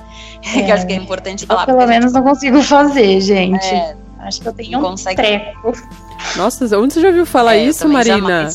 É. 0.56 0.62
que 0.62 0.72
acho 0.72 0.86
que 0.86 0.94
é 0.94 0.98
importante 0.98 1.48
falar. 1.48 1.64
Eu, 1.68 1.76
pelo 1.76 1.88
menos 1.88 2.14
não 2.14 2.22
consigo 2.22 2.62
fazer, 2.62 3.20
gente. 3.22 3.66
É, 3.66 3.96
acho 4.20 4.40
que 4.40 4.48
eu 4.48 4.54
tenho 4.54 4.78
um 4.78 4.84
consegue... 4.84 5.16
treco. 5.16 5.74
Nossa, 6.36 6.78
onde 6.78 6.94
você 6.94 7.02
já 7.02 7.08
ouviu 7.08 7.26
falar 7.26 7.56
é, 7.56 7.64
isso, 7.64 7.90
Marina? 7.90 8.48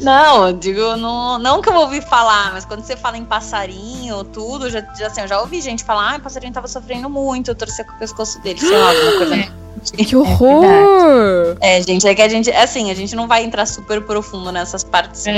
Não, 0.00 0.48
eu 0.48 0.52
digo, 0.52 0.96
não, 0.96 1.38
não 1.38 1.62
que 1.62 1.68
eu 1.68 1.74
ouvi 1.76 2.00
falar, 2.00 2.52
mas 2.52 2.64
quando 2.64 2.82
você 2.82 2.96
fala 2.96 3.16
em 3.16 3.24
passarinho, 3.24 4.24
tudo, 4.24 4.68
já, 4.68 4.80
já, 4.98 5.06
assim, 5.06 5.20
eu 5.20 5.28
já 5.28 5.40
ouvi 5.40 5.60
gente 5.60 5.84
falar, 5.84 6.14
ah, 6.14 6.16
o 6.16 6.20
passarinho 6.20 6.52
tava 6.52 6.66
sofrendo 6.66 7.08
muito, 7.08 7.52
eu 7.52 7.54
torcia 7.54 7.84
com 7.84 7.92
o 7.92 7.98
pescoço 7.98 8.42
dele, 8.42 8.58
sei 8.58 8.76
lá, 8.76 8.88
alguma 8.88 9.16
coisa. 9.18 9.54
É. 9.92 10.04
Que 10.04 10.16
horror! 10.16 11.56
É, 11.60 11.78
é, 11.78 11.82
gente, 11.82 12.06
é 12.06 12.14
que 12.14 12.22
a 12.22 12.28
gente, 12.28 12.50
assim, 12.50 12.90
a 12.90 12.94
gente 12.94 13.14
não 13.14 13.28
vai 13.28 13.44
entrar 13.44 13.66
super 13.66 14.00
profundo 14.02 14.50
nessas 14.50 14.82
partes 14.82 15.26
é. 15.26 15.34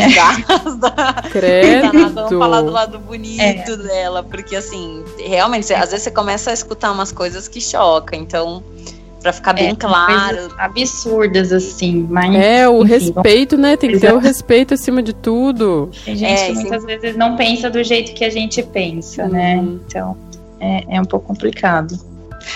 da 0.79 1.23
Credo. 1.31 2.11
Vamos 2.11 2.39
falar 2.39 2.63
do 2.63 2.71
lado 2.71 2.99
bonito 2.99 3.41
é. 3.41 3.77
dela, 3.77 4.23
porque 4.23 4.57
assim, 4.57 5.05
realmente, 5.19 5.73
às 5.73 5.91
vezes 5.91 6.05
você 6.05 6.11
começa 6.11 6.51
a 6.51 6.55
escutar 6.55 6.93
umas 6.93 7.13
coisas 7.13 7.49
que 7.49 7.61
chocam, 7.61 8.19
então 8.19 8.63
para 9.27 9.33
ficar 9.33 9.53
bem 9.55 9.71
é, 9.71 9.75
claro. 9.75 10.55
Absurdas, 10.57 11.53
assim, 11.53 12.07
mas. 12.09 12.33
É, 12.37 12.69
o 12.69 12.85
enfim, 12.85 12.93
respeito, 12.93 13.57
né? 13.57 13.77
Tem 13.77 13.91
que 13.91 13.99
ter 13.99 14.15
o 14.15 14.19
respeito 14.19 14.75
acima 14.75 15.03
de 15.03 15.13
tudo. 15.13 15.91
Tem 16.05 16.15
gente 16.15 16.33
é, 16.33 16.47
que 16.47 16.53
muitas 16.53 16.83
sim. 16.83 16.87
vezes 16.87 17.17
não 17.17 17.37
pensa 17.37 17.69
do 17.69 17.83
jeito 17.83 18.15
que 18.15 18.25
a 18.25 18.31
gente 18.31 18.63
pensa, 18.63 19.27
né? 19.27 19.57
uhum. 19.57 19.63
né? 19.63 19.79
Então, 19.89 20.17
é, 20.61 20.97
é 20.97 21.01
um 21.01 21.05
pouco 21.05 21.27
complicado. 21.27 21.99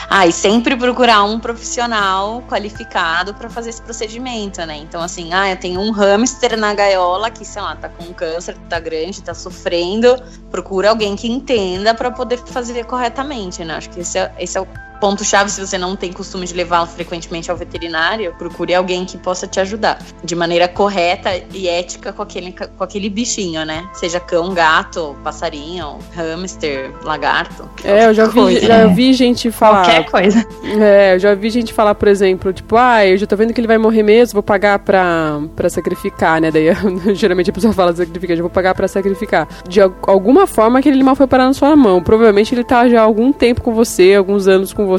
Ah, 0.08 0.26
e 0.26 0.32
sempre 0.32 0.76
procurar 0.76 1.24
um 1.24 1.38
profissional 1.38 2.42
qualificado 2.48 3.34
para 3.34 3.48
fazer 3.48 3.70
esse 3.70 3.82
procedimento, 3.82 4.64
né? 4.66 4.76
Então, 4.76 5.00
assim, 5.02 5.32
ah, 5.32 5.50
eu 5.50 5.56
tenho 5.56 5.80
um 5.80 5.90
hamster 5.90 6.56
na 6.56 6.74
gaiola 6.74 7.30
que, 7.30 7.44
sei 7.44 7.62
lá, 7.62 7.76
tá 7.76 7.88
com 7.88 8.12
câncer, 8.12 8.56
tá 8.68 8.78
grande, 8.78 9.22
tá 9.22 9.34
sofrendo. 9.34 10.20
Procura 10.50 10.90
alguém 10.90 11.16
que 11.16 11.30
entenda 11.30 11.94
para 11.94 12.10
poder 12.10 12.38
fazer 12.38 12.84
corretamente, 12.84 13.64
né? 13.64 13.74
Acho 13.74 13.90
que 13.90 14.00
esse 14.00 14.18
é, 14.18 14.32
esse 14.38 14.56
é 14.56 14.60
o 14.60 14.66
ponto-chave, 15.00 15.50
se 15.50 15.60
você 15.60 15.78
não 15.78 15.96
tem 15.96 16.12
costume 16.12 16.46
de 16.46 16.54
levá-lo 16.54 16.86
frequentemente 16.86 17.50
ao 17.50 17.56
veterinário, 17.56 18.34
procure 18.38 18.74
alguém 18.74 19.04
que 19.04 19.16
possa 19.18 19.46
te 19.46 19.58
ajudar 19.58 19.98
de 20.22 20.36
maneira 20.36 20.68
correta 20.68 21.30
e 21.52 21.68
ética 21.68 22.12
com 22.12 22.22
aquele, 22.22 22.52
com 22.52 22.84
aquele 22.84 23.08
bichinho, 23.08 23.64
né? 23.64 23.88
Seja 23.94 24.20
cão, 24.20 24.52
gato, 24.52 25.16
passarinho, 25.24 25.98
hamster, 26.14 26.92
lagarto. 27.02 27.68
É, 27.82 28.06
eu 28.06 28.14
já 28.14 28.26
vi, 28.26 28.34
coisa, 28.34 28.60
já 28.66 28.86
né? 28.86 28.94
vi 28.94 29.12
gente 29.12 29.50
falar. 29.50 29.84
Qualquer 29.84 30.10
coisa. 30.10 30.46
É, 30.80 31.14
eu 31.14 31.18
já 31.18 31.34
vi 31.34 31.50
gente 31.50 31.72
falar, 31.72 31.94
por 31.94 32.08
exemplo, 32.08 32.52
tipo, 32.52 32.76
ah, 32.76 33.06
eu 33.06 33.16
já 33.16 33.26
tô 33.26 33.36
vendo 33.36 33.54
que 33.54 33.60
ele 33.60 33.68
vai 33.68 33.78
morrer 33.78 34.02
mesmo, 34.02 34.34
vou 34.34 34.42
pagar 34.42 34.78
pra, 34.80 35.40
pra 35.56 35.70
sacrificar, 35.70 36.40
né? 36.40 36.50
Daí 36.50 36.66
geralmente 37.14 37.50
a 37.50 37.52
pessoa 37.52 37.72
fala 37.72 37.94
sacrificar, 37.94 38.36
já 38.36 38.42
vou 38.42 38.50
pagar 38.50 38.74
pra 38.74 38.86
sacrificar. 38.86 39.48
De 39.68 39.80
alguma 39.80 40.46
forma 40.46 40.78
aquele 40.78 40.96
animal 40.96 41.16
foi 41.16 41.26
parar 41.26 41.46
na 41.46 41.54
sua 41.54 41.74
mão. 41.74 42.02
Provavelmente 42.02 42.54
ele 42.54 42.64
tá 42.64 42.88
já 42.88 43.00
há 43.00 43.04
algum 43.04 43.32
tempo 43.32 43.62
com 43.62 43.72
você, 43.72 44.14
alguns 44.14 44.46
anos 44.46 44.72
com 44.72 44.86
você, 44.86 44.89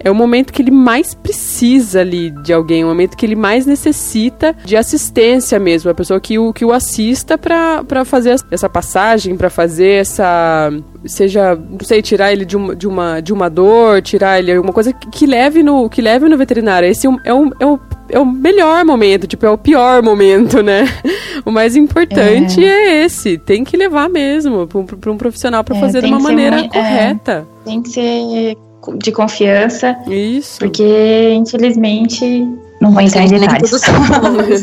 é 0.00 0.10
o 0.10 0.14
momento 0.14 0.52
que 0.52 0.62
ele 0.62 0.70
mais 0.70 1.14
precisa 1.14 2.00
ali 2.00 2.30
de 2.42 2.52
alguém, 2.52 2.84
o 2.84 2.88
momento 2.88 3.16
que 3.16 3.24
ele 3.24 3.36
mais 3.36 3.66
necessita 3.66 4.54
de 4.64 4.76
assistência 4.76 5.58
mesmo, 5.58 5.90
a 5.90 5.94
pessoa 5.94 6.20
que 6.20 6.38
o, 6.38 6.52
que 6.52 6.64
o 6.64 6.72
assista 6.72 7.38
para 7.38 8.04
fazer 8.04 8.36
essa 8.50 8.68
passagem, 8.68 9.36
para 9.36 9.50
fazer 9.50 10.00
essa 10.00 10.70
seja, 11.04 11.56
não 11.56 11.78
sei, 11.82 12.00
tirar 12.00 12.32
ele 12.32 12.44
de 12.44 12.56
uma, 12.56 12.76
de 12.76 12.86
uma, 12.86 13.20
de 13.20 13.32
uma 13.32 13.48
dor, 13.50 14.00
tirar 14.02 14.38
ele 14.38 14.52
alguma 14.52 14.72
coisa 14.72 14.92
que, 14.92 15.08
que 15.10 15.26
leve 15.26 15.62
no 15.62 15.88
que 15.88 16.00
leve 16.00 16.28
no 16.28 16.36
veterinário. 16.36 16.88
Esse 16.88 17.06
é 17.06 17.10
um, 17.10 17.18
é 17.24 17.34
um, 17.34 17.50
é 17.58 17.66
um 17.66 17.78
é 18.08 18.18
o 18.18 18.26
melhor 18.26 18.84
momento, 18.84 19.26
tipo, 19.26 19.46
é 19.46 19.50
o 19.50 19.56
pior 19.56 20.02
momento, 20.02 20.62
né? 20.62 20.84
O 21.44 21.50
mais 21.50 21.74
importante 21.74 22.64
é, 22.64 22.68
é 22.68 23.04
esse. 23.04 23.36
Tem 23.36 23.64
que 23.64 23.76
levar 23.76 24.08
mesmo 24.08 24.64
para 24.66 24.78
um, 24.78 25.14
um, 25.14 25.16
profissional 25.16 25.64
para 25.64 25.76
é, 25.76 25.80
fazer 25.80 26.02
de 26.02 26.06
uma 26.06 26.20
maneira 26.20 26.58
muito, 26.58 26.76
é, 26.76 26.80
correta. 26.80 27.48
tem 27.64 27.82
que 27.82 27.88
ser 27.88 28.56
de 28.98 29.12
confiança. 29.12 29.96
Isso. 30.08 30.58
Porque, 30.58 31.34
infelizmente, 31.34 32.48
não 32.82 32.90
vou 32.90 33.00
entrar 33.00 33.22
em 33.22 33.28
detalhes. 33.28 33.70
Nem 33.70 33.70
tudo 33.70 33.78
são 33.78 34.04
flores. 34.04 34.62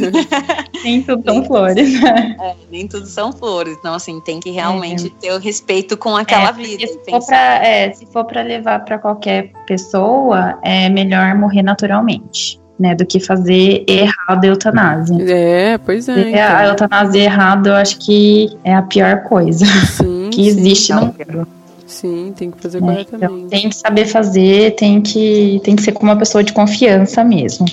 nem 0.83 1.01
tudo 1.01 1.23
são 1.23 1.45
flores. 1.45 2.03
É, 2.03 2.55
nem 2.69 2.87
tudo 2.87 3.05
são 3.05 3.31
flores. 3.31 3.77
Então, 3.79 3.93
assim, 3.93 4.19
tem 4.19 4.41
que 4.41 4.51
realmente 4.51 5.07
é. 5.07 5.21
ter 5.21 5.31
o 5.31 5.39
respeito 5.39 5.95
com 5.95 6.17
aquela 6.17 6.49
é, 6.49 6.53
vida. 6.53 6.85
Se 6.85 6.99
for, 7.09 7.25
pra, 7.25 7.65
é, 7.65 7.91
se 7.93 8.05
for 8.07 8.25
pra 8.25 8.41
levar 8.41 8.83
para 8.83 8.99
qualquer 8.99 9.53
pessoa, 9.65 10.59
é 10.63 10.89
melhor 10.89 11.33
morrer 11.35 11.63
naturalmente. 11.63 12.59
Né, 12.77 12.95
do 12.95 13.05
que 13.05 13.19
fazer 13.19 13.83
errado 13.85 14.45
a 14.45 14.47
eutanásia. 14.47 15.17
É, 15.29 15.77
pois 15.77 16.07
é. 16.07 16.29
Então. 16.29 16.55
A 16.55 16.65
eutanásia 16.67 17.23
errada, 17.23 17.71
eu 17.71 17.75
acho 17.75 17.99
que 17.99 18.57
é 18.63 18.73
a 18.73 18.81
pior 18.81 19.23
coisa 19.23 19.65
sim, 19.65 20.29
que 20.31 20.47
existe 20.47 20.85
sim. 20.85 20.93
no 20.93 21.07
mundo. 21.07 21.58
Sim, 21.89 22.33
tem 22.35 22.51
que 22.51 22.61
fazer 22.61 22.81
né? 22.81 22.87
corretamente. 22.87 23.33
Então, 23.33 23.47
tem 23.49 23.67
que 23.67 23.75
saber 23.75 24.05
fazer, 24.05 24.75
tem 24.75 25.01
que, 25.01 25.59
tem 25.63 25.75
que 25.75 25.81
ser 25.81 25.91
com 25.91 26.03
uma 26.03 26.15
pessoa 26.15 26.43
de 26.43 26.53
confiança 26.53 27.23
mesmo. 27.23 27.65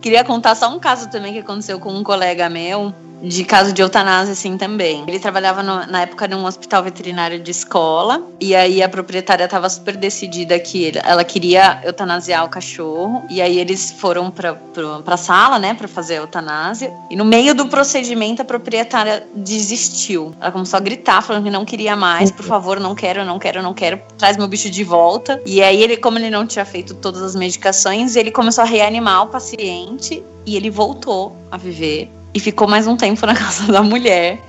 Queria 0.00 0.24
contar 0.24 0.54
só 0.54 0.74
um 0.74 0.78
caso 0.78 1.08
também 1.08 1.32
que 1.32 1.38
aconteceu 1.38 1.78
com 1.78 1.92
um 1.92 2.02
colega 2.02 2.48
meu 2.50 2.92
de 3.22 3.44
caso 3.44 3.72
de 3.72 3.82
eutanásia, 3.82 4.32
assim, 4.32 4.56
também. 4.56 5.04
Ele 5.06 5.18
trabalhava 5.18 5.62
no, 5.62 5.86
na 5.86 6.02
época 6.02 6.26
num 6.28 6.44
hospital 6.44 6.82
veterinário 6.82 7.38
de 7.40 7.50
escola, 7.50 8.22
e 8.40 8.54
aí 8.54 8.82
a 8.82 8.88
proprietária 8.88 9.44
estava 9.44 9.68
super 9.68 9.96
decidida 9.96 10.58
que 10.58 10.92
ela 11.04 11.24
queria 11.24 11.80
eutanasiar 11.84 12.44
o 12.44 12.48
cachorro, 12.48 13.24
e 13.28 13.40
aí 13.40 13.58
eles 13.58 13.90
foram 13.92 14.30
pra, 14.30 14.54
pra, 14.54 14.98
pra 15.00 15.16
sala, 15.16 15.58
né, 15.58 15.74
pra 15.74 15.88
fazer 15.88 16.14
a 16.14 16.16
eutanásia, 16.18 16.92
e 17.10 17.16
no 17.16 17.24
meio 17.24 17.54
do 17.54 17.66
procedimento 17.66 18.42
a 18.42 18.44
proprietária 18.44 19.26
desistiu. 19.34 20.34
Ela 20.40 20.52
começou 20.52 20.76
a 20.76 20.80
gritar, 20.80 21.22
falando 21.22 21.44
que 21.44 21.50
não 21.50 21.64
queria 21.64 21.96
mais, 21.96 22.30
por 22.30 22.44
favor, 22.44 22.80
não 22.80 22.94
quero, 22.94 23.24
não 23.24 23.38
quero, 23.38 23.62
não 23.62 23.74
quero, 23.74 24.00
traz 24.16 24.36
meu 24.36 24.48
bicho 24.48 24.70
de 24.70 24.84
volta. 24.84 25.40
E 25.44 25.62
aí 25.62 25.82
ele, 25.82 25.96
como 25.96 26.18
ele 26.18 26.30
não 26.30 26.46
tinha 26.46 26.64
feito 26.64 26.94
todas 26.94 27.22
as 27.22 27.34
medicações, 27.34 28.16
ele 28.16 28.30
começou 28.30 28.62
a 28.62 28.66
reanimar 28.66 29.24
o 29.24 29.26
paciente, 29.28 30.22
e 30.46 30.56
ele 30.56 30.70
voltou 30.70 31.36
a 31.50 31.56
viver 31.56 32.10
e 32.32 32.40
ficou 32.40 32.68
mais 32.68 32.86
um 32.86 32.96
tempo 32.96 33.24
na 33.26 33.34
casa 33.36 33.70
da 33.72 33.82
mulher. 33.82 34.40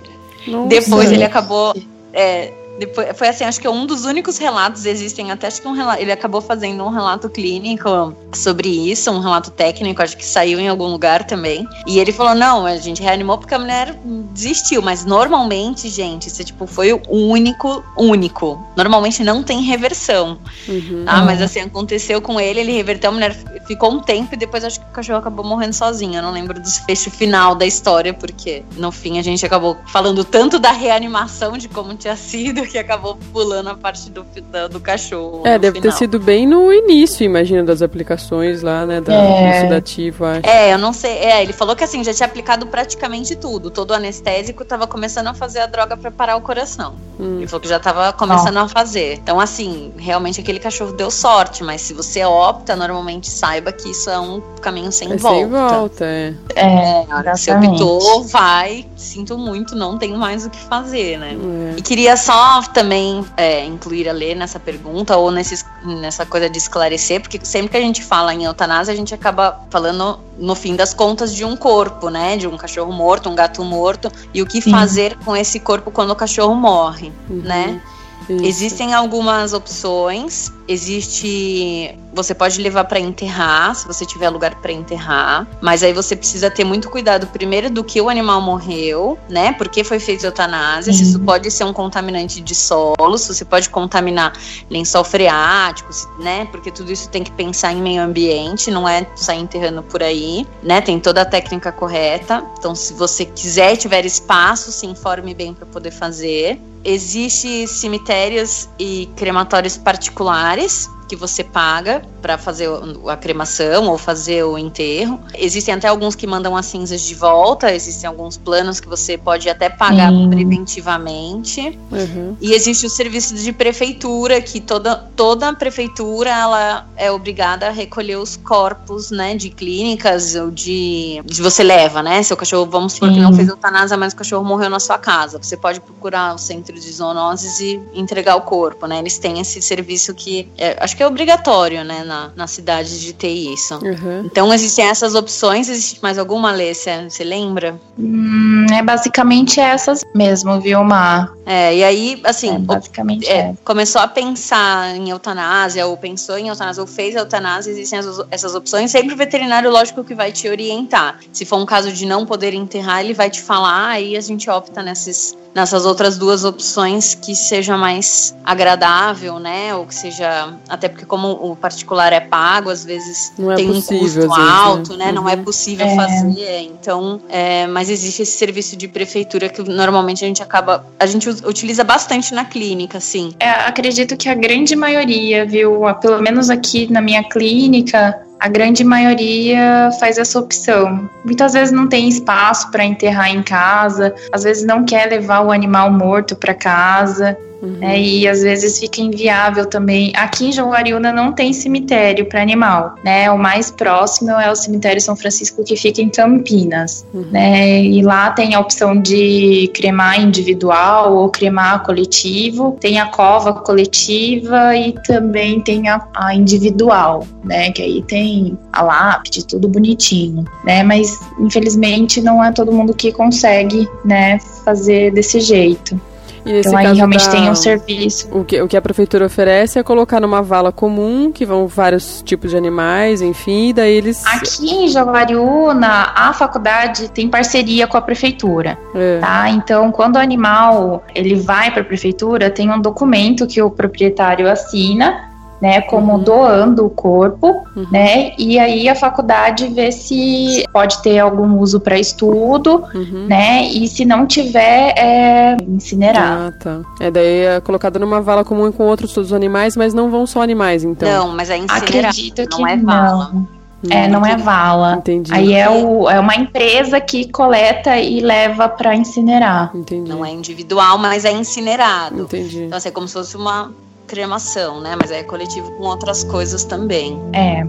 Nossa. 0.48 0.68
Depois 0.68 1.12
ele 1.12 1.24
acabou. 1.24 1.74
É, 2.14 2.52
depois, 2.78 3.10
foi 3.16 3.28
assim, 3.28 3.44
acho 3.44 3.60
que 3.60 3.68
é 3.68 3.70
um 3.70 3.86
dos 3.86 4.06
únicos 4.06 4.38
relatos, 4.38 4.86
existem 4.86 5.32
até 5.32 5.48
acho 5.48 5.62
que 5.62 5.68
um 5.68 5.74
relato, 5.74 6.02
ele 6.02 6.12
acabou 6.12 6.42
fazendo 6.42 6.84
um 6.84 6.90
relato 6.90 7.30
clínico 7.30 8.16
sobre 8.34 8.70
isso, 8.70 9.12
um 9.12 9.20
relato 9.20 9.52
técnico, 9.52 10.02
acho 10.02 10.18
que 10.18 10.26
saiu 10.26 10.60
em 10.60 10.68
algum 10.68 10.88
lugar 10.88 11.26
também. 11.26 11.68
E 11.86 12.00
ele 12.00 12.12
falou: 12.12 12.34
não, 12.34 12.66
a 12.66 12.78
gente 12.78 13.02
reanimou 13.02 13.38
porque 13.38 13.54
a 13.54 13.60
mulher 13.60 13.96
desistiu, 14.32 14.82
mas 14.82 15.06
normalmente, 15.06 15.90
gente, 15.90 16.28
isso 16.28 16.44
tipo, 16.44 16.66
foi 16.66 16.94
o 16.94 17.02
único, 17.10 17.84
único. 17.98 18.62
Normalmente 18.76 19.24
não 19.24 19.44
tem 19.44 19.62
reversão. 19.62 20.40
Uhum. 20.68 21.04
Ah, 21.06 21.22
mas 21.24 21.42
assim, 21.42 21.62
aconteceu 21.62 22.22
com 22.22 22.40
ele, 22.40 22.62
ele 22.62 22.72
reverteu, 22.72 23.10
a 23.10 23.14
mulher 23.14 23.36
ficou 23.68 23.92
um 23.92 24.00
tempo 24.00 24.34
e 24.34 24.38
depois 24.38 24.64
acho 24.64 24.80
que 24.80 24.86
o 24.86 24.92
cachorro 24.92 25.20
acabou 25.20 25.46
morrendo 25.46 25.74
sozinho. 25.74 26.16
Eu 26.16 26.22
não 26.22 26.32
lembro 26.32 26.60
do 26.60 26.70
fecho 26.86 27.12
final 27.12 27.54
da 27.54 27.66
história, 27.66 28.14
porque 28.14 28.64
no 28.78 28.92
fim 28.92 29.20
a 29.20 29.22
gente 29.22 29.46
acabou 29.46 29.78
falando 29.88 30.24
tanto 30.24 30.58
da 30.58 30.72
reanimação 30.72 31.58
de 31.58 31.68
como 31.68 31.94
tinha 31.96 32.16
sido 32.16 32.61
que 32.70 32.78
acabou 32.78 33.18
pulando 33.32 33.70
a 33.70 33.76
parte 33.76 34.10
do, 34.10 34.24
do, 34.24 34.70
do 34.70 34.80
cachorro. 34.80 35.42
É, 35.46 35.58
deve 35.58 35.80
final. 35.80 35.92
ter 35.92 35.98
sido 35.98 36.20
bem 36.20 36.48
no 36.48 36.72
início, 36.72 37.24
imagina, 37.24 37.64
das 37.64 37.82
aplicações 37.82 38.62
lá, 38.62 38.86
né? 38.86 39.02
Da, 39.02 39.14
é. 39.14 39.62
sedativo, 39.62 40.26
acho. 40.26 40.48
É, 40.48 40.74
eu 40.74 40.78
não 40.78 40.94
sei. 40.94 41.18
É, 41.18 41.42
ele 41.42 41.54
falou 41.54 41.76
que 41.76 41.84
assim, 41.84 42.04
já 42.04 42.14
tinha 42.14 42.28
aplicado 42.28 42.68
praticamente 42.68 43.36
tudo. 43.36 43.70
Todo 43.70 43.92
o 43.92 43.94
anestésico 43.94 44.64
tava 44.66 44.88
começando 44.88 45.28
a 45.28 45.34
fazer 45.34 45.60
a 45.60 45.66
droga 45.66 45.96
pra 45.98 46.12
parar 46.12 46.36
o 46.36 46.42
coração. 46.42 46.96
Hum. 47.20 47.38
Ele 47.38 47.48
falou 47.48 47.62
que 47.62 47.68
já 47.68 47.80
tava 47.80 48.12
começando 48.14 48.58
a 48.58 48.68
fazer. 48.68 49.16
Então, 49.16 49.40
assim, 49.40 49.94
realmente 49.98 50.42
aquele 50.42 50.60
cachorro 50.60 50.94
deu 50.94 51.12
sorte, 51.12 51.64
mas 51.64 51.82
se 51.82 51.94
você 51.94 52.24
opta, 52.26 52.76
normalmente 52.76 53.30
saiba 53.30 53.72
que 53.72 53.92
isso 53.92 54.10
é 54.10 54.20
um 54.20 54.42
caminho 54.62 54.92
sem 54.92 55.12
é 55.12 55.18
volta. 55.18 55.38
Sem 55.38 55.48
volta, 55.48 56.06
é. 56.06 56.34
É, 56.56 57.36
se 57.36 57.52
optou, 57.52 58.24
vai, 58.24 58.88
sinto 58.96 59.38
muito, 59.38 59.76
não 59.76 59.98
tenho 59.98 60.18
mais 60.18 60.46
o 60.46 60.50
que 60.50 60.60
fazer, 60.60 61.18
né? 61.20 61.38
É. 61.74 61.78
E 61.78 61.82
queria 61.82 62.18
só 62.18 62.51
também 62.74 63.26
é, 63.38 63.64
incluir 63.64 64.10
a 64.10 64.14
Lê 64.14 64.36
nessa 64.36 64.60
pergunta 64.60 65.16
ou 65.18 65.32
nesses, 65.32 65.66
nessa 65.84 66.26
coisa 66.26 66.50
de 66.50 66.58
esclarecer, 66.58 67.22
porque 67.22 67.40
sempre 67.44 67.70
que 67.70 67.78
a 67.78 67.82
gente 67.82 68.04
fala 68.04 68.34
em 68.34 68.44
eutanásia, 68.44 68.94
a 68.94 68.98
gente 68.98 69.14
acaba 69.14 69.62
falando, 69.70 70.20
no 70.38 70.56
fim 70.56 70.76
das 70.76 70.94
contas, 70.94 71.34
de 71.34 71.46
um 71.46 71.56
corpo, 71.56 72.10
né? 72.10 72.38
De 72.38 72.48
um 72.48 72.58
cachorro 72.58 72.92
morto, 72.92 73.30
um 73.30 73.36
gato 73.36 73.64
morto, 73.64 74.12
e 74.34 74.42
o 74.42 74.46
que 74.46 74.62
Sim. 74.62 74.72
fazer 74.72 75.18
com 75.24 75.36
esse 75.36 75.60
corpo 75.60 75.92
quando 75.92 76.12
o 76.12 76.16
cachorro 76.16 76.56
morre, 76.56 77.12
uhum. 77.30 77.42
né? 77.42 77.82
Isso. 78.30 78.46
Existem 78.46 78.94
algumas 78.94 79.54
opções 79.54 80.52
existe. 80.72 81.96
Você 82.14 82.34
pode 82.34 82.62
levar 82.62 82.84
para 82.84 83.00
enterrar, 83.00 83.74
se 83.74 83.88
você 83.88 84.06
tiver 84.06 84.30
lugar 84.30 84.56
para 84.56 84.72
enterrar, 84.72 85.48
mas 85.62 85.82
aí 85.82 85.94
você 85.94 86.14
precisa 86.14 86.52
ter 86.52 86.66
muito 86.66 86.90
cuidado 86.90 87.28
primeiro 87.28 87.70
do 87.70 87.86
que 87.86 88.02
o 88.02 88.10
animal 88.10 88.42
morreu, 88.42 89.18
né? 89.30 89.54
Porque 89.54 89.82
foi 89.84 89.98
feito 89.98 90.26
eutanásia, 90.26 90.92
se 90.92 91.04
isso 91.04 91.20
pode 91.22 91.50
ser 91.50 91.64
um 91.64 91.72
contaminante 91.72 92.42
de 92.42 92.54
solo, 92.54 93.18
se 93.18 93.34
você 93.34 93.46
pode 93.46 93.70
contaminar 93.70 94.34
lençol 94.70 95.06
freático, 95.06 95.90
né? 96.20 96.46
Porque 96.52 96.70
tudo 96.70 96.92
isso 96.92 97.08
tem 97.08 97.24
que 97.24 97.32
pensar 97.32 97.72
em 97.72 97.82
meio 97.82 98.02
ambiente, 98.02 98.70
não 98.70 98.88
é 98.88 99.08
sair 99.16 99.40
enterrando 99.40 99.82
por 99.82 100.04
aí, 100.04 100.46
né? 100.62 100.82
Tem 100.82 101.00
toda 101.00 101.22
a 101.22 101.26
técnica 101.26 101.72
correta. 101.72 102.44
Então, 102.60 102.76
se 102.76 102.94
você 102.94 103.24
quiser 103.24 103.78
tiver 103.78 104.06
espaço, 104.06 104.72
se 104.72 104.86
informe 104.86 105.34
bem 105.34 105.54
para 105.54 105.66
poder 105.66 105.92
fazer. 105.92 106.60
Existem 106.84 107.68
cemitérios 107.68 108.68
e 108.80 109.08
crematórios 109.16 109.78
particulares 109.78 110.61
lugares 110.62 111.01
que 111.12 111.16
você 111.18 111.44
paga 111.44 112.02
para 112.22 112.38
fazer 112.38 112.70
a 113.06 113.18
cremação 113.18 113.90
ou 113.90 113.98
fazer 113.98 114.46
o 114.46 114.58
enterro. 114.58 115.20
Existem 115.38 115.74
até 115.74 115.90
alguns 115.90 116.16
que 116.16 116.26
mandam 116.26 116.56
as 116.56 116.68
cinzas 116.68 117.02
de 117.02 117.14
volta, 117.14 117.74
existem 117.74 118.08
alguns 118.08 118.38
planos 118.38 118.80
que 118.80 118.88
você 118.88 119.18
pode 119.18 119.50
até 119.50 119.70
pagar 119.70 120.10
Sim. 120.10 120.30
preventivamente. 120.30 121.78
Uhum. 121.92 122.38
E 122.40 122.54
existe 122.54 122.86
o 122.86 122.90
serviço 122.90 123.36
de 123.36 123.52
prefeitura, 123.52 124.40
que 124.40 124.62
toda, 124.62 124.96
toda 125.14 125.54
prefeitura 125.54 126.30
ela 126.30 126.88
é 126.96 127.12
obrigada 127.12 127.68
a 127.68 127.72
recolher 127.72 128.16
os 128.16 128.38
corpos, 128.38 129.12
né, 129.12 129.36
de 129.36 129.50
clínicas 129.50 130.36
ou 130.36 130.50
de, 130.50 131.22
de 131.26 131.42
você 131.42 131.62
leva, 131.62 132.02
né? 132.02 132.24
Seu 132.24 132.38
cachorro, 132.38 132.72
vamos 132.72 132.94
supor 132.94 133.12
que 133.12 133.20
não 133.20 133.34
fez 133.34 133.50
eutanásia, 133.50 133.98
mas 133.98 134.14
o 134.14 134.16
cachorro 134.16 134.46
morreu 134.46 134.70
na 134.70 134.80
sua 134.80 134.98
casa. 134.98 135.38
Você 135.42 135.58
pode 135.58 135.82
procurar 135.82 136.36
o 136.36 136.38
centro 136.38 136.74
de 136.74 136.90
zoonoses 136.90 137.60
e 137.60 137.82
entregar 137.94 138.38
o 138.38 138.42
corpo, 138.44 138.88
né? 138.88 139.00
Eles 139.00 139.18
têm 139.18 139.42
esse 139.42 139.62
serviço 139.62 140.14
que 140.14 140.48
é, 140.58 140.78
acho 140.80 140.96
que 140.96 141.01
que 141.02 141.04
é 141.04 141.08
obrigatório, 141.08 141.84
né, 141.84 142.04
na, 142.04 142.30
na 142.36 142.46
cidade 142.46 143.00
de 143.00 143.12
ter 143.12 143.34
isso. 143.34 143.74
Uhum. 143.76 144.24
Então 144.26 144.54
existem 144.54 144.86
essas 144.86 145.16
opções, 145.16 145.68
existe 145.68 146.00
mais 146.00 146.20
alguma, 146.20 146.52
Alessia? 146.52 147.10
Você 147.10 147.24
lembra? 147.24 147.80
Hum, 147.98 148.68
é 148.72 148.84
basicamente 148.84 149.60
essas 149.60 150.04
mesmo, 150.14 150.62
viu, 150.62 150.84
Mar? 150.84 151.34
É, 151.44 151.76
e 151.76 151.84
aí, 151.84 152.22
assim, 152.24 152.56
é, 152.56 152.60
basicamente 152.60 153.28
é, 153.28 153.38
é. 153.38 153.54
começou 153.64 154.00
a 154.00 154.08
pensar 154.08 154.96
em 154.96 155.10
eutanásia, 155.10 155.88
ou 155.88 155.98
pensou 155.98 156.38
em 156.38 156.50
eutanásia, 156.50 156.82
ou 156.82 156.88
fez 156.88 157.16
eutanásia, 157.16 157.72
existem 157.72 157.98
essas, 157.98 158.24
essas 158.30 158.54
opções. 158.54 158.92
Sempre 158.92 159.16
o 159.16 159.18
veterinário, 159.18 159.72
lógico, 159.72 160.04
que 160.04 160.14
vai 160.14 160.32
te 160.32 160.48
orientar. 160.48 161.18
Se 161.34 161.46
for 161.46 161.58
um 161.58 161.66
caso 161.66 161.92
de 161.92 162.06
não 162.06 162.28
poder 162.28 162.54
enterrar, 162.54 163.02
ele 163.02 163.16
vai 163.16 163.30
te 163.30 163.42
falar, 163.42 163.88
aí 163.88 164.16
a 164.16 164.22
gente 164.22 164.50
opta 164.50 164.84
nesses, 164.84 165.36
nessas 165.54 165.84
outras 165.84 166.18
duas 166.18 166.44
opções 166.44 167.16
que 167.16 167.36
seja 167.36 167.76
mais 167.76 168.36
agradável, 168.46 169.40
né? 169.40 169.74
Ou 169.76 169.88
que 169.88 169.96
seja. 169.96 170.54
Até 170.70 170.88
porque, 170.92 171.06
como 171.06 171.32
o 171.32 171.56
particular 171.56 172.14
é 172.14 172.20
pago, 172.20 172.70
às 172.70 172.86
vezes 172.86 173.34
é 173.38 173.56
tem 173.56 173.68
possível, 173.68 173.98
um 173.98 174.02
custo 174.02 174.20
vezes, 174.20 174.30
né? 174.30 174.52
alto, 174.52 174.98
né? 174.98 175.08
Uhum. 175.08 175.14
Não 175.14 175.30
é 175.30 175.36
uhum. 175.36 175.44
possível 175.44 175.86
é. 175.86 175.96
fazer. 175.96 176.60
Então, 176.62 177.22
é, 177.30 177.68
mas 177.68 177.90
existe 177.90 178.22
esse 178.22 178.38
serviço 178.38 178.76
de 178.76 178.88
prefeitura 178.88 179.50
que 179.50 179.64
normalmente 179.64 180.24
a 180.24 180.28
gente 180.28 180.44
acaba. 180.44 180.86
A 181.00 181.06
gente 181.06 181.30
utiliza 181.30 181.84
bastante 181.84 182.34
na 182.34 182.46
clínica, 182.46 183.00
sim. 183.00 183.34
É, 183.40 183.50
acredito 183.50 184.16
que 184.16 184.30
a 184.30 184.36
grande 184.36 184.76
maioria, 184.76 185.46
viu? 185.46 185.82
Pelo 186.02 186.22
menos 186.22 186.50
aqui 186.50 186.92
na 186.92 187.02
minha 187.02 187.24
clínica, 187.24 188.22
a 188.42 188.48
grande 188.48 188.84
maioria 188.84 189.92
faz 190.00 190.18
essa 190.18 190.40
opção. 190.40 191.08
Muitas 191.24 191.54
vezes 191.54 191.72
não 191.72 191.88
tem 191.88 192.10
espaço 192.10 192.72
para 192.72 192.84
enterrar 192.84 193.30
em 193.30 193.44
casa, 193.44 194.16
às 194.32 194.44
vezes 194.44 194.66
não 194.66 194.84
quer 194.84 195.08
levar 195.08 195.42
o 195.42 195.52
animal 195.52 195.92
morto 195.92 196.36
para 196.36 196.56
casa. 196.56 197.38
Uhum. 197.62 197.78
Né, 197.80 198.02
e 198.02 198.28
às 198.28 198.42
vezes 198.42 198.80
fica 198.80 199.02
inviável 199.02 199.66
também. 199.68 200.12
Aqui 200.16 200.48
em 200.48 200.52
Jaguariúna 200.52 201.14
não 201.14 201.32
tem 201.32 201.54
cemitério 201.54 202.26
para 202.26 202.42
animal, 202.42 202.96
né? 203.04 203.30
O 203.30 203.38
mais 203.38 203.70
próximo 203.70 204.32
é 204.32 204.52
o 204.52 204.56
cemitério 204.56 205.00
São 205.00 205.16
Francisco 205.16 205.64
que 205.64 205.76
fica 205.76 206.02
em 206.02 206.10
Campinas, 206.10 207.06
uhum. 207.14 207.28
né? 207.32 207.84
E 207.84 208.02
lá 208.02 208.32
tem 208.32 208.56
a 208.56 208.60
opção 208.60 209.00
de 209.00 209.70
cremar 209.76 210.20
individual 210.20 211.16
ou 211.16 211.30
cremar 211.30 211.84
coletivo, 211.84 212.78
tem 212.80 213.00
a 213.00 213.06
cova 213.08 213.54
coletiva 213.54 214.76
e 214.76 214.94
também 215.06 215.62
tem 215.62 215.88
a, 215.88 216.02
a 216.16 216.34
individual, 216.34 217.28
né? 217.44 217.72
Que 217.72 217.84
aí 217.84 218.02
tem 218.04 218.58
a 218.74 218.82
lápide, 218.82 219.46
tudo 219.46 219.68
bonitinho, 219.68 220.46
né? 220.64 220.82
Mas 220.82 221.20
infelizmente 221.40 222.22
não 222.22 222.44
é 222.44 222.52
todo 222.52 222.72
mundo 222.72 222.94
que 222.94 223.12
consegue, 223.12 223.88
né? 224.04 224.40
Fazer 224.66 225.12
desse 225.12 225.40
jeito. 225.40 226.00
E 226.46 226.52
nesse 226.52 226.70
então 226.70 226.80
aí 226.80 226.96
realmente 226.96 227.26
da, 227.26 227.32
tem 227.32 227.50
um 227.50 227.56
serviço. 227.56 228.28
O 228.32 228.44
que, 228.44 228.62
o 228.62 228.68
que 228.68 228.78
a 228.78 228.82
prefeitura 228.82 229.26
oferece 229.26 229.80
é 229.80 229.84
colocar 229.84 230.20
numa 230.20 230.42
vala 230.42 230.72
comum, 230.72 231.32
que 231.32 231.46
vão 231.46 231.68
vários 231.68 232.22
tipos 232.24 232.52
de 232.52 232.58
animais, 232.58 233.22
enfim, 233.22 233.70
e 233.70 233.74
daí 233.74 233.94
eles. 233.94 234.26
Aqui 234.26 234.70
em 234.70 234.88
Jaguariúna, 234.88 236.12
a 236.16 236.34
faculdade 236.34 237.10
tem 237.10 237.30
parceria 237.30 237.88
com 237.88 237.98
a 237.98 238.02
prefeitura. 238.02 238.78
É. 238.96 239.20
Tá? 239.20 239.50
Então, 239.50 239.92
quando 239.92 240.16
o 240.16 240.20
animal 240.20 241.04
ele 241.14 241.36
vai 241.36 241.72
para 241.72 241.82
a 241.82 241.86
prefeitura, 241.86 242.50
tem 242.50 242.70
um 242.72 242.80
documento 242.80 243.46
que 243.48 243.62
o 243.62 243.70
proprietário 243.70 244.50
assina 244.50 245.31
né, 245.62 245.82
como 245.82 246.14
uhum. 246.14 246.24
doando 246.24 246.86
o 246.86 246.90
corpo, 246.90 247.64
uhum. 247.76 247.86
né, 247.92 248.34
e 248.38 248.58
aí 248.58 248.90
a 248.90 248.96
faculdade 248.96 249.68
vê 249.68 249.92
se 249.92 250.66
pode 250.74 251.02
ter 251.04 251.20
algum 251.20 251.60
uso 251.60 251.80
para 251.80 252.00
estudo, 252.00 252.84
uhum. 252.94 253.28
né, 253.28 253.68
e 253.68 253.88
se 253.88 254.04
não 254.04 254.26
tiver, 254.26 254.94
é 254.98 255.58
incinerar. 255.68 256.48
Ah, 256.48 256.52
tá. 256.60 256.82
É 257.00 257.12
daí 257.12 257.46
é 257.46 257.62
colocado 257.62 258.00
numa 258.00 258.22
vala 258.22 258.44
comum 258.44 258.72
com 258.72 258.86
outros 258.86 259.14
todos 259.14 259.30
os 259.30 259.34
animais, 259.34 259.78
mas 259.78 259.94
não 259.94 260.10
vão 260.10 260.26
só 260.26 260.42
animais, 260.42 260.84
então. 260.84 261.08
Não, 261.08 261.36
mas 261.36 261.50
é 261.50 261.58
incinerar, 261.58 262.10
Acredito 262.10 262.44
não 262.50 262.68
é 262.68 262.78
vala. 262.78 263.30
Não. 263.34 263.62
É, 263.90 264.08
não 264.08 264.24
é 264.24 264.38
vala. 264.38 264.96
Entendi. 264.98 265.34
Aí 265.34 265.54
é, 265.54 265.68
o, 265.68 266.08
é 266.08 266.20
uma 266.20 266.36
empresa 266.36 267.02
que 267.02 267.32
coleta 267.32 267.98
e 267.98 268.20
leva 268.20 268.70
para 268.70 268.96
incinerar. 268.96 269.72
Entendi. 269.74 270.08
Não 270.08 270.24
é 270.24 270.30
individual, 270.30 271.00
mas 271.00 271.26
é 271.26 271.32
incinerado. 271.32 272.22
Entendi. 272.22 272.64
Então, 272.64 272.78
assim, 272.78 272.90
é 272.90 272.92
como 272.92 273.08
se 273.08 273.14
fosse 273.14 273.36
uma 273.36 273.72
cremação, 274.12 274.82
né? 274.82 274.94
Mas 275.00 275.10
é 275.10 275.24
coletivo 275.24 275.72
com 275.72 275.84
outras 275.84 276.22
coisas 276.26 276.66
também. 276.66 277.18
É. 277.32 277.64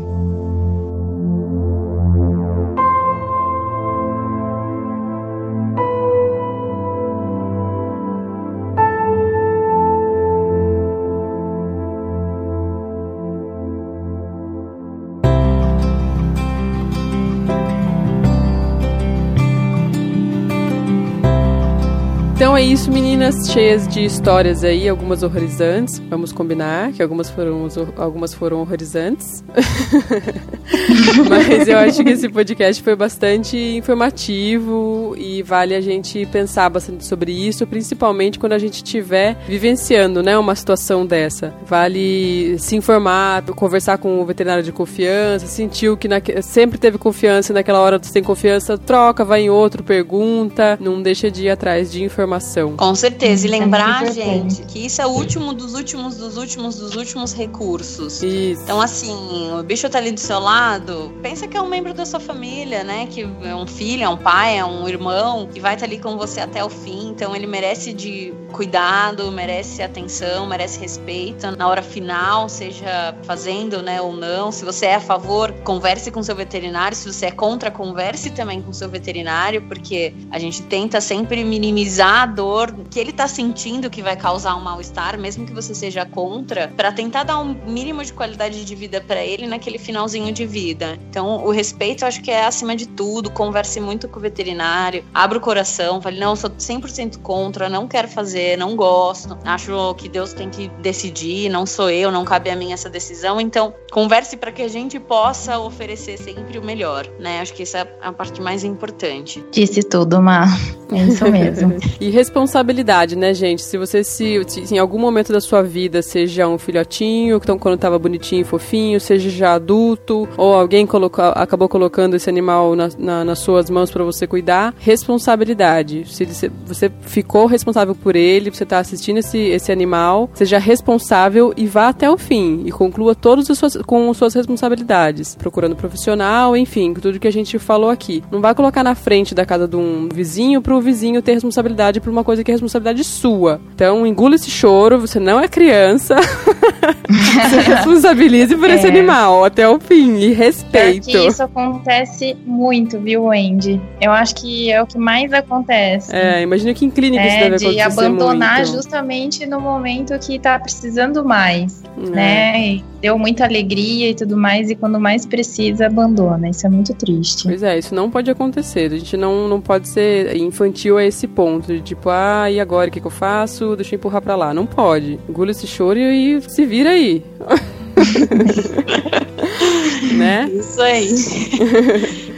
Então 22.53 22.59
é 22.59 22.65
isso, 22.65 22.93
meninas, 22.93 23.51
cheias 23.51 23.89
de 23.89 24.05
histórias 24.05 24.63
aí, 24.63 24.87
algumas 24.87 25.23
horrorizantes. 25.23 25.99
Vamos 26.11 26.33
combinar 26.33 26.93
que 26.93 27.03
algumas 27.03 27.31
foram, 27.31 27.67
algumas 27.97 28.35
foram 28.35 28.61
horrorizantes. 28.61 29.43
Mas 31.31 31.67
eu 31.67 31.79
acho 31.79 32.05
que 32.05 32.11
esse 32.11 32.29
podcast 32.29 32.83
foi 32.83 32.95
bastante 32.95 33.57
informativo 33.57 35.15
e 35.17 35.43
vale 35.43 35.75
a 35.75 35.81
gente 35.81 36.27
pensar 36.27 36.69
bastante 36.69 37.07
sobre 37.07 37.33
isso, 37.33 37.67
principalmente 37.67 38.39
quando 38.39 38.53
a 38.53 38.59
gente 38.59 38.85
estiver 38.85 39.35
vivenciando, 39.49 40.23
né, 40.23 40.37
uma 40.37 40.55
situação 40.55 41.07
dessa. 41.07 41.55
Vale 41.65 42.59
se 42.59 42.77
informar, 42.77 43.45
conversar 43.57 43.97
com 43.97 44.21
o 44.21 44.27
veterinário 44.27 44.63
de 44.63 44.73
confiança, 44.73 45.47
sentiu 45.47 45.97
que 45.97 46.07
sempre 46.43 46.77
teve 46.77 46.99
confiança 46.99 47.51
e 47.51 47.55
naquela 47.55 47.81
hora 47.81 47.99
você 47.99 48.13
tem 48.13 48.23
confiança, 48.23 48.77
troca, 48.77 49.25
vai 49.25 49.41
em 49.41 49.49
outro, 49.49 49.83
pergunta, 49.83 50.77
não 50.79 51.01
deixa 51.01 51.31
de 51.31 51.45
ir 51.45 51.51
atrás 51.51 51.91
de 51.91 52.05
informação 52.05 52.42
Com 52.77 52.95
certeza. 52.95 53.47
E 53.47 53.51
é 53.51 53.59
lembrar, 53.59 54.05
é 54.05 54.13
gente, 54.13 54.63
que 54.63 54.87
isso 54.87 55.01
é 55.01 55.07
o 55.07 55.11
último 55.11 55.53
dos 55.53 55.75
últimos, 55.75 56.17
dos 56.17 56.37
últimos, 56.37 56.77
dos 56.77 56.97
últimos 56.97 57.33
recursos. 57.33 58.23
Isso. 58.23 58.63
Então, 58.63 58.81
assim, 58.81 59.51
o 59.59 59.63
bicho 59.63 59.89
tá 59.89 59.99
ali 59.99 60.13
do 60.13 60.21
seu 60.21 60.39
lado, 60.39 61.13
pensa 61.23 61.47
que 61.47 61.57
é 61.57 61.61
um 61.61 61.69
membro 61.69 61.95
da 61.95 62.05
sua 62.05 62.21
família, 62.21 62.83
né? 62.85 63.07
Que 63.07 63.23
é 63.43 63.55
um 63.55 63.67
filho, 63.67 64.03
é 64.03 64.09
um 64.09 64.17
pai, 64.17 64.59
é 64.59 64.65
um 64.65 64.89
irmão, 64.89 65.49
que 65.53 65.61
vai 65.61 65.75
estar 65.75 65.87
tá 65.87 65.93
ali 65.93 66.01
com 66.01 66.17
você 66.17 66.41
até 66.41 66.65
o 66.65 66.69
fim. 66.69 67.09
Então, 67.09 67.35
ele 67.35 67.47
merece 67.47 67.93
de 67.93 68.33
cuidado, 68.53 69.31
merece 69.33 69.83
atenção, 69.83 70.47
merece 70.47 70.79
respeito. 70.79 71.51
Na 71.57 71.69
hora 71.69 71.83
final, 71.83 72.49
seja 72.49 73.17
fazendo, 73.23 73.83
né, 73.83 74.01
ou 74.01 74.13
não. 74.13 74.53
Se 74.53 74.65
você 74.65 74.87
é 74.87 74.95
a 74.97 75.01
favor, 75.01 75.53
converse 75.65 76.11
com 76.11 76.23
seu 76.23 76.37
veterinário. 76.37 76.97
Se 76.97 77.11
você 77.11 77.27
é 77.27 77.31
contra, 77.31 77.71
converse 77.71 78.31
também 78.31 78.63
com 78.63 78.73
seu 78.73 78.89
veterinário, 78.89 79.63
porque 79.63 80.15
a 80.31 80.39
gente 80.39 80.63
tenta 80.63 81.01
sempre 81.01 81.43
minimizar 81.45 82.32
dor 82.33 82.75
que 82.91 82.99
ele 82.99 83.13
tá 83.13 83.29
sentindo 83.29 83.91
que 83.91 84.03
vai 84.03 84.17
causar 84.17 84.57
um 84.57 84.61
mal-estar, 84.61 85.19
mesmo 85.19 85.47
que 85.47 85.53
você 85.53 85.75
seja 85.75 86.05
contra, 86.05 86.69
para 86.69 86.91
tentar 86.91 87.25
dar 87.25 87.39
um 87.39 87.55
mínimo 87.67 88.05
de 88.05 88.13
qualidade 88.13 88.65
de 88.65 88.75
vida 88.75 89.01
para 89.01 89.25
ele 89.25 89.47
naquele 89.47 89.79
finalzinho 89.79 90.33
de 90.33 90.47
vida. 90.47 90.99
Então, 91.09 91.45
o 91.45 91.51
respeito 91.51 92.05
eu 92.05 92.09
acho 92.09 92.23
que 92.23 92.31
é 92.31 92.45
acima 92.45 92.75
de 92.75 92.87
tudo. 92.87 93.31
Converse 93.31 93.81
muito 93.81 94.09
com 94.09 94.19
o 94.19 94.23
veterinário, 94.23 95.05
abra 95.15 95.39
o 95.39 95.41
coração, 95.41 96.01
fale: 96.01 96.19
"Não, 96.19 96.31
eu 96.31 96.37
sou 96.37 96.51
100% 96.51 97.13
100% 97.13 97.19
contra, 97.19 97.69
não 97.69 97.87
quero 97.87 98.09
fazer, 98.09 98.57
não 98.57 98.77
gosto, 98.77 99.37
acho 99.45 99.95
que 99.95 100.09
Deus 100.09 100.33
tem 100.33 100.49
que 100.49 100.69
decidir, 100.81 101.49
não 101.49 101.67
sou 101.67 101.91
eu, 101.91 102.11
não 102.11 102.25
cabe 102.25 102.51
a 102.51 102.57
mim 102.57 102.73
essa 102.73 102.89
decisão. 102.89 103.41
Então, 103.41 103.75
converse 103.91 104.37
para 104.37 104.53
que 104.53 104.63
a 104.63 104.69
gente 104.69 104.99
possa 104.99 105.59
oferecer 105.59 106.19
sempre 106.19 106.59
o 106.59 106.65
melhor, 106.65 107.07
né? 107.19 107.41
Acho 107.41 107.53
que 107.55 107.63
isso 107.63 107.77
é 107.77 107.87
a 108.01 108.13
parte 108.13 108.41
mais 108.41 108.65
importante. 108.65 109.45
Disse 109.51 109.83
tudo, 109.83 110.21
Mar. 110.21 110.49
É 110.93 111.05
isso 111.05 111.25
mesmo. 111.31 111.75
e 112.01 112.11
responsabilidade, 112.23 113.17
né, 113.17 113.35
gente? 113.35 113.63
Se 113.63 113.77
você 113.77 114.05
se, 114.05 114.41
se, 114.47 114.75
em 114.75 114.79
algum 114.79 114.99
momento 114.99 115.33
da 115.33 115.41
sua 115.41 115.61
vida, 115.61 116.01
seja 116.03 116.47
um 116.47 116.57
filhotinho, 116.57 117.37
então 117.43 117.59
quando 117.59 117.77
tava 117.77 117.99
bonitinho 117.99 118.43
e 118.43 118.45
fofinho, 118.45 119.01
seja 119.01 119.29
já 119.29 119.55
adulto, 119.55 120.29
ou 120.37 120.55
alguém 120.55 120.87
colocou, 120.87 121.25
acabou 121.35 121.69
colocando 121.69 122.15
esse 122.15 122.31
animal 122.31 122.77
na, 122.77 122.89
na, 122.97 123.25
nas 123.25 123.41
suas 123.41 123.69
mãos 123.69 123.91
para 123.91 124.05
você 124.05 124.25
cuidar, 124.25 124.73
responsabilidade. 124.79 126.05
Se 126.07 126.25
você 126.65 126.91
ficou 127.01 127.47
responsável 127.47 127.95
por 127.95 128.15
ele, 128.15 128.51
você 128.51 128.65
tá 128.65 128.79
assistindo 128.79 129.19
esse, 129.19 129.39
esse 129.39 129.73
animal, 129.73 130.31
seja 130.33 130.59
responsável 130.59 131.53
e 131.57 131.67
vá 131.67 131.89
até 131.89 132.09
o 132.09 132.17
fim 132.17 132.63
e 132.65 132.71
conclua 132.71 133.17
todas 133.17 133.51
as 133.51 133.59
suas, 133.59 133.77
com 133.79 134.15
suas 134.15 134.35
responsabilidades, 134.35 135.35
procurando 135.35 135.75
profissional, 135.75 136.57
enfim, 136.57 136.95
tudo 136.95 137.19
que 137.19 137.29
a 137.29 137.33
gente 137.33 137.59
falou 137.59 137.91
aqui. 137.91 138.23
Não 138.31 138.41
vai 138.41 138.55
colocar 138.55 138.85
na 138.85 138.95
frente 138.95 139.35
da 139.35 139.45
casa 139.45 139.67
de 139.67 139.77
um 139.77 140.09
vizinho 140.09 140.63
pro 140.63 140.81
vizinho 140.81 141.21
ter 141.21 141.33
responsabilidade 141.33 142.01
uma 142.13 142.25
coisa 142.25 142.45
que 142.45 142.51
é 142.51 142.55
responsabilidade 142.55 143.03
sua. 143.05 143.61
Então, 143.75 144.07
engula 144.07 144.35
esse 144.35 144.51
choro, 144.51 145.01
você 145.01 145.19
não 145.19 145.41
é 145.41 145.49
criança. 145.49 146.17
se 147.51 147.57
responsabilize 147.61 148.55
por 148.57 148.69
é. 148.69 148.75
esse 148.75 148.87
animal 148.87 149.45
até 149.45 149.69
o 149.69 149.79
fim 149.81 150.17
e 150.17 150.33
respeito. 150.33 151.09
Que 151.09 151.27
isso 151.27 151.43
acontece 151.43 152.37
muito, 152.47 152.99
viu, 152.99 153.25
Wendy? 153.25 153.81
Eu 154.01 154.13
acho 154.13 154.35
que 154.37 154.71
é 154.71 154.83
o 154.83 154.87
que 154.87 154.99
mais 154.99 155.33
acontece. 155.33 156.15
É, 156.15 156.43
imagina 156.43 156.75
que 156.75 156.85
em 156.85 156.91
clínica 156.91 157.23
é, 157.23 157.29
isso 157.29 157.37
deve 157.39 157.47
acontecer 157.57 157.75
de 157.75 157.81
abandonar 157.81 158.59
muito. 158.59 158.73
justamente 158.73 159.47
no 159.47 159.61
momento 159.61 160.19
que 160.19 160.39
tá 160.39 160.59
precisando 160.59 161.25
mais, 161.25 161.83
né? 161.97 162.75
E 162.75 162.85
deu 163.03 163.19
muita 163.19 163.45
alegria 163.45 164.11
e 164.11 164.15
tudo 164.15 164.37
mais, 164.37 164.71
e 164.71 164.77
quando 164.77 164.99
mais 165.01 165.27
precisa, 165.27 165.87
abandona. 165.87 166.49
Isso 166.49 166.67
é 166.67 166.71
muito 166.71 166.95
triste. 166.95 167.45
Pois 167.45 167.63
é, 167.63 167.77
isso 167.77 167.95
não 167.95 168.09
pode 168.09 168.31
acontecer. 168.31 168.93
A 168.93 168.97
gente 168.97 169.17
não, 169.17 169.49
não 169.49 169.61
pode 169.61 169.89
ser 169.89 170.37
infantil 170.37 170.97
a 170.97 171.05
esse 171.05 171.27
ponto, 171.27 171.81
de 171.81 171.95
tipo, 172.03 172.11
ah, 172.11 172.51
e 172.51 172.59
agora 172.59 172.89
o 172.89 172.93
que, 172.93 173.01
que 173.01 173.07
eu 173.07 173.11
faço? 173.11 173.77
Deixa 173.77 173.95
eu 173.95 173.97
empurrar 173.97 174.21
pra 174.21 174.35
lá. 174.35 174.53
Não 174.53 174.67
pode. 174.67 175.21
Engula 175.29 175.53
esse 175.53 175.69
choro 175.69 176.01
e 176.01 176.43
se 176.43 176.67
vira 176.67 176.91
aí. 176.91 177.23
né? 180.19 180.51
Isso 180.53 180.83
aí. 180.83 181.07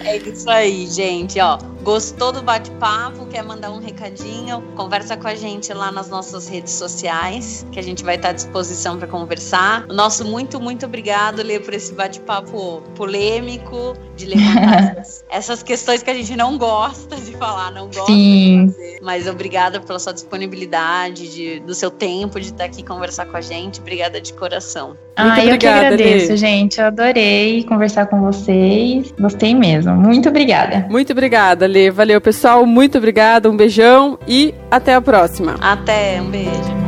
é 0.05 0.19
isso 0.19 0.51
aí, 0.51 0.87
gente, 0.87 1.41
ó. 1.41 1.59
Gostou 1.85 2.32
do 2.32 2.43
bate-papo? 2.43 3.26
Quer 3.26 3.45
mandar 3.45 3.70
um 3.70 3.78
recadinho? 3.78 4.62
Conversa 4.74 5.18
com 5.18 5.28
a 5.28 5.35
gente 5.35 5.70
lá 5.74 5.93
nas 5.93 6.09
nossas 6.09 6.49
redes 6.49 6.72
sociais, 6.72 7.66
que 7.70 7.78
a 7.78 7.82
gente 7.82 8.03
vai 8.03 8.16
estar 8.16 8.30
à 8.30 8.32
disposição 8.32 8.97
para 8.97 9.07
conversar. 9.07 9.87
Nosso 9.89 10.24
muito, 10.24 10.59
muito 10.59 10.87
obrigado, 10.87 11.43
Lê, 11.43 11.61
por 11.61 11.74
esse 11.74 11.93
bate-papo 11.93 12.82
polêmico, 12.95 13.95
de 14.16 14.24
levantar 14.24 15.03
essas, 15.28 15.62
questões 15.62 16.03
que 16.03 16.11
a 16.11 16.14
gente 16.14 16.35
não 16.35 16.57
gosta 16.57 17.16
de 17.16 17.37
falar, 17.37 17.70
não 17.70 17.87
gosta 17.87 18.07
Sim. 18.07 18.66
de 18.66 18.72
fazer. 18.72 18.99
Mas 19.03 19.26
obrigada 19.26 19.78
pela 19.78 19.99
sua 19.99 20.14
disponibilidade, 20.14 21.35
de, 21.35 21.61
do 21.61 21.74
seu 21.74 21.91
tempo 21.91 22.41
de 22.41 22.47
estar 22.47 22.64
aqui 22.64 22.82
conversar 22.82 23.26
com 23.26 23.37
a 23.37 23.43
gente. 23.43 23.80
Obrigada 23.80 24.22
de 24.22 24.32
coração. 24.32 24.97
Ah, 25.16 25.37
muito 25.37 25.51
eu 25.51 25.59
que 25.59 25.66
agradeço, 25.66 26.30
Lê. 26.30 26.37
gente. 26.39 26.80
Eu 26.80 26.87
adorei 26.87 27.62
conversar 27.64 28.07
com 28.07 28.20
vocês. 28.20 29.12
Gostei 29.20 29.55
mesmo. 29.55 29.95
Muito 29.95 30.30
obrigada. 30.30 30.87
Muito 30.89 31.12
obrigada, 31.12 31.74
Lê. 31.75 31.91
Valeu, 31.91 32.20
pessoal. 32.20 32.64
Muito 32.64 32.99
obrigada. 32.99 33.51
Um 33.51 33.57
beijão 33.57 34.16
e 34.29 34.55
até 34.70 34.95
a 34.95 35.01
próxima. 35.01 35.57
Até, 35.61 36.22
um 36.22 36.31
beijo. 36.31 36.85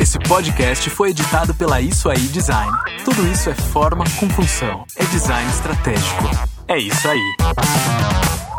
Esse 0.00 0.18
podcast 0.18 0.90
foi 0.90 1.10
editado 1.10 1.54
pela 1.54 1.80
Isso 1.80 2.10
Aí 2.10 2.18
Design. 2.18 2.72
Tudo 3.04 3.24
isso 3.28 3.48
é 3.48 3.54
forma 3.54 4.04
com 4.18 4.28
função. 4.28 4.84
É 4.96 5.04
design 5.04 5.48
estratégico. 5.50 6.24
É 6.66 6.78
isso 6.78 7.08
aí. 7.08 8.49